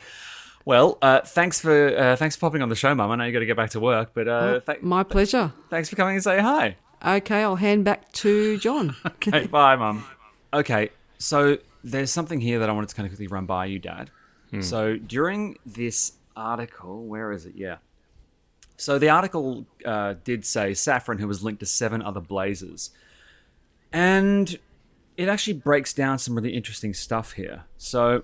Well, 0.66 0.98
uh, 1.02 1.22
thanks 1.22 1.60
for 1.62 1.96
uh, 1.98 2.16
thanks 2.16 2.36
for 2.36 2.42
popping 2.42 2.62
on 2.62 2.70
the 2.70 2.76
show, 2.76 2.94
Mum. 2.96 3.12
I 3.12 3.16
know 3.16 3.26
you 3.26 3.32
got 3.34 3.40
to 3.40 3.46
get 3.46 3.58
back 3.58 3.72
to 3.72 3.80
work, 3.80 4.12
but 4.14 4.28
uh, 4.28 4.60
th- 4.66 4.80
Oh, 4.82 4.86
my 4.86 5.04
pleasure. 5.04 5.52
thanks 5.70 5.90
for 5.90 5.96
coming 5.96 6.16
and 6.16 6.24
say 6.24 6.40
hi. 6.40 6.78
Okay, 7.06 7.42
I'll 7.42 7.56
hand 7.56 7.84
back 7.86 8.12
to 8.24 8.58
John. 8.58 8.96
Okay, 9.06 9.46
bye, 9.52 9.76
Mum. 9.76 10.04
Okay, 10.54 10.90
so 11.18 11.58
there's 11.84 12.12
something 12.12 12.40
here 12.42 12.60
that 12.60 12.70
I 12.70 12.74
wanted 12.74 12.90
to 12.90 12.96
kind 12.96 13.06
of 13.08 13.12
quickly 13.12 13.28
run 13.28 13.46
by 13.46 13.66
you, 13.66 13.80
Dad. 13.80 14.10
So 14.62 14.98
during 14.98 15.58
this 15.66 16.12
article, 16.36 17.06
where 17.06 17.32
is 17.32 17.46
it? 17.46 17.54
Yeah. 17.56 17.78
So 18.78 19.00
the 19.00 19.10
article 19.10 19.66
uh, 19.86 20.16
did 20.26 20.46
say 20.46 20.74
Saffron, 20.74 21.20
who 21.20 21.28
was 21.28 21.42
linked 21.42 21.62
to 21.62 21.66
seven 21.66 22.02
other 22.02 22.20
blazes, 22.20 22.90
and 23.92 24.58
it 25.18 25.30
actually 25.30 25.54
breaks 25.54 25.94
down 25.94 26.18
some 26.18 26.36
really 26.36 26.54
interesting 26.54 26.94
stuff 26.94 27.34
here. 27.34 27.64
So 27.78 28.24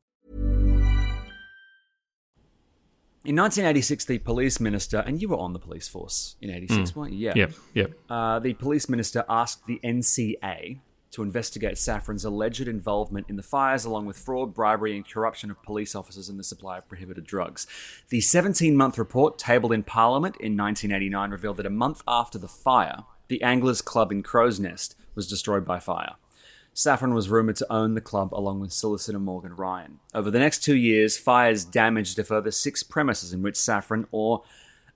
in 3.23 3.35
1986, 3.35 4.05
the 4.05 4.17
police 4.19 4.59
minister, 4.59 4.99
and 4.99 5.21
you 5.21 5.29
were 5.29 5.37
on 5.37 5.53
the 5.53 5.59
police 5.59 5.87
force 5.87 6.35
in 6.41 6.49
86, 6.49 6.95
weren't 6.95 7.13
you? 7.13 7.27
Yeah. 7.27 7.33
Yep, 7.35 7.51
yep. 7.75 7.93
Uh, 8.09 8.39
the 8.39 8.53
police 8.53 8.89
minister 8.89 9.23
asked 9.29 9.67
the 9.67 9.79
NCA 9.83 10.79
to 11.11 11.21
investigate 11.21 11.77
Saffron's 11.77 12.25
alleged 12.25 12.67
involvement 12.67 13.27
in 13.29 13.35
the 13.35 13.43
fires, 13.43 13.85
along 13.85 14.05
with 14.05 14.17
fraud, 14.17 14.53
bribery, 14.53 14.95
and 14.95 15.07
corruption 15.07 15.51
of 15.51 15.61
police 15.61 15.93
officers 15.93 16.29
in 16.29 16.37
the 16.37 16.43
supply 16.43 16.79
of 16.79 16.87
prohibited 16.87 17.25
drugs. 17.25 17.67
The 18.09 18.21
17 18.21 18.75
month 18.75 18.97
report, 18.97 19.37
tabled 19.37 19.73
in 19.73 19.83
Parliament 19.83 20.37
in 20.37 20.57
1989, 20.57 21.29
revealed 21.29 21.57
that 21.57 21.65
a 21.65 21.69
month 21.69 22.01
after 22.07 22.39
the 22.39 22.47
fire, 22.47 23.03
the 23.27 23.43
Anglers 23.43 23.81
Club 23.81 24.11
in 24.11 24.23
Crow's 24.23 24.59
Nest 24.59 24.95
was 25.13 25.27
destroyed 25.27 25.65
by 25.65 25.79
fire. 25.79 26.15
Saffron 26.73 27.13
was 27.13 27.29
rumoured 27.29 27.57
to 27.57 27.71
own 27.71 27.95
the 27.95 28.01
club 28.01 28.33
along 28.33 28.59
with 28.61 28.71
solicitor 28.71 29.19
Morgan 29.19 29.55
Ryan. 29.55 29.99
Over 30.13 30.31
the 30.31 30.39
next 30.39 30.63
two 30.63 30.75
years, 30.75 31.17
fires 31.17 31.65
damaged 31.65 32.17
a 32.19 32.23
further 32.23 32.51
six 32.51 32.81
premises 32.81 33.33
in 33.33 33.41
which 33.41 33.57
Saffron 33.57 34.07
or 34.11 34.43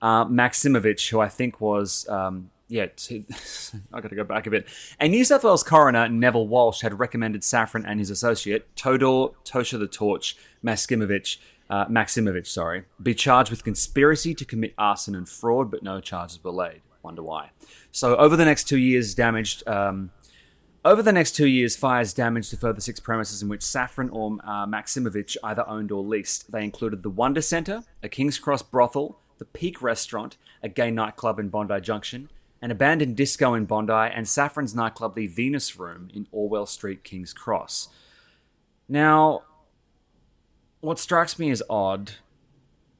uh, 0.00 0.24
Maximovich, 0.24 1.10
who 1.10 1.20
I 1.20 1.28
think 1.28 1.60
was, 1.60 2.08
um, 2.08 2.50
yeah, 2.68 2.86
t- 2.96 3.26
I 3.92 4.00
got 4.00 4.08
to 4.08 4.16
go 4.16 4.24
back 4.24 4.46
a 4.46 4.50
bit. 4.50 4.66
A 5.00 5.08
New 5.08 5.24
South 5.24 5.44
Wales 5.44 5.62
coroner, 5.62 6.08
Neville 6.08 6.48
Walsh, 6.48 6.80
had 6.80 6.98
recommended 6.98 7.44
Saffron 7.44 7.84
and 7.84 8.00
his 8.00 8.10
associate, 8.10 8.74
Todor 8.74 9.34
Tosha 9.44 9.78
the 9.78 9.86
Torch 9.86 10.36
Maximovich, 10.64 11.36
uh, 11.68 11.86
Maximovich, 11.86 12.46
sorry, 12.46 12.84
be 13.02 13.14
charged 13.14 13.50
with 13.50 13.64
conspiracy 13.64 14.34
to 14.34 14.44
commit 14.44 14.72
arson 14.78 15.14
and 15.14 15.28
fraud, 15.28 15.70
but 15.70 15.82
no 15.82 16.00
charges 16.00 16.42
were 16.42 16.50
laid. 16.52 16.80
Wonder 17.02 17.22
why. 17.22 17.50
So 17.92 18.16
over 18.16 18.34
the 18.34 18.44
next 18.44 18.64
two 18.64 18.78
years, 18.78 19.14
damaged. 19.14 19.66
Um, 19.68 20.10
over 20.86 21.02
the 21.02 21.12
next 21.12 21.32
two 21.32 21.48
years, 21.48 21.74
fires 21.74 22.14
damaged 22.14 22.54
a 22.54 22.56
further 22.56 22.80
six 22.80 23.00
premises 23.00 23.42
in 23.42 23.48
which 23.48 23.62
Saffron 23.62 24.08
or 24.10 24.38
uh, 24.44 24.66
Maximovich 24.66 25.36
either 25.42 25.68
owned 25.68 25.90
or 25.90 26.00
leased. 26.02 26.52
They 26.52 26.62
included 26.62 27.02
the 27.02 27.10
Wonder 27.10 27.42
Centre, 27.42 27.82
a 28.04 28.08
King's 28.08 28.38
Cross 28.38 28.62
brothel, 28.62 29.18
the 29.38 29.44
Peak 29.44 29.82
Restaurant, 29.82 30.36
a 30.62 30.68
gay 30.68 30.92
nightclub 30.92 31.40
in 31.40 31.48
Bondi 31.48 31.80
Junction, 31.80 32.30
an 32.62 32.70
abandoned 32.70 33.16
disco 33.16 33.54
in 33.54 33.64
Bondi, 33.64 33.92
and 33.92 34.28
Saffron's 34.28 34.76
nightclub, 34.76 35.16
the 35.16 35.26
Venus 35.26 35.76
Room, 35.76 36.08
in 36.14 36.28
Orwell 36.30 36.66
Street, 36.66 37.02
King's 37.02 37.32
Cross. 37.32 37.88
Now, 38.88 39.42
what 40.80 41.00
strikes 41.00 41.36
me 41.36 41.50
as 41.50 41.64
odd 41.68 42.12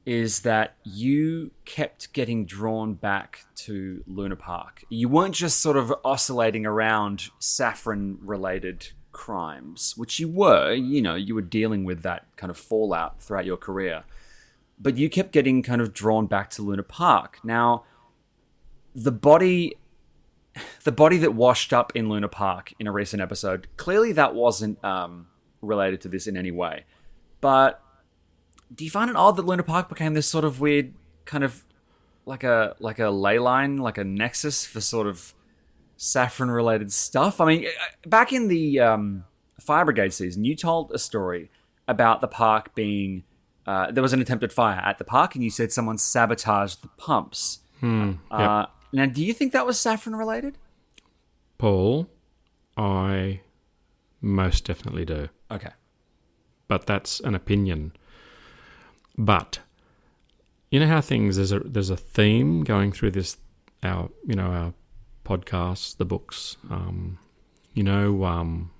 is 0.07 0.39
that 0.39 0.77
you 0.85 1.51
kept 1.65 2.13
getting 2.13 2.45
drawn 2.45 2.93
back 2.93 3.45
to 3.53 4.01
Luna 4.07 4.37
Park. 4.37 4.85
You 4.87 5.09
weren't 5.09 5.35
just 5.35 5.59
sort 5.59 5.75
of 5.75 5.93
oscillating 6.05 6.65
around 6.65 7.27
saffron 7.39 8.17
related 8.21 8.87
crimes, 9.11 9.95
which 9.97 10.17
you 10.17 10.29
were, 10.29 10.71
you 10.73 11.01
know, 11.01 11.15
you 11.15 11.35
were 11.35 11.41
dealing 11.41 11.83
with 11.83 12.03
that 12.03 12.25
kind 12.37 12.49
of 12.49 12.57
fallout 12.57 13.21
throughout 13.21 13.45
your 13.45 13.57
career. 13.57 14.05
But 14.79 14.95
you 14.95 15.09
kept 15.09 15.33
getting 15.33 15.61
kind 15.61 15.81
of 15.81 15.91
drawn 15.91 16.25
back 16.25 16.51
to 16.51 16.61
Luna 16.61 16.83
Park. 16.83 17.39
Now, 17.43 17.83
the 18.95 19.11
body 19.11 19.75
the 20.85 20.91
body 20.93 21.17
that 21.17 21.33
washed 21.33 21.73
up 21.73 21.91
in 21.95 22.07
Luna 22.07 22.29
Park 22.29 22.73
in 22.79 22.87
a 22.87 22.93
recent 22.93 23.21
episode, 23.21 23.67
clearly 23.75 24.13
that 24.13 24.33
wasn't 24.33 24.81
um, 24.85 25.27
related 25.61 25.99
to 26.01 26.07
this 26.07 26.27
in 26.27 26.37
any 26.37 26.51
way. 26.51 26.85
But 27.41 27.83
do 28.73 28.83
you 28.83 28.91
find 28.91 29.09
it 29.09 29.15
odd 29.15 29.35
that 29.37 29.45
Luna 29.45 29.63
Park 29.63 29.89
became 29.89 30.13
this 30.13 30.27
sort 30.27 30.45
of 30.45 30.59
weird 30.59 30.93
kind 31.25 31.43
of 31.43 31.63
like 32.25 32.43
a 32.43 32.75
like 32.79 32.99
a 32.99 33.09
ley 33.09 33.39
line, 33.39 33.77
like 33.77 33.97
a 33.97 34.03
nexus 34.03 34.65
for 34.65 34.81
sort 34.81 35.07
of 35.07 35.33
saffron 35.95 36.51
related 36.51 36.91
stuff? 36.91 37.39
I 37.41 37.45
mean, 37.45 37.67
back 38.05 38.33
in 38.33 38.47
the 38.47 38.79
um, 38.79 39.23
Fire 39.59 39.85
Brigade 39.85 40.13
season, 40.13 40.43
you 40.45 40.55
told 40.55 40.91
a 40.91 40.99
story 40.99 41.49
about 41.87 42.21
the 42.21 42.27
park 42.27 42.75
being 42.75 43.23
uh, 43.65 43.91
there 43.91 44.03
was 44.03 44.13
an 44.13 44.21
attempted 44.21 44.51
fire 44.53 44.79
at 44.83 44.97
the 44.97 45.03
park, 45.03 45.35
and 45.35 45.43
you 45.43 45.49
said 45.49 45.71
someone 45.71 45.97
sabotaged 45.97 46.81
the 46.81 46.87
pumps. 46.97 47.59
Hmm, 47.81 48.13
Uh, 48.31 48.65
now, 48.93 49.05
do 49.05 49.23
you 49.23 49.33
think 49.33 49.51
that 49.51 49.65
was 49.65 49.77
saffron 49.79 50.15
related? 50.15 50.57
Paul, 51.57 52.09
I 52.77 53.41
most 54.21 54.65
definitely 54.65 55.03
do. 55.05 55.29
Okay. 55.51 55.71
But 56.67 56.85
that's 56.85 57.19
an 57.19 57.35
opinion. 57.35 57.93
But 59.17 59.59
you 60.69 60.79
know 60.79 60.87
how 60.87 61.01
things 61.01 61.37
there's 61.37 61.51
a 61.51 61.59
there's 61.59 61.89
a 61.89 61.97
theme 61.97 62.63
going 62.63 62.91
through 62.91 63.11
this 63.11 63.37
our 63.83 64.09
you 64.25 64.35
know 64.35 64.51
our 64.51 64.73
podcasts, 65.25 65.95
the 65.95 66.05
books. 66.05 66.57
Um, 66.69 67.19
you 67.73 67.83
know, 67.83 68.23
um, 68.23 68.71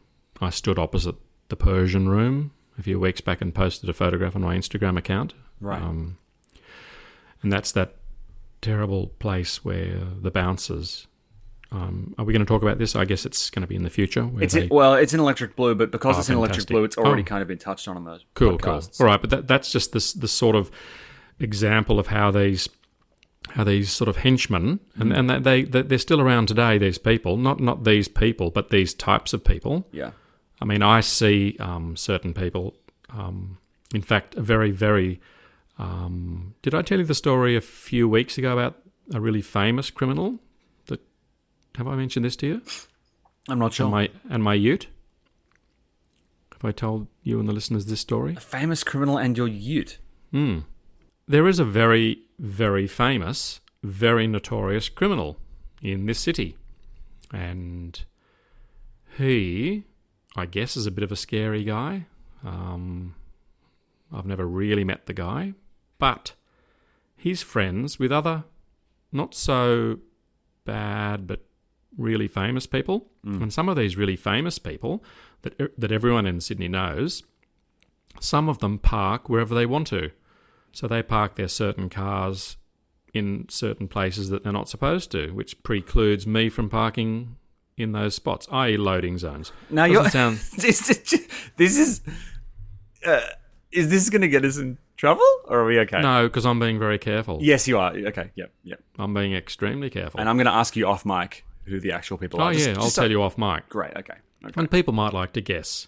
I 0.42 0.50
stood 0.50 0.80
opposite 0.80 1.16
the 1.50 1.56
Persian 1.56 2.10
room 2.10 2.52
a 2.78 2.84
few 2.84 3.00
weeks 3.00 3.22
back 3.22 3.42
and 3.42 3.54
posted 3.54 3.90
a 3.90 3.94
photograph 3.94 4.36
on 4.36 4.42
my 4.42 4.56
Instagram 4.56 4.98
account. 4.98 5.34
Right. 5.60 5.82
Um, 5.82 6.18
and 7.42 7.52
that's 7.52 7.72
that 7.74 7.96
terrible 8.62 9.08
place 9.20 9.64
where 9.64 10.00
the 10.22 10.32
bouncers. 10.32 11.08
Um, 11.72 12.16
are 12.18 12.24
we 12.24 12.32
going 12.34 12.46
to 12.46 12.50
talk 12.50 12.62
about 12.62 12.78
this? 12.78 12.96
I 12.96 13.04
guess 13.04 13.26
it's 13.26 13.50
going 13.50 13.62
to 13.62 13.68
be 13.68 13.76
in 13.76 13.84
the 13.84 13.90
future. 13.90 14.30
It's 14.40 14.54
they, 14.54 14.64
in, 14.64 14.70
well, 14.70 14.94
it's 14.94 15.14
in 15.14 15.20
electric 15.20 15.56
blue, 15.58 15.76
but 15.76 15.92
because 15.92 16.16
Oh, 16.16 16.20
it's 16.20 16.30
in 16.30 16.36
electric 16.38 16.68
blue, 16.68 16.84
it's 16.86 16.98
already 16.98 17.24
Oh. 17.24 17.26
kind 17.26 17.42
of 17.42 17.48
been 17.50 17.58
touched 17.58 17.88
on 17.90 17.98
in 17.98 18.06
those 18.06 18.24
cool, 18.36 18.58
podcasts. 18.58 18.98
cool. 18.98 19.06
All 19.06 19.12
right, 19.12 19.20
but 19.20 19.30
that, 19.32 19.48
that's 19.48 19.72
just 19.72 19.92
this 19.92 20.14
the 20.14 20.28
sort 20.30 20.56
of 20.56 20.72
example 21.40 22.00
of 22.00 22.08
how 22.08 22.32
these 22.32 22.70
how 23.52 23.64
these 23.64 23.90
sort 23.92 24.08
of 24.10 24.18
henchmen 24.18 24.80
and 24.96 25.12
and 25.14 25.30
they, 25.30 25.64
they 25.64 25.82
they're 25.82 25.98
still 25.98 26.22
around 26.22 26.48
today. 26.48 26.78
These 26.78 26.98
people, 27.00 27.36
not 27.38 27.60
not 27.60 27.84
these 27.84 28.08
people, 28.08 28.50
but 28.50 28.70
these 28.70 28.94
types 28.94 29.34
of 29.34 29.44
people. 29.44 29.88
Yeah. 29.92 30.12
I 30.62 30.66
mean, 30.66 30.82
I 30.82 31.02
see 31.02 31.56
um, 31.60 31.96
certain 31.98 32.34
people. 32.34 32.76
Um, 33.10 33.58
in 33.94 34.02
fact, 34.02 34.36
a 34.36 34.42
very 34.42 34.72
very. 34.72 35.20
Um, 35.80 36.56
did 36.62 36.74
I 36.74 36.82
tell 36.82 36.98
you 37.00 37.06
the 37.06 37.14
story 37.14 37.56
a 37.56 37.62
few 37.62 38.10
weeks 38.10 38.38
ago 38.38 38.54
about 38.54 38.78
a 39.14 39.20
really 39.22 39.42
famous 39.42 39.92
criminal? 39.92 40.40
Have 41.78 41.88
I 41.88 41.96
mentioned 41.96 42.26
this 42.26 42.36
to 42.38 42.48
you? 42.48 42.62
I'm 43.48 43.60
not 43.60 43.74
sure. 43.74 43.86
And 43.86 43.92
my 43.92 44.10
and 44.30 44.44
my 44.44 44.56
ute. 44.56 44.88
Have 46.54 46.66
I 46.66 46.72
told 46.72 47.08
you 47.22 47.40
and 47.40 47.48
the 47.48 47.54
listeners 47.54 47.86
this 47.86 48.00
story? 48.00 48.34
a 48.36 48.40
famous 48.40 48.84
criminal 48.84 49.20
and 49.20 49.38
your 49.38 49.48
ute. 49.48 50.00
Hmm. 50.32 50.60
There 51.28 51.48
is 51.48 51.60
a 51.60 51.66
very, 51.66 52.24
very 52.40 52.88
famous, 52.88 53.62
very 53.84 54.26
notorious 54.26 54.90
criminal 54.90 55.38
in 55.80 56.08
this 56.08 56.20
city. 56.20 56.58
And 57.32 58.04
he, 59.18 59.84
I 60.36 60.48
guess, 60.48 60.76
is 60.76 60.88
a 60.88 60.92
bit 60.92 61.04
of 61.04 61.12
a 61.12 61.16
scary 61.16 61.64
guy. 61.64 62.08
Um, 62.44 63.14
I've 64.12 64.26
never 64.26 64.48
really 64.48 64.84
met 64.84 65.06
the 65.06 65.14
guy, 65.14 65.54
but 66.00 66.34
he's 67.16 67.44
friends 67.44 68.00
with 68.00 68.12
other 68.12 68.46
not 69.12 69.36
so 69.36 70.00
bad 70.66 71.28
but 71.28 71.47
really 71.98 72.28
famous 72.28 72.66
people. 72.66 73.08
And 73.24 73.52
some 73.52 73.68
of 73.68 73.76
these 73.76 73.98
really 73.98 74.16
famous 74.16 74.58
people 74.58 75.04
that 75.42 75.78
that 75.78 75.92
everyone 75.92 76.26
in 76.26 76.40
Sydney 76.40 76.70
knows, 76.70 77.24
some 78.22 78.48
of 78.48 78.60
them 78.60 78.80
park 78.80 79.28
wherever 79.28 79.54
they 79.54 79.66
want 79.66 79.88
to. 79.88 80.12
So 80.72 80.88
they 80.88 81.04
park 81.04 81.36
their 81.36 81.48
certain 81.48 81.90
cars 81.90 82.58
in 83.14 83.48
certain 83.50 83.88
places 83.88 84.30
that 84.30 84.44
they're 84.44 84.54
not 84.54 84.70
supposed 84.70 85.12
to, 85.12 85.32
which 85.32 85.62
precludes 85.64 86.28
me 86.28 86.50
from 86.50 86.70
parking 86.70 87.36
in 87.76 87.92
those 87.92 88.16
spots, 88.16 88.48
i.e., 88.52 88.78
loading 88.78 89.18
zones. 89.18 89.52
Now 89.70 89.86
you're 89.86 90.10
sound 90.10 90.38
this 90.58 90.90
is 90.90 91.28
this 91.58 91.78
is 91.78 92.02
uh, 93.06 93.22
is 93.72 93.90
this 93.90 94.10
going 94.10 94.22
to 94.22 94.28
get 94.28 94.46
us 94.46 94.58
in 94.58 94.78
trouble 94.96 95.26
or 95.46 95.60
are 95.60 95.66
we 95.66 95.80
okay? 95.80 96.02
no, 96.02 96.28
because 96.28 96.46
I'm 96.46 96.60
being 96.60 96.80
very 96.80 96.98
careful. 96.98 97.40
Yes, 97.42 97.68
you 97.68 97.78
are. 97.78 97.92
Okay. 97.92 98.32
Yep. 98.36 98.52
Yep. 98.64 98.80
I'm 98.98 99.14
being 99.14 99.34
extremely 99.34 99.90
careful. 99.90 100.20
And 100.20 100.30
I'm 100.30 100.38
going 100.38 100.48
to 100.48 100.54
ask 100.54 100.76
you 100.76 100.88
off 100.88 101.06
mic 101.06 101.44
who 101.68 101.80
the 101.80 101.92
actual 101.92 102.18
people 102.18 102.42
oh 102.42 102.46
are. 102.46 102.54
Just- 102.54 102.68
yeah, 102.68 102.74
I'll 102.76 102.84
just 102.84 102.96
tell 102.96 103.06
so- 103.06 103.10
you 103.10 103.22
off 103.22 103.38
mic. 103.38 103.68
Great. 103.70 103.96
Okay. 103.96 104.16
Okay. 104.46 104.54
And 104.56 104.70
people 104.70 104.94
might 104.94 105.14
like 105.14 105.34
to 105.34 105.42
guess. 105.42 105.88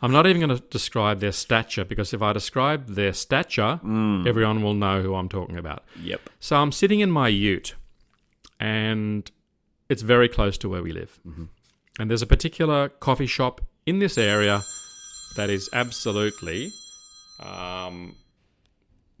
I'm 0.00 0.12
not 0.12 0.26
even 0.26 0.40
going 0.40 0.56
to 0.56 0.64
describe 0.68 1.20
their 1.20 1.32
stature 1.32 1.84
because 1.84 2.14
if 2.14 2.22
I 2.22 2.32
describe 2.32 2.88
their 2.88 3.12
stature, 3.12 3.80
everyone 3.84 4.62
will 4.62 4.74
know 4.74 5.02
who 5.02 5.14
I'm 5.14 5.28
talking 5.28 5.56
about. 5.56 5.84
Yep. 6.00 6.30
So 6.40 6.56
I'm 6.56 6.72
sitting 6.72 7.00
in 7.00 7.10
my 7.10 7.28
ute, 7.28 7.74
and 8.58 9.30
it's 9.88 10.02
very 10.02 10.28
close 10.28 10.56
to 10.58 10.68
where 10.68 10.82
we 10.82 10.92
live. 10.92 11.20
And 11.98 12.10
there's 12.10 12.22
a 12.22 12.26
particular 12.26 12.88
coffee 12.88 13.26
shop 13.26 13.60
in 13.86 13.98
this 13.98 14.16
area 14.16 14.62
that 15.36 15.50
is 15.50 15.68
absolutely 15.72 16.72
um, 17.40 18.14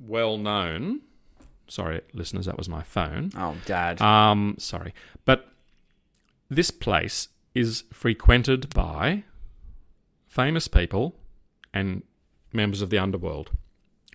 well 0.00 0.38
known. 0.38 1.02
Sorry, 1.68 2.00
listeners, 2.12 2.46
that 2.46 2.56
was 2.58 2.68
my 2.68 2.82
phone. 2.82 3.30
Oh, 3.36 3.56
Dad. 3.66 4.00
Um, 4.00 4.56
sorry, 4.58 4.94
but 5.24 5.51
this 6.56 6.70
place 6.70 7.28
is 7.54 7.84
frequented 7.92 8.72
by 8.74 9.24
famous 10.28 10.68
people 10.68 11.14
and 11.72 12.02
members 12.52 12.82
of 12.82 12.90
the 12.90 12.98
underworld. 12.98 13.50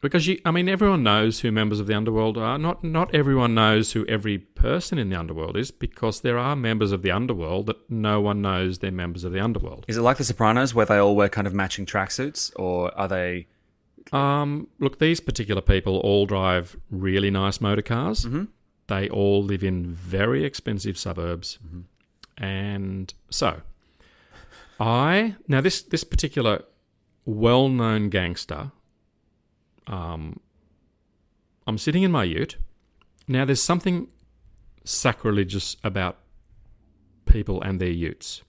Because 0.01 0.27
you, 0.27 0.39
I 0.45 0.51
mean, 0.51 0.69
everyone 0.69 1.01
knows 1.01 1.39
who 1.39 1.51
members 1.51 1.79
of 1.79 1.87
the 1.87 1.95
underworld 1.95 2.37
are. 2.37 2.59
Not 2.59 2.83
not 2.83 3.13
everyone 3.15 3.55
knows 3.55 3.93
who 3.93 4.05
every 4.05 4.37
person 4.37 4.99
in 4.99 5.09
the 5.09 5.15
underworld 5.15 5.57
is, 5.57 5.71
because 5.71 6.21
there 6.21 6.37
are 6.37 6.55
members 6.55 6.91
of 6.91 7.01
the 7.01 7.09
underworld 7.09 7.65
that 7.65 7.89
no 7.89 8.21
one 8.21 8.41
knows 8.41 8.77
they're 8.77 8.91
members 8.91 9.23
of 9.23 9.31
the 9.31 9.39
underworld. 9.39 9.85
is 9.87 9.97
it 9.97 10.01
like 10.01 10.17
The 10.17 10.23
Sopranos 10.23 10.75
where 10.75 10.85
they 10.85 10.97
all 10.97 11.15
wear 11.15 11.29
kind 11.29 11.47
of 11.47 11.53
matching 11.53 11.87
tracksuits, 11.87 12.51
or 12.55 12.95
are 12.97 13.07
they? 13.07 13.47
Um, 14.11 14.67
look, 14.79 14.99
these 14.99 15.19
particular 15.19 15.61
people 15.61 15.97
all 15.97 16.27
drive 16.27 16.77
really 16.91 17.31
nice 17.31 17.59
motor 17.59 17.81
cars. 17.81 18.25
They 18.85 19.09
all 19.09 19.43
live 19.43 19.63
in 19.63 19.87
very 19.87 20.45
expensive 20.45 20.97
suburbs, 20.97 21.57
and 22.37 23.13
so 23.29 23.61
I 24.79 25.35
now 25.47 25.61
this 25.61 25.81
this 25.81 26.03
particular 26.03 26.63
well-known 27.25 28.09
gangster. 28.09 28.71
Um, 29.85 30.39
I'm 31.67 31.77
sitting 31.77 32.03
in 32.03 32.11
my 32.11 32.23
ute. 32.23 32.57
Now, 33.27 33.43
there's 33.43 33.61
something 33.61 34.07
sacrilegious 34.85 35.75
about 35.83 36.17
people 37.25 37.61
and 37.61 37.79
their 37.79 37.89
utes. 37.89 38.41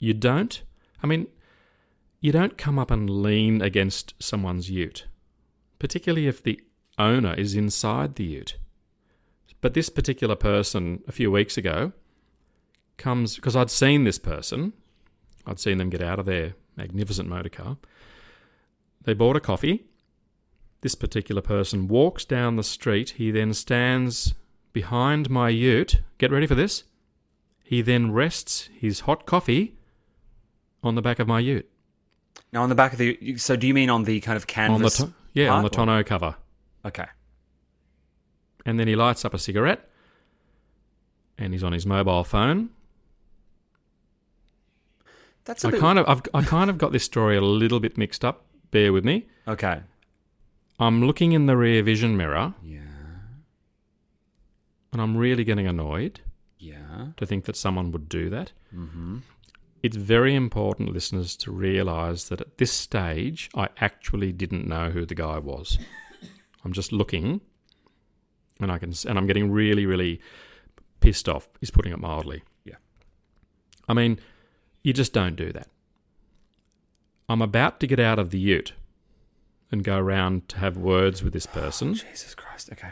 You 0.00 0.14
don't. 0.14 0.60
I 1.02 1.06
mean, 1.06 1.28
you 2.20 2.32
don't 2.32 2.58
come 2.58 2.78
up 2.78 2.90
and 2.90 3.08
lean 3.08 3.62
against 3.62 4.14
someone's 4.20 4.68
ute, 4.68 5.06
particularly 5.78 6.26
if 6.26 6.42
the 6.42 6.60
owner 6.98 7.34
is 7.34 7.54
inside 7.54 8.16
the 8.16 8.24
ute. 8.24 8.56
But 9.60 9.74
this 9.74 9.88
particular 9.88 10.34
person 10.34 11.02
a 11.06 11.12
few 11.12 11.30
weeks 11.30 11.56
ago 11.56 11.92
comes 12.98 13.36
because 13.36 13.56
I'd 13.56 13.70
seen 13.70 14.04
this 14.04 14.18
person, 14.18 14.72
I'd 15.46 15.58
seen 15.60 15.78
them 15.78 15.88
get 15.90 16.02
out 16.02 16.18
of 16.18 16.26
their 16.26 16.54
magnificent 16.76 17.28
motor 17.28 17.48
car. 17.48 17.78
They 19.02 19.14
bought 19.14 19.36
a 19.36 19.40
coffee. 19.40 19.84
This 20.82 20.94
particular 20.94 21.40
person 21.42 21.88
walks 21.88 22.24
down 22.24 22.56
the 22.56 22.62
street. 22.62 23.10
He 23.16 23.30
then 23.30 23.54
stands 23.54 24.34
behind 24.72 25.30
my 25.30 25.48
ute. 25.48 26.02
Get 26.18 26.30
ready 26.30 26.46
for 26.46 26.54
this. 26.54 26.84
He 27.64 27.82
then 27.82 28.12
rests 28.12 28.68
his 28.78 29.00
hot 29.00 29.26
coffee 29.26 29.74
on 30.82 30.94
the 30.94 31.02
back 31.02 31.18
of 31.18 31.26
my 31.26 31.40
ute. 31.40 31.68
Now 32.52 32.62
on 32.62 32.68
the 32.68 32.74
back 32.74 32.92
of 32.92 32.98
the. 32.98 33.36
So 33.38 33.56
do 33.56 33.66
you 33.66 33.74
mean 33.74 33.90
on 33.90 34.04
the 34.04 34.20
kind 34.20 34.36
of 34.36 34.42
On 34.44 34.46
the 34.46 34.52
canvas? 34.52 34.96
to- 34.98 35.12
yeah, 35.34 35.50
on 35.50 35.62
the 35.64 35.70
part, 35.70 35.88
or- 35.88 35.92
tonneau 35.92 36.04
cover. 36.06 36.36
Okay. 36.84 37.06
and 38.64 38.78
then 38.78 38.86
he 38.88 38.94
lights 38.96 39.24
up 39.24 39.34
a 39.34 39.38
cigarette 39.38 39.88
and 41.38 41.52
he's 41.52 41.64
on 41.64 41.72
his 41.72 41.86
mobile 41.86 42.22
phone. 42.24 42.70
That's 45.48 45.64
I 45.64 45.70
bit. 45.72 45.80
kind 45.80 45.98
of 45.98 46.08
I've 46.08 46.22
I 46.32 46.42
kind 46.44 46.70
of 46.70 46.78
got 46.78 46.92
this 46.92 47.02
story 47.04 47.36
a 47.36 47.40
little 47.40 47.80
bit 47.80 47.98
mixed 47.98 48.24
up. 48.24 48.44
Bear 48.70 48.92
with 48.92 49.04
me. 49.04 49.26
Okay. 49.48 49.80
I'm 50.78 51.02
looking 51.04 51.32
in 51.32 51.46
the 51.46 51.56
rear 51.56 51.82
vision 51.82 52.16
mirror 52.16 52.54
Yeah. 52.62 52.82
and 54.92 55.00
I'm 55.02 55.16
really 55.16 55.42
getting 55.44 55.66
annoyed 55.66 56.20
Yeah. 56.58 57.08
to 57.16 57.26
think 57.26 57.46
that 57.46 57.56
someone 57.56 57.90
would 57.92 58.08
do 58.08 58.28
that. 58.30 58.52
Mm-hmm. 58.74 59.18
It's 59.82 59.96
very 59.96 60.34
important, 60.34 60.92
listeners, 60.92 61.36
to 61.36 61.50
realise 61.52 62.24
that 62.28 62.40
at 62.40 62.58
this 62.58 62.72
stage, 62.72 63.48
I 63.54 63.68
actually 63.80 64.32
didn't 64.32 64.66
know 64.66 64.90
who 64.90 65.06
the 65.06 65.14
guy 65.14 65.38
was. 65.38 65.78
I'm 66.64 66.72
just 66.72 66.90
looking, 66.92 67.40
and 68.60 68.72
I 68.72 68.78
can, 68.78 68.92
and 69.08 69.16
I'm 69.16 69.26
getting 69.28 69.50
really, 69.52 69.86
really 69.86 70.20
pissed 71.00 71.28
off. 71.28 71.48
He's 71.60 71.70
putting 71.70 71.92
it 71.92 72.00
mildly. 72.00 72.42
Yeah. 72.64 72.74
I 73.88 73.94
mean, 73.94 74.18
you 74.88 74.94
just 74.94 75.12
don't 75.12 75.36
do 75.36 75.52
that. 75.52 75.68
I'm 77.28 77.42
about 77.42 77.78
to 77.80 77.86
get 77.86 78.00
out 78.00 78.18
of 78.18 78.30
the 78.30 78.38
ute 78.38 78.72
and 79.70 79.84
go 79.84 79.98
around 79.98 80.48
to 80.48 80.56
have 80.60 80.78
words 80.78 81.22
with 81.22 81.34
this 81.34 81.44
person. 81.44 81.92
Jesus 81.94 82.34
Christ. 82.34 82.70
Okay. 82.72 82.88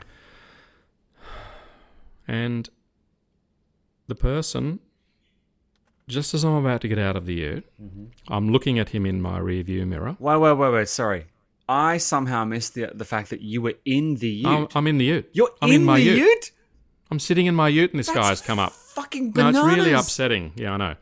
And 2.28 2.68
the 4.08 4.14
person, 4.14 4.80
just 6.06 6.34
as 6.34 6.44
I'm 6.44 6.52
about 6.52 6.82
to 6.82 6.88
get 6.88 6.98
out 6.98 7.16
of 7.16 7.24
the 7.24 7.32
ute, 7.32 7.64
mm-hmm. 7.82 8.04
I'm 8.28 8.52
looking 8.52 8.78
at 8.78 8.90
him 8.90 9.06
in 9.06 9.22
my 9.22 9.38
rear 9.38 9.62
view 9.62 9.86
mirror. 9.86 10.16
Wait, 10.18 10.36
wait, 10.36 10.52
wait, 10.52 10.72
wait. 10.74 10.88
Sorry. 10.90 11.24
I 11.66 11.96
somehow 11.96 12.44
missed 12.44 12.74
the 12.74 12.90
the 12.94 13.06
fact 13.06 13.30
that 13.30 13.40
you 13.40 13.62
were 13.62 13.74
in 13.86 14.16
the 14.16 14.28
ute. 14.28 14.46
I'm, 14.46 14.68
I'm 14.74 14.86
in 14.86 14.98
the 14.98 15.06
ute. 15.06 15.30
You're 15.32 15.50
I'm 15.62 15.72
in, 15.72 15.82
my 15.82 15.96
the 15.96 16.04
ute. 16.04 16.18
ute? 16.18 16.52
I'm 17.10 17.18
sitting 17.18 17.46
in 17.46 17.54
my 17.54 17.68
ute, 17.68 17.90
and 17.92 17.98
this 17.98 18.08
That's 18.08 18.18
guy's 18.18 18.40
come 18.42 18.58
up. 18.58 18.72
fucking 18.72 19.32
bananas. 19.32 19.62
No, 19.62 19.66
it's 19.68 19.76
really 19.76 19.92
upsetting. 19.92 20.52
Yeah, 20.56 20.74
I 20.74 20.76
know. 20.76 20.94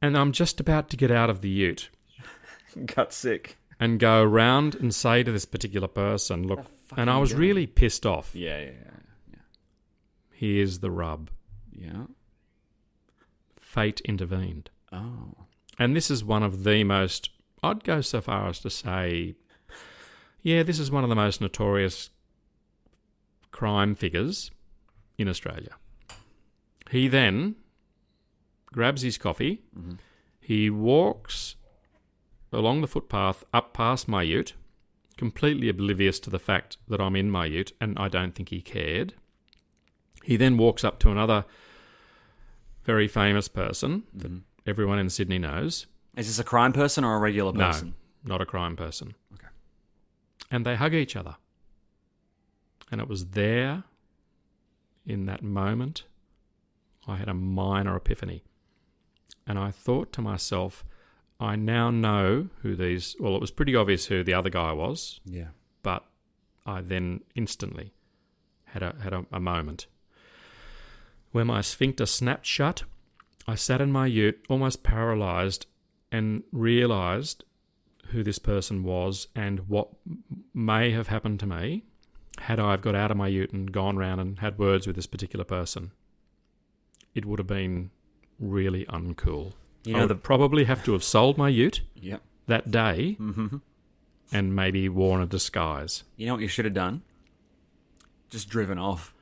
And 0.00 0.16
I'm 0.16 0.32
just 0.32 0.60
about 0.60 0.88
to 0.90 0.96
get 0.96 1.10
out 1.10 1.28
of 1.30 1.40
the 1.40 1.48
ute 1.48 1.90
Got 2.86 3.12
sick. 3.12 3.56
and 3.80 3.98
go 3.98 4.22
around 4.22 4.74
and 4.76 4.94
say 4.94 5.22
to 5.22 5.32
this 5.32 5.44
particular 5.44 5.88
person, 5.88 6.46
look, 6.46 6.66
and 6.96 7.10
I 7.10 7.18
was 7.18 7.34
really 7.34 7.66
pissed 7.66 8.06
off. 8.06 8.34
Yeah, 8.34 8.60
yeah, 8.60 8.70
yeah. 9.30 9.38
Here's 10.32 10.78
the 10.78 10.90
rub. 10.90 11.30
Yeah. 11.72 12.04
Fate 13.56 14.00
intervened. 14.04 14.70
Oh. 14.92 15.34
And 15.78 15.94
this 15.94 16.10
is 16.10 16.24
one 16.24 16.42
of 16.42 16.64
the 16.64 16.84
most, 16.84 17.30
I'd 17.62 17.84
go 17.84 18.00
so 18.00 18.20
far 18.20 18.48
as 18.48 18.60
to 18.60 18.70
say, 18.70 19.34
yeah, 20.42 20.62
this 20.62 20.78
is 20.78 20.90
one 20.90 21.02
of 21.04 21.10
the 21.10 21.16
most 21.16 21.40
notorious 21.40 22.10
crime 23.50 23.94
figures 23.94 24.50
in 25.18 25.28
Australia. 25.28 25.72
He 26.90 27.08
then 27.08 27.56
grabs 28.72 29.02
his 29.02 29.18
coffee, 29.18 29.62
mm-hmm. 29.76 29.94
he 30.40 30.70
walks 30.70 31.56
along 32.52 32.80
the 32.80 32.86
footpath 32.86 33.44
up 33.52 33.72
past 33.72 34.08
my 34.08 34.22
ute, 34.22 34.54
completely 35.16 35.68
oblivious 35.68 36.20
to 36.20 36.30
the 36.30 36.38
fact 36.38 36.76
that 36.88 37.00
I'm 37.00 37.16
in 37.16 37.30
my 37.30 37.46
ute, 37.46 37.72
and 37.80 37.98
I 37.98 38.08
don't 38.08 38.34
think 38.34 38.48
he 38.50 38.60
cared. 38.60 39.14
He 40.24 40.36
then 40.36 40.56
walks 40.56 40.84
up 40.84 40.98
to 41.00 41.10
another 41.10 41.44
very 42.84 43.08
famous 43.08 43.48
person 43.48 44.04
that 44.14 44.28
mm-hmm. 44.28 44.38
everyone 44.66 44.98
in 44.98 45.10
Sydney 45.10 45.38
knows. 45.38 45.86
Is 46.16 46.26
this 46.26 46.38
a 46.38 46.44
crime 46.44 46.72
person 46.72 47.04
or 47.04 47.14
a 47.14 47.18
regular 47.18 47.52
person? 47.52 47.94
No, 48.24 48.32
not 48.32 48.40
a 48.40 48.46
crime 48.46 48.76
person. 48.76 49.14
Okay. 49.34 49.48
And 50.50 50.64
they 50.64 50.76
hug 50.76 50.94
each 50.94 51.16
other. 51.16 51.36
And 52.90 53.00
it 53.00 53.08
was 53.08 53.26
there, 53.26 53.84
in 55.06 55.26
that 55.26 55.42
moment, 55.42 56.04
I 57.06 57.16
had 57.16 57.28
a 57.28 57.34
minor 57.34 57.96
epiphany. 57.96 58.42
And 59.48 59.58
I 59.58 59.70
thought 59.70 60.12
to 60.12 60.20
myself, 60.22 60.84
I 61.40 61.56
now 61.56 61.90
know 61.90 62.48
who 62.62 62.76
these, 62.76 63.16
well, 63.18 63.34
it 63.34 63.40
was 63.40 63.50
pretty 63.50 63.74
obvious 63.74 64.06
who 64.06 64.22
the 64.22 64.34
other 64.34 64.50
guy 64.50 64.72
was, 64.72 65.20
Yeah. 65.24 65.48
but 65.82 66.04
I 66.66 66.82
then 66.82 67.22
instantly 67.34 67.94
had 68.66 68.82
a, 68.82 68.94
had 69.02 69.12
a, 69.14 69.24
a 69.32 69.40
moment 69.40 69.86
where 71.32 71.44
my 71.46 71.62
sphincter 71.62 72.04
snapped 72.06 72.44
shut. 72.46 72.82
I 73.46 73.54
sat 73.54 73.80
in 73.80 73.90
my 73.90 74.06
ute, 74.06 74.44
almost 74.50 74.82
paralyzed, 74.82 75.66
and 76.12 76.42
realized 76.52 77.44
who 78.08 78.22
this 78.22 78.38
person 78.38 78.82
was 78.82 79.28
and 79.34 79.60
what 79.68 79.88
may 80.54 80.90
have 80.90 81.08
happened 81.08 81.40
to 81.40 81.46
me 81.46 81.84
had 82.40 82.58
I 82.60 82.70
have 82.72 82.80
got 82.82 82.94
out 82.94 83.10
of 83.10 83.16
my 83.16 83.28
ute 83.28 83.52
and 83.52 83.70
gone 83.72 83.96
round 83.96 84.20
and 84.20 84.38
had 84.38 84.58
words 84.58 84.86
with 84.86 84.96
this 84.96 85.06
particular 85.06 85.44
person. 85.44 85.92
It 87.14 87.24
would 87.26 87.38
have 87.38 87.46
been 87.48 87.90
really 88.38 88.84
uncool. 88.86 89.52
You 89.84 89.96
I 89.96 90.00
would 90.00 90.08
the 90.10 90.14
probably 90.14 90.64
have 90.64 90.84
to 90.84 90.92
have 90.92 91.02
sold 91.04 91.38
my 91.38 91.48
ute 91.48 91.80
Yep. 91.96 92.20
that 92.46 92.70
day 92.70 93.16
Mm-hmm. 93.20 93.56
and 94.32 94.54
maybe 94.54 94.88
worn 94.88 95.20
a 95.22 95.26
disguise. 95.26 96.04
You 96.16 96.26
know 96.26 96.34
what 96.34 96.42
you 96.42 96.48
should 96.48 96.64
have 96.64 96.74
done? 96.74 97.02
Just 98.30 98.48
driven 98.48 98.78
off 98.78 99.14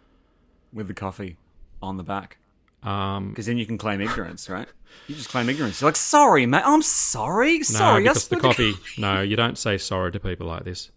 with 0.72 0.88
the 0.88 0.94
coffee 0.94 1.37
on 1.81 1.96
the 1.96 2.02
back. 2.02 2.38
Um, 2.83 3.31
Because 3.31 3.46
then 3.46 3.59
you 3.59 3.66
can 3.66 3.79
claim 3.79 4.00
ignorance, 4.00 4.48
right? 4.48 4.68
You 5.09 5.14
just 5.14 5.29
claim 5.29 5.48
ignorance. 5.48 5.81
You're 5.81 5.88
like, 5.88 5.96
sorry, 5.96 6.46
mate. 6.46 6.62
I'm 6.64 6.83
sorry. 6.83 7.62
Sorry. 7.62 8.05
I 8.09 8.12
because 8.12 8.29
the 8.29 8.37
coffee. 8.37 8.74
no, 8.98 9.20
you 9.22 9.37
don't 9.37 9.59
say 9.59 9.79
sorry 9.79 10.12
to 10.12 10.20
people 10.20 10.46
like 10.46 10.64
this. 10.64 10.90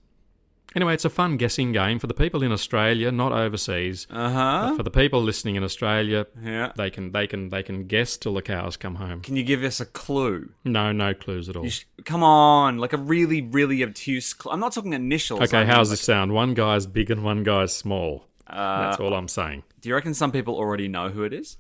Anyway, 0.75 0.93
it's 0.93 1.03
a 1.05 1.09
fun 1.09 1.35
guessing 1.37 1.71
game 1.71 1.97
for 1.97 2.05
the 2.05 2.13
people 2.13 2.43
in 2.43 2.51
Australia, 2.51 3.11
not 3.11 3.31
overseas. 3.31 4.05
Uh 4.09 4.29
huh. 4.29 4.75
For 4.77 4.83
the 4.83 4.91
people 4.91 5.19
listening 5.21 5.55
in 5.55 5.63
Australia, 5.63 6.27
Yeah. 6.43 6.71
they 6.77 6.91
can 6.91 7.11
they 7.11 7.25
can 7.25 7.49
they 7.49 7.63
can 7.63 7.87
guess 7.87 8.17
till 8.17 8.35
the 8.35 8.43
cows 8.43 8.77
come 8.77 8.95
home. 8.95 9.21
Can 9.21 9.35
you 9.35 9.43
give 9.43 9.63
us 9.63 9.79
a 9.79 9.85
clue? 9.85 10.51
No, 10.63 10.91
no 10.91 11.15
clues 11.15 11.49
at 11.49 11.55
all. 11.55 11.63
You 11.63 11.71
sh- 11.71 11.85
come 12.05 12.21
on, 12.21 12.77
like 12.77 12.93
a 12.93 12.97
really, 12.97 13.41
really 13.41 13.81
obtuse. 13.81 14.35
Cl- 14.39 14.53
I'm 14.53 14.59
not 14.59 14.73
talking 14.73 14.93
initials. 14.93 15.41
Okay, 15.41 15.57
I 15.57 15.61
mean, 15.61 15.69
how's 15.73 15.89
like- 15.89 15.97
this 15.97 16.05
sound? 16.05 16.33
One 16.33 16.53
guy's 16.53 16.85
big 16.85 17.09
and 17.09 17.23
one 17.23 17.41
guy's 17.43 17.75
small. 17.75 18.27
Uh, 18.45 18.89
That's 18.89 18.99
all 18.99 19.13
I'm 19.15 19.27
saying. 19.27 19.63
Do 19.81 19.89
you 19.89 19.95
reckon 19.95 20.13
some 20.13 20.31
people 20.31 20.55
already 20.55 20.87
know 20.87 21.09
who 21.09 21.23
it 21.23 21.33
is? 21.33 21.57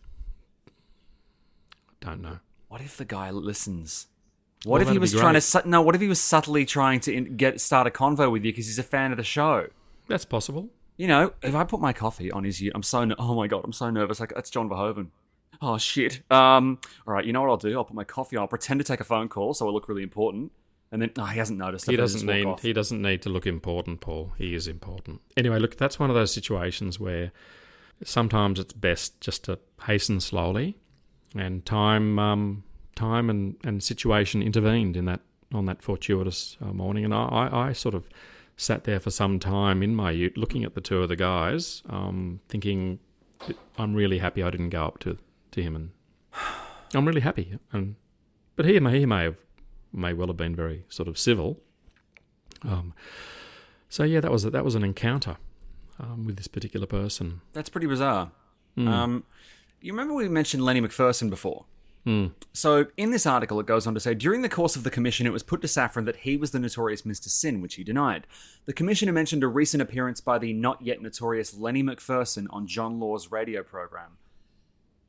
Don't 1.99 2.21
know. 2.21 2.39
What 2.67 2.81
if 2.81 2.95
the 2.97 3.05
guy 3.05 3.31
listens? 3.31 4.07
Well, 4.65 4.73
What 4.73 4.81
if 4.81 4.89
he 4.89 4.97
was 4.97 5.13
trying 5.13 5.39
to 5.39 5.61
no? 5.65 5.81
What 5.81 5.95
if 5.95 6.01
he 6.01 6.07
was 6.07 6.19
subtly 6.19 6.65
trying 6.65 6.99
to 7.01 7.13
in- 7.13 7.37
get 7.37 7.61
start 7.61 7.87
a 7.87 7.89
convo 7.89 8.31
with 8.31 8.43
you 8.43 8.51
because 8.51 8.67
he's 8.67 8.79
a 8.79 8.83
fan 8.83 9.11
of 9.11 9.17
the 9.17 9.23
show? 9.23 9.67
That's 10.07 10.25
possible. 10.25 10.69
You 10.97 11.07
know, 11.07 11.33
if 11.41 11.55
I 11.55 11.63
put 11.63 11.79
my 11.79 11.93
coffee 11.93 12.29
on 12.29 12.43
his, 12.43 12.61
I'm 12.75 12.83
so 12.83 13.09
oh 13.17 13.35
my 13.35 13.47
god, 13.47 13.61
I'm 13.63 13.71
so 13.71 13.89
nervous. 13.89 14.19
Like 14.19 14.33
that's 14.35 14.49
John 14.49 14.69
Verhoeven. 14.69 15.07
Oh 15.61 15.77
shit. 15.77 16.21
Um. 16.29 16.79
All 17.07 17.13
right. 17.13 17.23
You 17.25 17.31
know 17.31 17.41
what 17.41 17.49
I'll 17.49 17.57
do? 17.57 17.77
I'll 17.77 17.85
put 17.85 17.95
my 17.95 18.03
coffee 18.03 18.35
on. 18.35 18.41
I'll 18.41 18.47
pretend 18.47 18.81
to 18.81 18.83
take 18.83 18.99
a 18.99 19.05
phone 19.05 19.29
call 19.29 19.53
so 19.53 19.67
I 19.67 19.71
look 19.71 19.87
really 19.87 20.03
important. 20.03 20.51
And 20.91 21.01
then, 21.03 21.11
oh, 21.19 21.25
he 21.25 21.37
hasn't 21.37 21.59
noticed. 21.59 21.89
He 21.89 21.95
doesn't 21.95 22.25
need 22.25 22.45
off. 22.45 22.61
he 22.63 22.73
doesn't 22.73 23.01
need 23.01 23.21
to 23.21 23.29
look 23.29 23.45
important, 23.45 24.01
Paul. 24.01 24.31
He 24.37 24.55
is 24.55 24.67
important. 24.67 25.21
Anyway, 25.37 25.59
look, 25.59 25.77
that's 25.77 25.99
one 25.99 26.09
of 26.09 26.15
those 26.15 26.33
situations 26.33 26.99
where 26.99 27.31
sometimes 28.03 28.59
it's 28.59 28.73
best 28.73 29.21
just 29.21 29.43
to 29.45 29.59
hasten 29.85 30.19
slowly, 30.19 30.77
and 31.35 31.63
time 31.65 32.17
um, 32.17 32.63
time 32.99 33.29
and, 33.29 33.55
and 33.63 33.81
situation 33.81 34.41
intervened 34.41 34.97
in 34.97 35.05
that 35.05 35.21
on 35.53 35.65
that 35.65 35.81
fortuitous 35.81 36.57
uh, 36.61 36.71
morning, 36.73 37.03
and 37.03 37.13
I, 37.13 37.49
I, 37.51 37.73
sort 37.73 37.95
of 37.95 38.07
sat 38.55 38.83
there 38.83 38.99
for 38.99 39.09
some 39.09 39.39
time 39.39 39.81
in 39.81 39.95
my 39.95 40.11
ute, 40.11 40.37
looking 40.37 40.63
at 40.63 40.75
the 40.75 40.81
two 40.81 41.01
of 41.01 41.09
the 41.09 41.15
guys, 41.15 41.81
um, 41.89 42.39
thinking 42.47 42.99
I'm 43.75 43.95
really 43.95 44.19
happy 44.19 44.43
I 44.43 44.51
didn't 44.51 44.69
go 44.69 44.85
up 44.85 44.99
to 44.99 45.17
to 45.51 45.63
him, 45.63 45.75
and 45.75 45.89
I'm 46.93 47.07
really 47.07 47.21
happy, 47.21 47.57
and 47.71 47.95
but 48.55 48.65
he 48.65 48.79
may 48.79 48.99
he 48.99 49.05
may 49.05 49.23
have 49.23 49.37
may 49.91 50.13
well 50.13 50.27
have 50.27 50.37
been 50.37 50.55
very 50.55 50.85
sort 50.89 51.07
of 51.07 51.17
civil. 51.17 51.59
Um, 52.63 52.93
so 53.87 54.03
yeah, 54.03 54.19
that 54.19 54.31
was 54.31 54.43
that 54.43 54.65
was 54.65 54.75
an 54.75 54.83
encounter 54.83 55.37
um, 55.99 56.25
with 56.25 56.37
this 56.37 56.47
particular 56.47 56.85
person. 56.85 57.41
That's 57.53 57.69
pretty 57.69 57.87
bizarre. 57.87 58.31
Hmm. 58.75 58.87
Um, 58.87 59.23
you 59.81 59.93
remember 59.93 60.13
we 60.13 60.27
mentioned 60.29 60.63
Lenny 60.63 60.81
McPherson 60.81 61.29
before? 61.29 61.65
Hmm. 62.05 62.27
So 62.53 62.87
in 62.97 63.11
this 63.11 63.25
article, 63.25 63.59
it 63.59 63.65
goes 63.65 63.85
on 63.85 63.93
to 63.93 63.99
say 63.99 64.13
during 64.13 64.41
the 64.41 64.49
course 64.49 64.75
of 64.75 64.83
the 64.83 64.89
commission, 64.89 65.27
it 65.27 65.33
was 65.33 65.43
put 65.43 65.61
to 65.61 65.67
Saffron 65.67 66.05
that 66.05 66.17
he 66.17 66.37
was 66.37 66.51
the 66.51 66.59
notorious 66.59 67.01
Mr. 67.03 67.27
Sin, 67.27 67.61
which 67.61 67.75
he 67.75 67.83
denied. 67.83 68.25
The 68.65 68.73
commissioner 68.73 69.11
mentioned 69.11 69.43
a 69.43 69.47
recent 69.47 69.81
appearance 69.81 70.21
by 70.21 70.39
the 70.39 70.53
not 70.53 70.81
yet 70.81 71.01
notorious 71.01 71.53
Lenny 71.53 71.83
McPherson 71.83 72.47
on 72.51 72.67
John 72.67 72.99
Laws' 72.99 73.31
radio 73.31 73.63
program. 73.63 74.17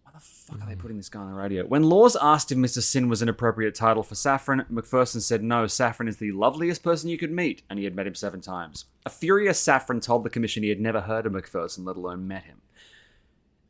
Why 0.03 0.11
the 0.13 0.21
fuck 0.21 0.61
are 0.61 0.69
they 0.69 0.75
putting 0.75 0.97
this 0.97 1.09
guy 1.09 1.21
on 1.21 1.31
the 1.31 1.37
radio? 1.37 1.65
When 1.65 1.85
Laws 1.85 2.17
asked 2.21 2.51
if 2.51 2.59
Mr. 2.59 2.83
Sin 2.83 3.09
was 3.09 3.23
an 3.23 3.29
appropriate 3.29 3.77
title 3.77 4.03
for 4.03 4.17
Saffron, 4.17 4.67
McPherson 4.71 5.21
said 5.21 5.45
no, 5.45 5.69
Saffron 5.69 6.09
is 6.09 6.17
the 6.17 6.33
loveliest 6.33 6.83
person 6.83 7.09
you 7.09 7.19
could 7.19 7.31
meet, 7.31 7.63
and 7.71 7.79
he 7.79 7.85
had 7.85 7.95
met 7.95 8.09
him 8.09 8.17
seven 8.17 8.41
times. 8.41 8.87
A 9.07 9.11
furious 9.11 9.61
Saffron 9.61 10.01
told 10.01 10.25
the 10.25 10.31
commission 10.31 10.65
he 10.65 10.69
had 10.69 10.81
never 10.81 11.03
heard 11.03 11.27
of 11.27 11.33
McPherson, 11.33 11.87
let 11.87 11.97
alone 11.97 12.27
met 12.27 12.43
him. 12.43 12.61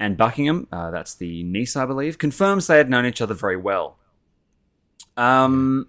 And 0.00 0.16
Buckingham, 0.16 0.66
uh, 0.72 0.90
that's 0.90 1.14
the 1.14 1.42
niece, 1.44 1.76
I 1.76 1.84
believe, 1.86 2.16
confirms 2.18 2.66
they 2.66 2.78
had 2.78 2.88
known 2.90 3.04
each 3.06 3.20
other 3.20 3.34
very 3.34 3.56
well. 3.56 3.98
Um, 5.16 5.88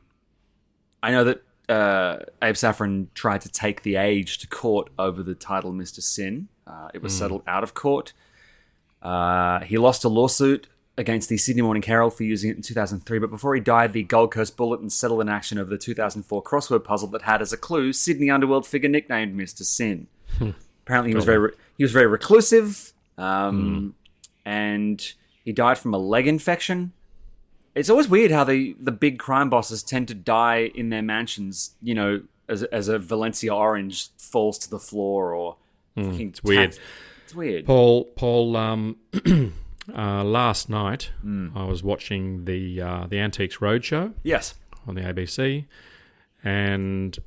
I 1.01 1.11
know 1.11 1.23
that 1.23 1.43
uh, 1.69 2.17
Abe 2.43 2.57
Saffron 2.57 3.09
tried 3.13 3.41
to 3.41 3.49
take 3.49 3.83
the 3.83 3.95
Age 3.95 4.37
to 4.39 4.47
court 4.47 4.89
over 4.99 5.23
the 5.23 5.33
title 5.35 5.71
Mr. 5.71 6.01
Sin. 6.01 6.49
Uh, 6.67 6.89
it 6.93 7.01
was 7.01 7.13
Mm. 7.13 7.19
settled 7.19 7.43
out 7.47 7.63
of 7.63 7.73
court. 7.73 8.11
Uh, 9.01 9.61
he 9.61 9.77
lost 9.77 10.03
a 10.03 10.09
lawsuit 10.09 10.67
against 10.97 11.29
the 11.29 11.37
Sydney 11.37 11.61
Morning 11.61 11.81
Herald 11.81 12.13
for 12.13 12.23
using 12.23 12.51
it 12.51 12.57
in 12.57 12.61
2003, 12.61 13.17
but 13.19 13.29
before 13.29 13.55
he 13.55 13.61
died, 13.61 13.93
the 13.93 14.03
Gold 14.03 14.31
Coast 14.31 14.57
Bulletin 14.57 14.89
settled 14.89 15.21
an 15.21 15.29
action 15.29 15.57
over 15.57 15.69
the 15.69 15.77
2004 15.77 16.43
crossword 16.43 16.83
puzzle 16.83 17.07
that 17.09 17.21
had 17.23 17.41
as 17.41 17.53
a 17.53 17.57
clue 17.57 17.93
Sydney 17.93 18.29
underworld 18.29 18.67
figure 18.67 18.89
nicknamed 18.89 19.35
Mr. 19.35 19.63
Sin. 19.63 20.07
Apparently, 20.85 21.11
he 21.11 21.15
was 21.15 21.25
very 21.25 21.51
he 21.77 21.83
was 21.83 21.91
very 21.93 22.07
reclusive, 22.07 22.91
um, 23.17 23.95
and 24.45 25.13
he 25.45 25.51
died 25.53 25.77
from 25.77 25.93
a 25.93 25.97
leg 25.97 26.27
infection. 26.27 26.93
It's 27.75 27.89
always 27.89 28.07
weird 28.09 28.31
how 28.31 28.43
the 28.43 28.75
the 28.79 28.91
big 28.91 29.17
crime 29.19 29.49
bosses 29.49 29.81
tend 29.83 30.07
to 30.09 30.13
die 30.13 30.71
in 30.75 30.89
their 30.89 31.01
mansions. 31.01 31.75
You 31.81 31.95
know, 31.95 32.21
as 32.49 32.63
as 32.63 32.87
a 32.89 32.99
Valencia 32.99 33.53
orange 33.55 34.09
falls 34.17 34.57
to 34.59 34.69
the 34.69 34.79
floor, 34.79 35.33
or 35.33 35.55
Hmm, 35.95 36.11
it's 36.19 36.43
weird. 36.43 36.71
taps- 36.73 36.83
It's 37.25 37.35
weird. 37.35 37.65
Paul, 37.65 38.05
Paul. 38.15 38.55
Um, 38.57 38.97
uh, 39.95 40.23
last 40.23 40.69
night 40.69 41.11
Hmm. 41.21 41.49
I 41.55 41.63
was 41.65 41.81
watching 41.83 42.45
the 42.45 42.81
uh, 42.81 43.07
the 43.07 43.19
Antiques 43.19 43.57
Roadshow 43.57 44.13
Yes. 44.23 44.55
on 44.87 44.95
the 44.95 45.01
ABC, 45.01 45.65
and 46.43 47.17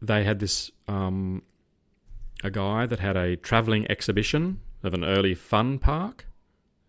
they 0.00 0.24
had 0.24 0.38
this 0.38 0.70
um, 0.88 1.42
a 2.44 2.50
guy 2.50 2.86
that 2.86 2.98
had 3.00 3.16
a 3.16 3.36
travelling 3.36 3.90
exhibition 3.90 4.60
of 4.82 4.94
an 4.94 5.04
early 5.04 5.34
fun 5.34 5.78
park, 5.78 6.26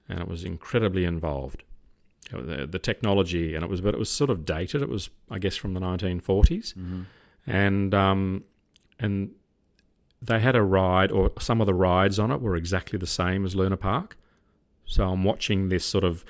and 0.10 0.20
it 0.20 0.28
was 0.28 0.44
incredibly 0.44 1.06
involved. 1.06 1.64
The, 2.32 2.68
the 2.70 2.80
technology 2.80 3.56
and 3.56 3.64
it 3.64 3.70
was, 3.70 3.80
but 3.80 3.94
it 3.94 3.98
was 3.98 4.10
sort 4.10 4.30
of 4.30 4.44
dated. 4.44 4.82
It 4.82 4.90
was, 4.90 5.10
I 5.32 5.40
guess, 5.40 5.56
from 5.56 5.74
the 5.74 5.80
1940s, 5.80 6.74
and 7.46 7.94
um, 7.94 8.44
and 9.00 9.32
they 10.22 10.40
had 10.40 10.56
a 10.56 10.62
ride, 10.62 11.12
or 11.12 11.32
some 11.40 11.62
of 11.62 11.68
the 11.68 11.74
rides 11.74 12.20
on 12.20 12.32
it 12.32 12.42
were 12.42 12.56
exactly 12.58 13.00
the 13.00 13.08
same 13.08 13.46
as 13.46 13.56
Luna 13.56 13.78
Park. 13.78 14.18
So 14.86 15.10
I'm 15.10 15.24
watching 15.24 15.70
this 15.70 15.86
sort 15.86 16.04
of 16.04 16.26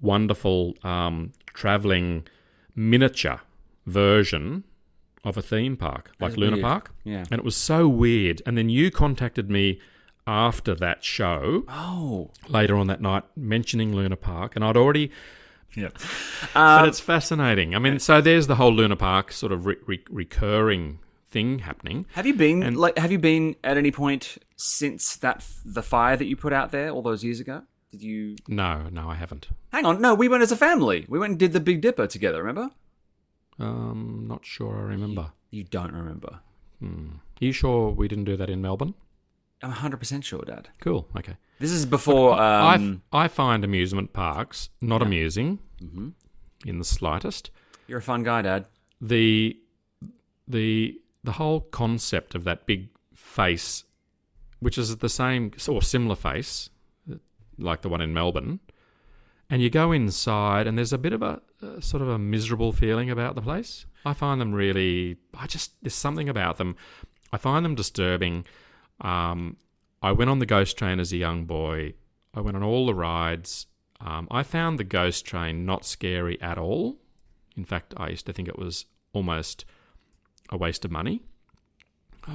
wonderful 0.00 0.74
um, 0.82 1.32
traveling 1.52 2.26
miniature 2.74 3.40
version 3.86 4.64
of 5.24 5.36
a 5.36 5.42
theme 5.42 5.76
park, 5.76 6.12
like 6.20 6.30
That's 6.30 6.38
Luna 6.38 6.56
weird. 6.56 6.64
Park. 6.64 6.94
Yeah. 7.04 7.24
And 7.30 7.38
it 7.40 7.44
was 7.44 7.56
so 7.56 7.88
weird. 7.88 8.40
And 8.46 8.56
then 8.56 8.68
you 8.68 8.90
contacted 8.90 9.50
me 9.50 9.80
after 10.28 10.74
that 10.74 11.02
show 11.02 11.64
Oh. 11.68 12.30
later 12.48 12.76
on 12.76 12.86
that 12.88 13.00
night 13.00 13.24
mentioning 13.34 13.94
Luna 13.96 14.16
Park, 14.16 14.54
and 14.54 14.64
I'd 14.64 14.76
already. 14.76 15.10
Yeah. 15.74 15.88
but 16.54 16.60
Um, 16.82 16.88
it's 16.88 17.00
fascinating. 17.00 17.74
I 17.74 17.78
mean, 17.78 17.98
so 17.98 18.20
there's 18.20 18.46
the 18.46 18.56
whole 18.56 18.72
Luna 18.72 18.96
Park 18.96 19.32
sort 19.32 19.52
of 19.52 19.64
re- 19.66 19.76
re- 19.86 20.04
recurring 20.10 20.98
thing 21.30 21.60
happening. 21.60 22.06
Have 22.12 22.26
you 22.26 22.34
been 22.34 22.62
And- 22.62 22.76
like? 22.76 22.96
Have 22.98 23.10
you 23.12 23.18
been 23.18 23.56
at 23.64 23.76
any 23.76 23.90
point 23.90 24.38
since 24.56 25.16
that 25.16 25.44
the 25.64 25.82
fire 25.82 26.16
that 26.16 26.24
you 26.26 26.36
put 26.36 26.52
out 26.52 26.70
there 26.72 26.90
all 26.90 27.02
those 27.02 27.22
years 27.24 27.40
ago? 27.40 27.62
Did 27.90 28.02
you? 28.02 28.36
No, 28.46 28.88
no, 28.90 29.08
I 29.08 29.14
haven't. 29.14 29.48
Hang 29.72 29.86
on, 29.86 30.00
no. 30.00 30.14
We 30.14 30.28
went 30.28 30.42
as 30.42 30.52
a 30.52 30.56
family. 30.56 31.06
We 31.08 31.18
went 31.18 31.30
and 31.32 31.38
did 31.38 31.52
the 31.54 31.60
Big 31.60 31.80
Dipper 31.80 32.06
together. 32.06 32.38
Remember? 32.42 32.70
Um, 33.58 34.26
not 34.28 34.44
sure 34.46 34.76
I 34.78 34.82
remember. 34.82 35.32
You 35.50 35.64
don't 35.64 35.92
remember? 35.92 36.40
Hmm. 36.80 37.08
Are 37.40 37.44
you 37.44 37.52
sure 37.52 37.90
we 37.90 38.08
didn't 38.08 38.24
do 38.24 38.36
that 38.36 38.50
in 38.50 38.60
Melbourne? 38.62 38.94
I'm 39.62 39.70
100 39.70 39.96
percent 39.98 40.24
sure, 40.24 40.42
Dad. 40.46 40.68
Cool. 40.80 41.08
Okay. 41.16 41.36
This 41.58 41.72
is 41.72 41.84
before. 41.86 42.32
I, 42.38 42.76
Um, 42.76 43.02
I 43.12 43.26
find 43.28 43.64
amusement 43.64 44.12
parks 44.12 44.70
not 44.80 45.02
amusing 45.02 45.58
Mhm. 45.82 46.12
in 46.64 46.78
the 46.78 46.84
slightest. 46.84 47.50
you're 47.88 47.98
a 47.98 48.02
fun 48.02 48.22
guy, 48.22 48.42
Dad. 48.42 48.66
the 49.00 49.56
the 50.46 51.00
the 51.24 51.32
whole 51.32 51.60
concept 51.60 52.34
of 52.34 52.44
that 52.44 52.66
big 52.66 52.88
face, 53.14 53.84
which 54.60 54.78
is 54.78 54.96
the 54.98 55.08
same 55.08 55.50
or 55.68 55.82
similar 55.82 56.14
face, 56.16 56.70
like 57.58 57.82
the 57.82 57.88
one 57.88 58.00
in 58.00 58.12
Melbourne, 58.14 58.60
and 59.50 59.60
you 59.62 59.68
go 59.70 59.92
inside 59.92 60.66
and 60.66 60.78
there's 60.78 60.92
a 60.92 60.98
bit 60.98 61.12
of 61.12 61.22
a, 61.22 61.40
a 61.62 61.82
sort 61.82 62.02
of 62.02 62.08
a 62.08 62.18
miserable 62.18 62.72
feeling 62.72 63.10
about 63.10 63.34
the 63.34 63.42
place. 63.42 63.84
I 64.04 64.14
find 64.14 64.40
them 64.40 64.52
really. 64.52 65.16
I 65.36 65.46
just 65.46 65.72
there's 65.82 65.94
something 65.94 66.28
about 66.28 66.56
them. 66.58 66.76
I 67.32 67.36
find 67.36 67.64
them 67.64 67.74
disturbing. 67.74 68.44
Um, 69.00 69.56
I 70.02 70.12
went 70.12 70.30
on 70.30 70.38
the 70.38 70.46
ghost 70.46 70.76
train 70.76 71.00
as 71.00 71.12
a 71.12 71.16
young 71.16 71.44
boy. 71.44 71.94
I 72.34 72.40
went 72.40 72.56
on 72.56 72.62
all 72.62 72.86
the 72.86 72.94
rides. 72.94 73.66
Um, 74.00 74.28
I 74.30 74.42
found 74.42 74.78
the 74.78 74.84
ghost 74.84 75.24
train 75.24 75.66
not 75.66 75.84
scary 75.84 76.40
at 76.40 76.58
all. 76.58 76.98
In 77.56 77.64
fact, 77.64 77.94
I 77.96 78.10
used 78.10 78.26
to 78.26 78.32
think 78.32 78.48
it 78.48 78.58
was 78.58 78.86
almost 79.12 79.64
a 80.50 80.56
waste 80.56 80.84
of 80.84 80.90
money. 80.90 81.22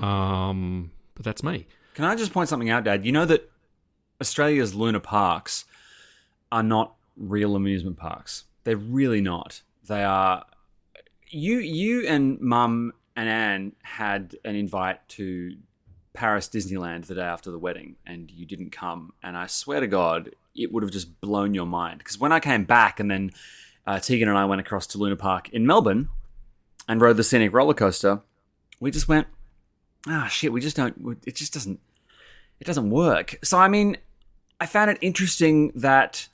Um, 0.02 0.92
but 1.16 1.24
that's 1.24 1.44
me. 1.44 1.68
Can 1.94 2.06
I 2.06 2.16
just 2.16 2.34
point 2.34 2.50
something 2.50 2.70
out, 2.70 2.84
Dad? 2.84 3.06
You 3.06 3.12
know 3.12 3.26
that 3.26 3.50
Australia's 4.20 4.74
Luna 4.74 5.00
parks 5.00 5.66
are 6.52 6.64
not 6.64 6.96
real 7.16 7.56
amusement 7.56 7.98
parks. 7.98 8.46
They're 8.64 8.76
really 8.76 9.22
not. 9.22 9.62
They 9.88 10.04
are. 10.04 10.46
You, 11.30 11.60
you, 11.60 12.08
and 12.08 12.40
Mum 12.40 12.94
and 13.16 13.30
Anne 13.30 13.74
had 13.84 14.36
an 14.44 14.56
invite 14.56 15.08
to 15.10 15.56
Paris 16.14 16.48
Disneyland 16.48 17.06
the 17.06 17.16
day 17.16 17.22
after 17.22 17.52
the 17.52 17.60
wedding, 17.60 17.96
and 18.06 18.30
you 18.32 18.46
didn't 18.46 18.72
come. 18.72 19.14
And 19.22 19.36
I 19.36 19.48
swear 19.48 19.80
to 19.80 19.88
God, 19.88 20.36
it 20.56 20.72
would 20.72 20.84
have 20.84 20.92
just 20.92 21.20
blown 21.20 21.54
your 21.54 21.66
mind. 21.66 22.00
Because 22.00 22.20
when 22.20 22.32
I 22.32 22.40
came 22.40 22.64
back, 22.66 23.00
and 23.00 23.10
then 23.10 23.32
uh, 23.86 24.00
Tegan 24.00 24.30
and 24.30 24.38
I 24.38 24.46
went 24.46 24.62
across 24.62 24.88
to 24.88 24.98
Luna 24.98 25.16
Park 25.16 25.50
in 25.50 25.66
Melbourne 25.66 26.10
and 26.88 27.02
rode 27.02 27.18
the 27.18 27.24
scenic 27.24 27.54
roller 27.54 27.74
coaster, 27.74 28.22
we 28.80 28.92
just 28.92 29.08
went, 29.08 29.28
ah, 30.08 30.28
shit, 30.28 30.54
we 30.54 30.62
just 30.62 30.76
don't. 30.76 31.18
It 31.26 31.36
just 31.36 31.54
doesn't. 31.54 31.80
It 32.60 32.66
doesn't 32.66 32.90
work. 32.90 33.40
So 33.44 33.58
I 33.58 33.68
mean, 33.68 33.98
I 34.60 34.66
found 34.66 34.92
it 34.92 34.98
interesting 35.02 35.72
that 35.76 36.28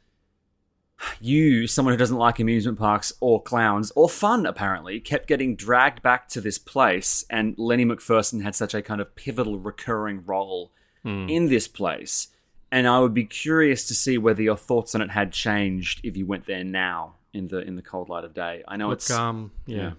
you, 1.20 1.68
someone 1.68 1.94
who 1.94 1.98
doesn't 1.98 2.18
like 2.18 2.40
amusement 2.40 2.80
parks 2.80 3.14
or 3.20 3.42
clowns 3.42 3.92
or 3.92 4.10
fun, 4.10 4.46
apparently, 4.46 5.00
kept 5.00 5.28
getting 5.28 5.56
dragged 5.56 6.02
back 6.02 6.28
to 6.30 6.42
this 6.42 6.58
place, 6.58 7.26
and 7.30 7.56
Lenny 7.58 7.86
McPherson 7.86 8.44
had 8.44 8.56
such 8.56 8.74
a 8.74 8.82
kind 8.82 9.02
of 9.02 9.16
pivotal 9.16 9.60
recurring 9.60 10.24
role 10.26 10.72
in 11.04 11.48
this 11.48 11.68
place. 11.68 12.28
And 12.72 12.88
I 12.88 13.00
would 13.00 13.14
be 13.14 13.26
curious 13.26 13.88
to 13.88 13.96
see 13.96 14.18
whether 14.18 14.42
your 14.42 14.58
thoughts 14.58 14.94
on 14.94 15.02
it 15.02 15.10
had 15.10 15.32
changed 15.32 16.02
if 16.04 16.16
you 16.16 16.26
went 16.26 16.46
there 16.46 16.64
now 16.64 17.16
in 17.34 17.48
the 17.48 17.60
in 17.60 17.76
the 17.76 17.82
cold 17.82 18.10
light 18.10 18.24
of 18.24 18.34
day. 18.34 18.64
I 18.68 18.78
know 18.78 18.90
Look, 18.90 19.00
it's 19.00 19.10
um, 19.10 19.52
yeah. 19.66 19.78
yeah. 19.78 19.92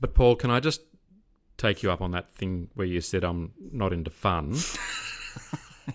But 0.00 0.14
Paul, 0.14 0.36
can 0.36 0.50
I 0.50 0.60
just 0.60 0.82
take 1.58 1.82
you 1.82 1.90
up 1.90 2.00
on 2.00 2.12
that 2.12 2.30
thing 2.32 2.68
where 2.74 2.86
you 2.86 3.00
said 3.00 3.24
I'm 3.24 3.52
not 3.72 3.92
into 3.92 4.10
fun? 4.10 4.56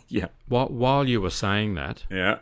yeah 0.08 0.28
while, 0.48 0.68
while 0.68 1.08
you 1.08 1.20
were 1.20 1.30
saying 1.30 1.76
that, 1.76 2.06
yeah 2.10 2.40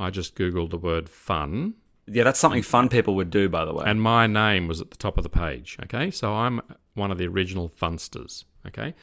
I 0.00 0.10
just 0.10 0.34
googled 0.34 0.70
the 0.70 0.78
word 0.78 1.08
fun, 1.08 1.74
yeah. 2.12 2.24
That's 2.24 2.40
something 2.40 2.62
fun 2.62 2.88
people 2.88 3.14
would 3.14 3.30
do, 3.30 3.48
by 3.48 3.64
the 3.64 3.72
way. 3.72 3.84
and 3.86 4.02
my 4.02 4.26
name 4.26 4.66
was 4.66 4.80
at 4.80 4.90
the 4.90 4.96
top 4.96 5.16
of 5.16 5.22
the 5.22 5.30
page. 5.30 5.78
Okay, 5.84 6.10
so 6.10 6.32
I'm 6.34 6.60
one 6.94 7.10
of 7.10 7.18
the 7.18 7.26
original 7.28 7.68
funsters. 7.68 8.44
Okay, 8.66 8.94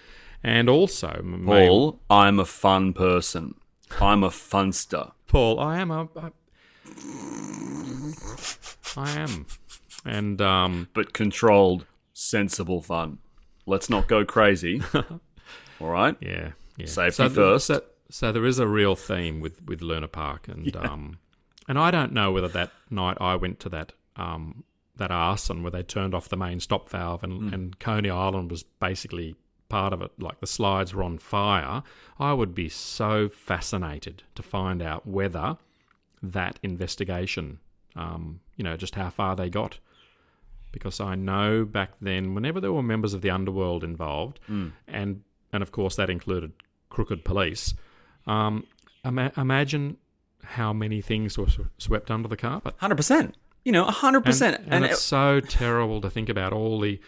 and 0.44 0.70
also 0.70 1.24
Paul, 1.46 2.00
I'm 2.10 2.40
a 2.40 2.46
fun 2.46 2.94
person. 2.94 3.56
I'm 4.02 4.24
a 4.24 4.30
funster. 4.30 5.14
Paul, 5.28 5.60
I 5.60 5.80
am 5.80 5.92
a, 5.92 6.10
I, 6.18 6.32
I 8.98 9.12
am, 9.12 9.46
and 10.06 10.42
um, 10.42 10.90
but 10.94 11.14
controlled, 11.14 11.86
sensible 12.14 12.82
fun. 12.82 13.20
Let's 13.66 13.90
not 13.90 14.08
go 14.08 14.26
crazy. 14.26 14.82
All 14.94 15.90
right. 15.90 16.18
Yeah, 16.20 16.52
yeah. 16.78 16.88
Safety 16.88 17.12
so 17.12 17.30
first. 17.30 17.72
So 18.10 18.32
there 18.32 18.46
is 18.46 18.60
a 18.60 18.68
real 18.68 18.96
theme 18.96 19.40
with 19.40 19.64
with 19.66 19.82
Luna 19.82 20.08
Park, 20.08 20.48
and 20.48 20.76
um, 20.76 21.18
and 21.68 21.78
I 21.80 21.92
don't 21.92 22.12
know 22.14 22.32
whether 22.32 22.48
that 22.50 22.72
night 22.90 23.18
I 23.20 23.36
went 23.36 23.60
to 23.62 23.70
that 23.70 23.94
um 24.16 24.64
that 24.96 25.12
arson 25.12 25.62
where 25.62 25.72
they 25.72 25.84
turned 25.84 26.14
off 26.16 26.28
the 26.30 26.38
main 26.38 26.60
stop 26.60 26.90
valve, 26.90 27.24
and 27.24 27.42
Mm. 27.42 27.54
and 27.54 27.80
Coney 27.80 28.10
Island 28.10 28.50
was 28.52 28.64
basically 28.64 29.36
part 29.70 29.94
of 29.94 30.02
it. 30.02 30.12
Like 30.18 30.40
the 30.40 30.48
slides 30.48 30.94
were 30.94 31.04
on 31.04 31.18
fire. 31.18 31.84
I 32.20 32.34
would 32.34 32.56
be 32.56 32.70
so 32.70 33.28
fascinated 33.30 34.24
to 34.36 34.42
find 34.44 34.82
out 34.82 35.06
whether 35.06 35.58
that 36.24 36.58
investigation, 36.64 37.60
um, 37.96 38.40
you 38.56 38.64
know, 38.64 38.76
just 38.78 38.96
how 38.96 39.10
far 39.10 39.36
they 39.36 39.50
got. 39.50 39.80
Because 40.72 41.00
I 41.00 41.16
know 41.16 41.66
back 41.66 41.92
then, 42.02 42.34
whenever 42.34 42.60
there 42.60 42.74
were 42.74 42.84
members 42.84 43.14
of 43.14 43.22
the 43.22 43.30
underworld 43.30 43.84
involved, 43.84 44.40
Mm. 44.50 44.72
and 44.88 45.24
and 45.54 45.62
of 45.64 45.72
course 45.72 45.96
that 45.96 46.10
included 46.10 46.54
crooked 46.90 47.24
police. 47.24 47.74
Um, 48.28 48.66
ima- 49.06 49.32
imagine 49.38 49.98
how 50.44 50.74
many 50.74 51.02
things 51.02 51.38
were 51.38 51.48
swept 51.78 52.12
under 52.12 52.28
the 52.28 52.38
carpet. 52.38 52.76
Hundred 52.78 52.96
percent. 52.96 53.36
You 53.66 53.72
know, 53.72 53.86
hundred 53.86 54.20
And, 54.20 54.26
percent. 54.26 54.64
and 54.70 54.86
it's 54.86 55.02
so 55.02 55.40
terrible 55.42 56.00
to 56.02 56.10
think 56.10 56.30
about 56.30 56.54
all 56.54 56.80
the, 56.80 57.00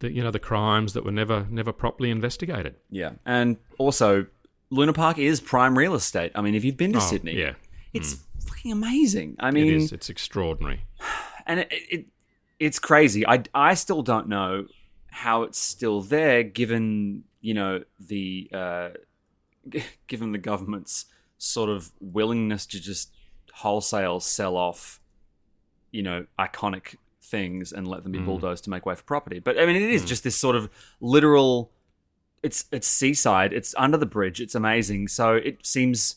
the 0.00 0.10
you 0.12 0.22
know 0.22 0.30
the 0.30 0.38
crimes 0.40 0.92
that 0.94 1.04
were 1.04 1.12
never 1.12 1.46
never 1.50 1.72
properly 1.72 2.10
investigated. 2.10 2.76
yeah, 2.90 3.12
and 3.24 3.56
also 3.78 4.26
Luna 4.70 4.92
Park 4.92 5.18
is 5.18 5.40
prime 5.40 5.76
real 5.78 5.94
estate. 5.94 6.32
I 6.34 6.40
mean, 6.40 6.54
if 6.54 6.64
you've 6.64 6.76
been 6.76 6.92
to 6.92 6.98
Oh, 6.98 7.00
Sydney, 7.00 7.36
yeah, 7.38 7.54
it's 7.92 8.18
fucking 8.46 8.72
amazing. 8.72 9.36
I 9.38 9.50
mean, 9.52 9.66
it 9.66 9.74
is. 9.76 9.92
It's 9.92 10.08
extraordinary. 10.10 10.80
and 11.46 11.60
it, 11.60 11.68
it 11.70 12.06
it's 12.58 12.78
crazy. 12.80 13.24
I 13.26 13.42
I 13.54 13.74
still 13.74 14.02
don't 14.02 14.28
know 14.28 14.66
how 15.12 15.42
it's 15.44 15.58
still 15.58 16.00
there, 16.00 16.42
given 16.42 17.22
you 17.40 17.54
know 17.54 17.82
the 18.00 18.50
uh, 18.52 18.88
given 20.06 20.32
the 20.32 20.38
government's 20.38 21.06
sort 21.38 21.70
of 21.70 21.90
willingness 22.00 22.66
to 22.66 22.80
just 22.80 23.10
wholesale 23.52 24.20
sell 24.20 24.56
off, 24.56 25.00
you 25.90 26.02
know, 26.02 26.26
iconic 26.38 26.96
things 27.22 27.72
and 27.72 27.86
let 27.86 28.02
them 28.02 28.12
be 28.12 28.18
Mm. 28.18 28.26
bulldozed 28.26 28.64
to 28.64 28.70
make 28.70 28.84
way 28.86 28.94
for 28.94 29.02
property. 29.04 29.38
But 29.38 29.58
I 29.58 29.66
mean, 29.66 29.76
it 29.76 29.82
is 29.90 30.04
just 30.04 30.24
this 30.24 30.36
sort 30.36 30.56
of 30.56 30.68
literal. 31.00 31.70
It's 32.42 32.64
it's 32.72 32.86
seaside. 32.86 33.52
It's 33.52 33.74
under 33.78 33.96
the 33.96 34.06
bridge. 34.06 34.40
It's 34.40 34.54
amazing. 34.54 35.08
So 35.08 35.34
it 35.34 35.64
seems 35.64 36.16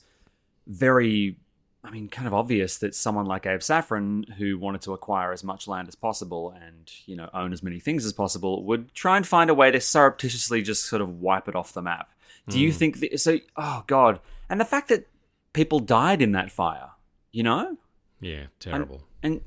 very 0.68 1.38
I 1.86 1.91
mean, 1.91 2.08
kind 2.08 2.26
of 2.28 2.34
obvious 2.34 2.78
that 2.78 2.96
someone 2.96 3.26
like 3.26 3.46
Abe 3.46 3.62
Saffron, 3.62 4.24
who 4.38 4.58
wanted 4.58 4.80
to 4.84 4.94
acquire 4.94 5.34
as 5.34 5.44
much 5.44 5.68
land 5.68 5.89
as 5.89 5.96
possible 5.96 6.52
and, 6.52 6.89
you 7.06 7.18
know, 7.18 7.30
own 7.34 7.52
as 7.52 7.62
many 7.62 7.78
things 7.82 8.06
as 8.06 8.14
possible, 8.14 8.64
would 8.64 8.94
try 8.94 9.18
and 9.18 9.28
find 9.28 9.50
a 9.50 9.54
way 9.54 9.70
to 9.70 9.82
surreptitiously 9.82 10.62
just 10.62 10.86
sort 10.86 11.02
of 11.02 11.20
wipe 11.20 11.50
it 11.50 11.58
off 11.58 11.74
the 11.74 11.82
map. 11.82 12.10
Do 12.50 12.60
you 12.60 12.70
Mm. 12.72 12.76
think 12.76 13.00
that, 13.00 13.20
so, 13.20 13.39
oh 13.56 13.84
God. 13.88 14.20
And 14.50 14.60
the 14.60 14.66
fact 14.66 14.89
that 14.89 15.08
people 15.54 15.80
died 15.80 16.22
in 16.22 16.34
that 16.34 16.52
fire, 16.52 16.89
you 17.32 17.44
know? 17.44 17.78
Yeah, 18.20 18.48
terrible. 18.60 19.04
And 19.22 19.41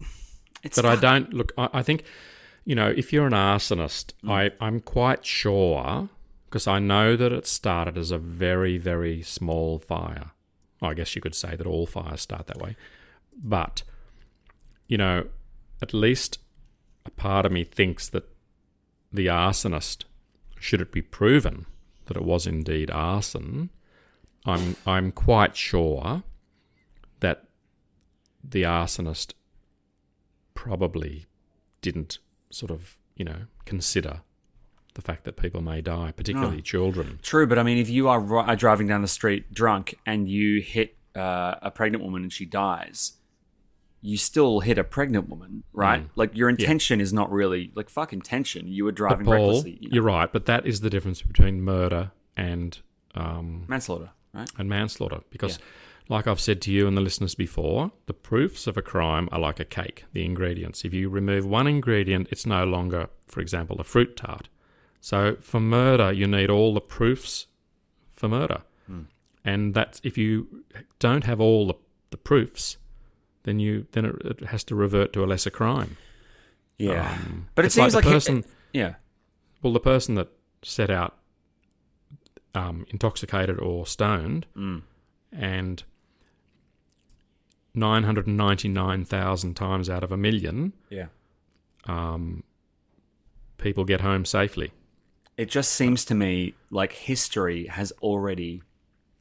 it's. 0.62 0.76
but 0.76 0.86
I 0.86 0.96
don't 0.96 1.32
look. 1.32 1.52
I, 1.58 1.68
I 1.74 1.82
think, 1.82 2.04
you 2.64 2.74
know, 2.74 2.88
if 2.88 3.12
you're 3.12 3.26
an 3.26 3.32
arsonist, 3.32 4.12
Mm. 4.24 4.30
I 4.30 4.50
I'm 4.64 4.80
quite 4.80 5.24
sure 5.26 6.08
because 6.46 6.66
I 6.66 6.78
know 6.78 7.16
that 7.16 7.32
it 7.32 7.46
started 7.46 7.98
as 7.98 8.10
a 8.10 8.18
very 8.18 8.78
very 8.78 9.22
small 9.22 9.78
fire. 9.78 10.30
I 10.82 10.94
guess 10.94 11.14
you 11.14 11.22
could 11.22 11.34
say 11.34 11.56
that 11.56 11.66
all 11.66 11.86
fires 11.86 12.20
start 12.22 12.46
that 12.48 12.58
way, 12.58 12.76
but 13.36 13.82
you 14.88 14.96
know, 14.96 15.26
at 15.82 15.92
least 15.92 16.38
a 17.04 17.10
part 17.10 17.44
of 17.46 17.52
me 17.52 17.64
thinks 17.64 18.08
that 18.08 18.24
the 19.12 19.26
arsonist, 19.26 20.04
should 20.58 20.80
it 20.80 20.92
be 20.92 21.02
proven 21.02 21.66
that 22.06 22.16
it 22.16 22.24
was 22.24 22.46
indeed 22.46 22.90
arson, 22.90 23.70
I'm 24.44 24.76
I'm 24.86 25.12
quite 25.12 25.56
sure 25.56 26.22
that 27.20 27.44
the 28.42 28.62
arsonist 28.62 29.34
probably 30.54 31.26
didn't 31.82 32.18
sort 32.50 32.70
of, 32.70 32.96
you 33.16 33.24
know, 33.24 33.42
consider 33.64 34.22
the 34.94 35.02
fact 35.02 35.24
that 35.24 35.36
people 35.36 35.60
may 35.60 35.80
die, 35.82 36.12
particularly 36.16 36.56
No. 36.56 36.62
children. 36.62 37.18
True, 37.22 37.46
but 37.46 37.58
I 37.58 37.62
mean, 37.62 37.76
if 37.78 37.90
you 37.90 38.08
are, 38.08 38.36
are 38.38 38.56
driving 38.56 38.86
down 38.86 39.02
the 39.02 39.08
street 39.08 39.52
drunk 39.52 39.98
and 40.06 40.28
you 40.28 40.62
hit 40.62 40.96
uh, 41.14 41.56
a 41.60 41.70
pregnant 41.70 42.02
woman 42.02 42.22
and 42.22 42.32
she 42.32 42.46
dies, 42.46 43.12
you 44.06 44.16
still 44.16 44.60
hit 44.60 44.78
a 44.78 44.84
pregnant 44.84 45.28
woman, 45.28 45.64
right? 45.72 46.02
Mm. 46.04 46.10
Like 46.14 46.36
your 46.36 46.48
Yeah. 46.48 46.54
intention 46.58 47.00
is 47.00 47.12
not 47.12 47.28
really 47.32 47.72
like 47.74 47.88
fuck 47.90 48.12
intention. 48.12 48.68
You 48.68 48.84
were 48.84 48.92
driving 48.92 49.26
Paul, 49.26 49.34
recklessly. 49.34 49.78
You 49.80 49.88
know? 49.88 49.94
you're 49.94 50.04
right, 50.04 50.32
but 50.32 50.46
that 50.46 50.64
is 50.66 50.80
the 50.80 50.90
difference 50.90 51.22
between 51.22 51.60
murder 51.60 52.12
and 52.36 52.78
um, 53.14 53.64
Manslaughter, 53.68 54.10
right? 54.32 54.48
And 54.58 54.68
manslaughter, 54.68 55.20
because, 55.30 55.58
like 56.08 56.26
I've 56.26 56.38
said 56.40 56.60
to 56.62 56.70
you 56.70 56.86
and 56.86 56.96
the 56.96 57.00
listeners 57.00 57.34
before, 57.34 57.90
the 58.06 58.12
proofs 58.14 58.66
of 58.66 58.76
a 58.76 58.82
crime 58.82 59.28
are 59.32 59.40
like 59.40 59.58
a 59.58 59.64
cake. 59.64 60.04
The 60.12 60.24
ingredients. 60.24 60.84
If 60.84 60.92
you 60.94 61.08
remove 61.08 61.44
one 61.46 61.66
ingredient, 61.66 62.28
it's 62.30 62.46
no 62.46 62.64
longer, 62.64 63.08
for 63.26 63.40
example, 63.40 63.76
a 63.80 63.84
fruit 63.84 64.16
tart. 64.16 64.48
So 65.00 65.36
for 65.40 65.60
murder, 65.60 66.12
you 66.12 66.26
need 66.26 66.50
all 66.50 66.74
the 66.74 66.80
proofs 66.80 67.46
for 68.12 68.28
murder, 68.28 68.62
Hmm. 68.86 69.02
and 69.44 69.74
that's 69.74 70.00
if 70.04 70.16
you 70.18 70.64
don't 70.98 71.24
have 71.24 71.40
all 71.40 71.66
the, 71.66 71.74
the 72.10 72.16
proofs, 72.18 72.76
then 73.46 73.58
you 73.58 73.86
then 73.92 74.04
it, 74.04 74.16
it 74.24 74.40
has 74.48 74.62
to 74.64 74.74
revert 74.74 75.12
to 75.14 75.24
a 75.24 75.26
lesser 75.26 75.50
crime. 75.50 75.96
Yeah. 76.78 77.12
Um, 77.12 77.48
But 77.54 77.64
it 77.64 77.72
seems 77.72 77.92
the 77.94 77.98
like 78.00 78.06
it- 78.06 78.10
person. 78.12 78.44
yeah. 78.74 78.96
Well, 79.62 79.72
the 79.72 79.80
person 79.80 80.14
that 80.16 80.28
set 80.62 80.90
out 80.90 81.16
um, 82.54 82.84
intoxicated 82.90 83.58
or 83.58 83.86
stoned, 83.86 84.46
Mm. 84.56 84.82
and 85.32 85.82
nine 87.74 88.02
hundred 88.04 88.26
ninety 88.26 88.68
nine 88.68 89.04
thousand 89.04 89.54
times 89.54 89.88
out 89.90 90.02
of 90.02 90.10
a 90.12 90.16
million, 90.16 90.72
Yeah. 90.90 91.06
um, 91.84 92.42
people 93.58 93.84
get 93.84 94.00
home 94.00 94.24
safely. 94.24 94.72
It 95.36 95.50
just 95.50 95.72
seems 95.72 96.04
to 96.06 96.14
me 96.14 96.54
like 96.70 96.92
history 96.92 97.66
has 97.66 97.92
already 98.02 98.62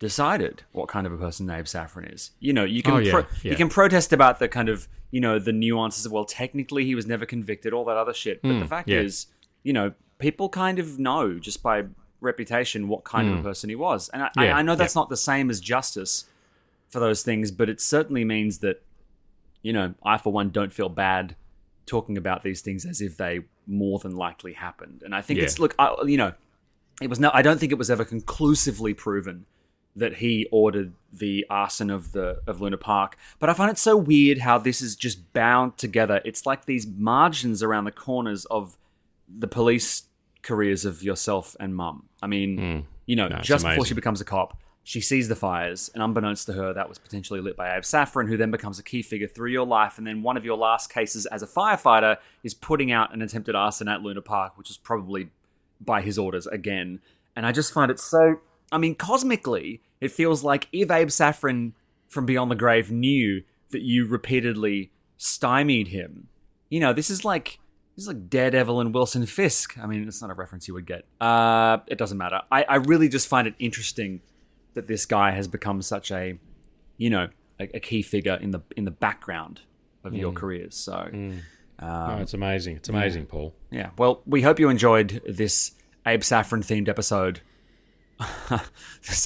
decided 0.09 0.63
what 0.71 0.87
kind 0.87 1.05
of 1.07 1.13
a 1.13 1.17
person 1.17 1.49
Abe 1.49 1.67
Saffron 1.67 2.05
is. 2.05 2.31
You 2.39 2.53
know, 2.53 2.63
you 2.63 2.81
can 2.83 2.93
Oh, 2.93 2.97
yeah, 2.97 3.11
pro- 3.11 3.25
yeah. 3.43 3.51
you 3.51 3.57
can 3.57 3.69
protest 3.69 4.13
about 4.13 4.39
the 4.39 4.47
kind 4.47 4.69
of 4.69 4.87
you 5.11 5.19
know 5.21 5.39
the 5.39 5.51
nuances 5.53 6.05
of 6.05 6.11
well, 6.11 6.25
technically 6.25 6.85
he 6.85 6.95
was 6.95 7.05
never 7.07 7.25
convicted, 7.25 7.73
all 7.73 7.85
that 7.85 7.97
other 7.97 8.13
shit. 8.13 8.41
But 8.41 8.59
the 8.59 8.65
Mm, 8.65 8.69
fact 8.69 8.87
yeah. 8.89 8.99
is, 8.99 9.27
you 9.63 9.73
know, 9.73 9.93
people 10.19 10.47
kind 10.49 10.77
of 10.79 10.99
know 10.99 11.39
just 11.39 11.63
by 11.63 11.85
reputation 12.21 12.87
what 12.87 13.03
kind 13.03 13.27
of 13.29 13.35
Mm. 13.35 13.39
a 13.39 13.43
person 13.43 13.69
he 13.69 13.75
was, 13.75 14.09
and 14.09 14.23
I, 14.23 14.29
I, 14.37 14.51
I 14.51 14.61
know 14.61 14.75
that's 14.75 14.95
not 14.95 15.09
the 15.09 15.17
same 15.17 15.49
as 15.49 15.59
justice 15.59 16.25
for 16.89 16.99
those 16.99 17.23
things, 17.23 17.51
but 17.51 17.67
it 17.69 17.79
certainly 17.81 18.23
means 18.23 18.59
that 18.59 18.83
you 19.61 19.73
know 19.73 19.93
I 20.03 20.17
for 20.17 20.31
one 20.31 20.49
don't 20.51 20.73
feel 20.73 20.89
bad 20.89 21.35
talking 21.85 22.17
about 22.17 22.43
these 22.43 22.61
things 22.61 22.85
as 22.85 22.99
if 23.01 23.15
they 23.17 23.41
more 23.67 23.99
than 23.99 24.15
likely 24.15 24.53
happened. 24.53 25.01
And 25.05 25.13
I 25.15 25.21
think 25.21 25.39
it's 25.39 25.59
look, 25.59 25.73
I, 25.79 25.95
you 26.05 26.17
know, 26.17 26.33
it 27.01 27.09
was 27.09 27.19
no. 27.19 27.29
I 27.33 27.41
don't 27.41 27.59
think 27.59 27.71
it 27.71 27.77
was 27.77 27.89
ever 27.91 28.05
conclusively 28.05 28.93
proven 28.93 29.45
that 29.95 30.17
he 30.17 30.47
ordered 30.51 30.93
the 31.11 31.45
arson 31.49 31.89
of 31.89 32.11
the 32.11 32.41
of 32.45 32.61
Luna 32.61 32.77
Park. 32.77 33.17
But 33.39 33.49
I 33.49 33.53
find 33.53 33.71
it 33.71 33.77
so 33.77 33.95
weird 33.95 34.39
how 34.39 34.57
this 34.57 34.81
is 34.81 34.95
just 34.95 35.33
bound 35.33 35.77
together. 35.77 36.21
It's 36.25 36.45
like 36.45 36.65
these 36.65 36.85
margins 36.85 37.63
around 37.63 37.85
the 37.85 37.91
corners 37.91 38.45
of 38.45 38.77
the 39.27 39.47
police 39.47 40.03
careers 40.41 40.85
of 40.85 41.01
yourself 41.01 41.55
and 41.59 41.75
mum. 41.75 42.07
I 42.21 42.27
mean, 42.27 42.57
hmm. 42.57 42.79
you 43.05 43.15
know. 43.15 43.27
No, 43.27 43.39
just 43.39 43.65
before 43.65 43.85
she 43.85 43.93
becomes 43.93 44.21
a 44.21 44.25
cop, 44.25 44.57
she 44.83 45.01
sees 45.01 45.27
the 45.27 45.35
fires, 45.35 45.89
and 45.93 46.03
unbeknownst 46.03 46.45
to 46.45 46.53
her, 46.53 46.73
that 46.73 46.87
was 46.87 46.99
potentially 46.99 47.41
lit 47.41 47.57
by 47.57 47.75
Abe 47.75 47.83
Saffron, 47.83 48.27
who 48.27 48.37
then 48.37 48.51
becomes 48.51 48.77
a 48.77 48.83
key 48.83 49.01
figure 49.01 49.27
through 49.27 49.49
your 49.49 49.65
life. 49.65 49.97
And 49.97 50.05
then 50.05 50.21
one 50.21 50.37
of 50.37 50.45
your 50.45 50.57
last 50.57 50.93
cases 50.93 51.25
as 51.25 51.41
a 51.41 51.47
firefighter 51.47 52.17
is 52.43 52.53
putting 52.53 52.91
out 52.91 53.11
an 53.11 53.23
attempted 53.23 53.55
arson 53.55 53.87
at 53.87 54.03
Luna 54.03 54.21
Park, 54.21 54.57
which 54.57 54.69
is 54.69 54.77
probably 54.77 55.29
by 55.81 56.01
his 56.01 56.19
orders 56.19 56.45
again. 56.45 56.99
And 57.35 57.47
I 57.47 57.51
just 57.51 57.73
find 57.73 57.89
it 57.89 57.99
so. 57.99 58.39
I 58.71 58.77
mean, 58.77 58.95
cosmically, 58.95 59.81
it 60.01 60.11
feels 60.11 60.43
like 60.43 60.67
if 60.71 60.89
Abe 60.91 61.09
Saffron 61.11 61.73
from 62.07 62.25
Beyond 62.25 62.51
the 62.51 62.55
Grave 62.55 62.91
knew 62.91 63.43
that 63.71 63.81
you 63.81 64.05
repeatedly 64.07 64.91
stymied 65.17 65.89
him, 65.89 66.27
you 66.69 66.79
know, 66.79 66.93
this 66.93 67.09
is 67.09 67.23
like. 67.25 67.59
This 67.95 68.03
is 68.03 68.07
like 68.09 68.29
Daredevil 68.29 68.81
and 68.81 68.93
Wilson 68.93 69.25
Fisk. 69.25 69.77
I 69.77 69.85
mean, 69.87 70.05
it's 70.05 70.21
not 70.21 70.29
a 70.29 70.33
reference 70.33 70.67
you 70.67 70.73
would 70.73 70.85
get. 70.85 71.05
Uh, 71.21 71.77
it 71.87 71.97
doesn't 71.97 72.17
matter. 72.17 72.41
I, 72.51 72.63
I 72.63 72.75
really 72.75 73.07
just 73.07 73.25
find 73.25 73.47
it 73.47 73.53
interesting 73.57 74.19
that 74.73 74.87
this 74.87 75.05
guy 75.05 75.31
has 75.31 75.47
become 75.47 75.81
such 75.81 76.11
a, 76.11 76.37
you 76.97 77.09
know, 77.09 77.29
a, 77.57 77.69
a 77.75 77.79
key 77.79 78.01
figure 78.01 78.33
in 78.35 78.51
the 78.51 78.59
in 78.75 78.83
the 78.83 78.91
background 78.91 79.61
of 80.03 80.13
your 80.13 80.33
Mm. 80.33 80.35
careers. 80.35 80.75
So, 80.75 80.93
um, 81.13 81.41
no, 81.79 82.17
it's 82.19 82.33
amazing. 82.33 82.75
It's 82.75 82.89
amazing, 82.89 83.21
yeah. 83.21 83.27
Paul. 83.31 83.53
Yeah. 83.71 83.89
Well, 83.97 84.21
we 84.25 84.41
hope 84.41 84.59
you 84.59 84.67
enjoyed 84.67 85.21
this 85.25 85.71
Abe 86.05 86.21
Saffron 86.21 86.63
themed 86.63 86.89
episode. 86.89 87.39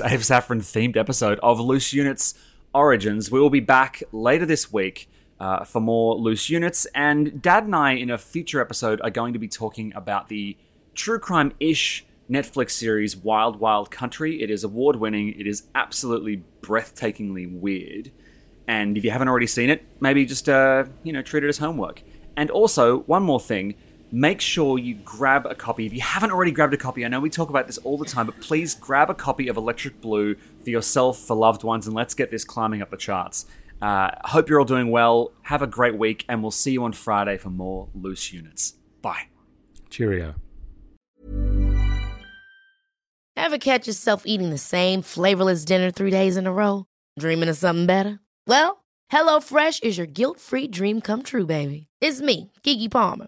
Abe 0.03 0.21
Saffron 0.21 0.61
themed 0.61 0.97
episode 0.97 1.39
of 1.39 1.59
Loose 1.59 1.93
Units 1.93 2.33
Origins. 2.73 3.29
We 3.29 3.39
will 3.39 3.49
be 3.49 3.59
back 3.59 4.01
later 4.11 4.45
this 4.45 4.73
week 4.73 5.09
uh, 5.39 5.63
for 5.63 5.79
more 5.79 6.15
Loose 6.15 6.49
Units, 6.49 6.87
and 6.95 7.41
Dad 7.41 7.65
and 7.65 7.75
I, 7.75 7.93
in 7.93 8.09
a 8.09 8.17
future 8.17 8.59
episode, 8.59 8.99
are 9.01 9.09
going 9.09 9.33
to 9.33 9.39
be 9.39 9.47
talking 9.47 9.93
about 9.95 10.27
the 10.27 10.57
true 10.95 11.19
crime 11.19 11.53
ish 11.59 12.05
Netflix 12.29 12.71
series 12.71 13.15
Wild 13.15 13.59
Wild 13.59 13.91
Country. 13.91 14.41
It 14.41 14.49
is 14.49 14.63
award 14.63 14.95
winning. 14.95 15.39
It 15.39 15.47
is 15.47 15.63
absolutely 15.75 16.43
breathtakingly 16.61 17.59
weird. 17.59 18.11
And 18.67 18.97
if 18.97 19.03
you 19.03 19.11
haven't 19.11 19.27
already 19.27 19.47
seen 19.47 19.69
it, 19.69 19.85
maybe 19.99 20.25
just 20.25 20.49
uh, 20.49 20.85
you 21.03 21.13
know 21.13 21.21
treat 21.21 21.43
it 21.43 21.47
as 21.47 21.59
homework. 21.59 22.01
And 22.35 22.49
also, 22.49 22.99
one 23.01 23.23
more 23.23 23.39
thing: 23.39 23.75
make 24.11 24.41
sure 24.41 24.77
you 24.77 24.95
grab 24.95 25.45
a 25.45 25.55
copy. 25.55 25.85
If 25.85 25.93
you 25.93 26.01
haven't 26.01 26.31
already 26.31 26.51
grabbed 26.51 26.73
a 26.73 26.77
copy, 26.77 27.05
I 27.05 27.07
know 27.07 27.19
we 27.19 27.29
talk 27.29 27.49
about 27.49 27.67
this 27.67 27.77
all 27.79 27.97
the 27.97 28.05
time, 28.05 28.25
but 28.25 28.39
please 28.41 28.75
grab 28.75 29.09
a 29.09 29.13
copy 29.13 29.47
of 29.47 29.57
Electric 29.57 30.01
Blue 30.01 30.35
for 30.63 30.69
yourself, 30.69 31.19
for 31.19 31.35
loved 31.35 31.63
ones, 31.63 31.87
and 31.87 31.95
let's 31.95 32.13
get 32.13 32.31
this 32.31 32.43
climbing 32.43 32.81
up 32.81 32.89
the 32.89 32.97
charts. 32.97 33.45
Uh, 33.81 34.11
hope 34.25 34.49
you're 34.49 34.59
all 34.59 34.65
doing 34.65 34.91
well. 34.91 35.31
Have 35.43 35.61
a 35.61 35.67
great 35.67 35.97
week, 35.97 36.25
and 36.27 36.41
we'll 36.41 36.51
see 36.51 36.71
you 36.71 36.83
on 36.83 36.93
Friday 36.93 37.37
for 37.37 37.49
more 37.49 37.87
loose 37.93 38.33
units. 38.33 38.73
Bye. 39.01 39.27
Cheerio. 39.89 40.35
Ever 43.35 43.57
catch 43.57 43.87
yourself 43.87 44.23
eating 44.25 44.49
the 44.49 44.57
same 44.57 45.01
flavorless 45.01 45.63
dinner 45.65 45.91
three 45.91 46.11
days 46.11 46.35
in 46.35 46.45
a 46.45 46.51
row? 46.51 46.85
Dreaming 47.17 47.49
of 47.49 47.57
something 47.57 47.85
better? 47.85 48.19
Well, 48.45 48.83
HelloFresh 49.11 49.81
is 49.81 49.97
your 49.97 50.07
guilt 50.07 50.39
free 50.39 50.67
dream 50.67 50.99
come 50.99 51.23
true, 51.23 51.45
baby. 51.45 51.87
It's 52.01 52.21
me, 52.21 52.51
Keke 52.63 52.91
Palmer. 52.91 53.27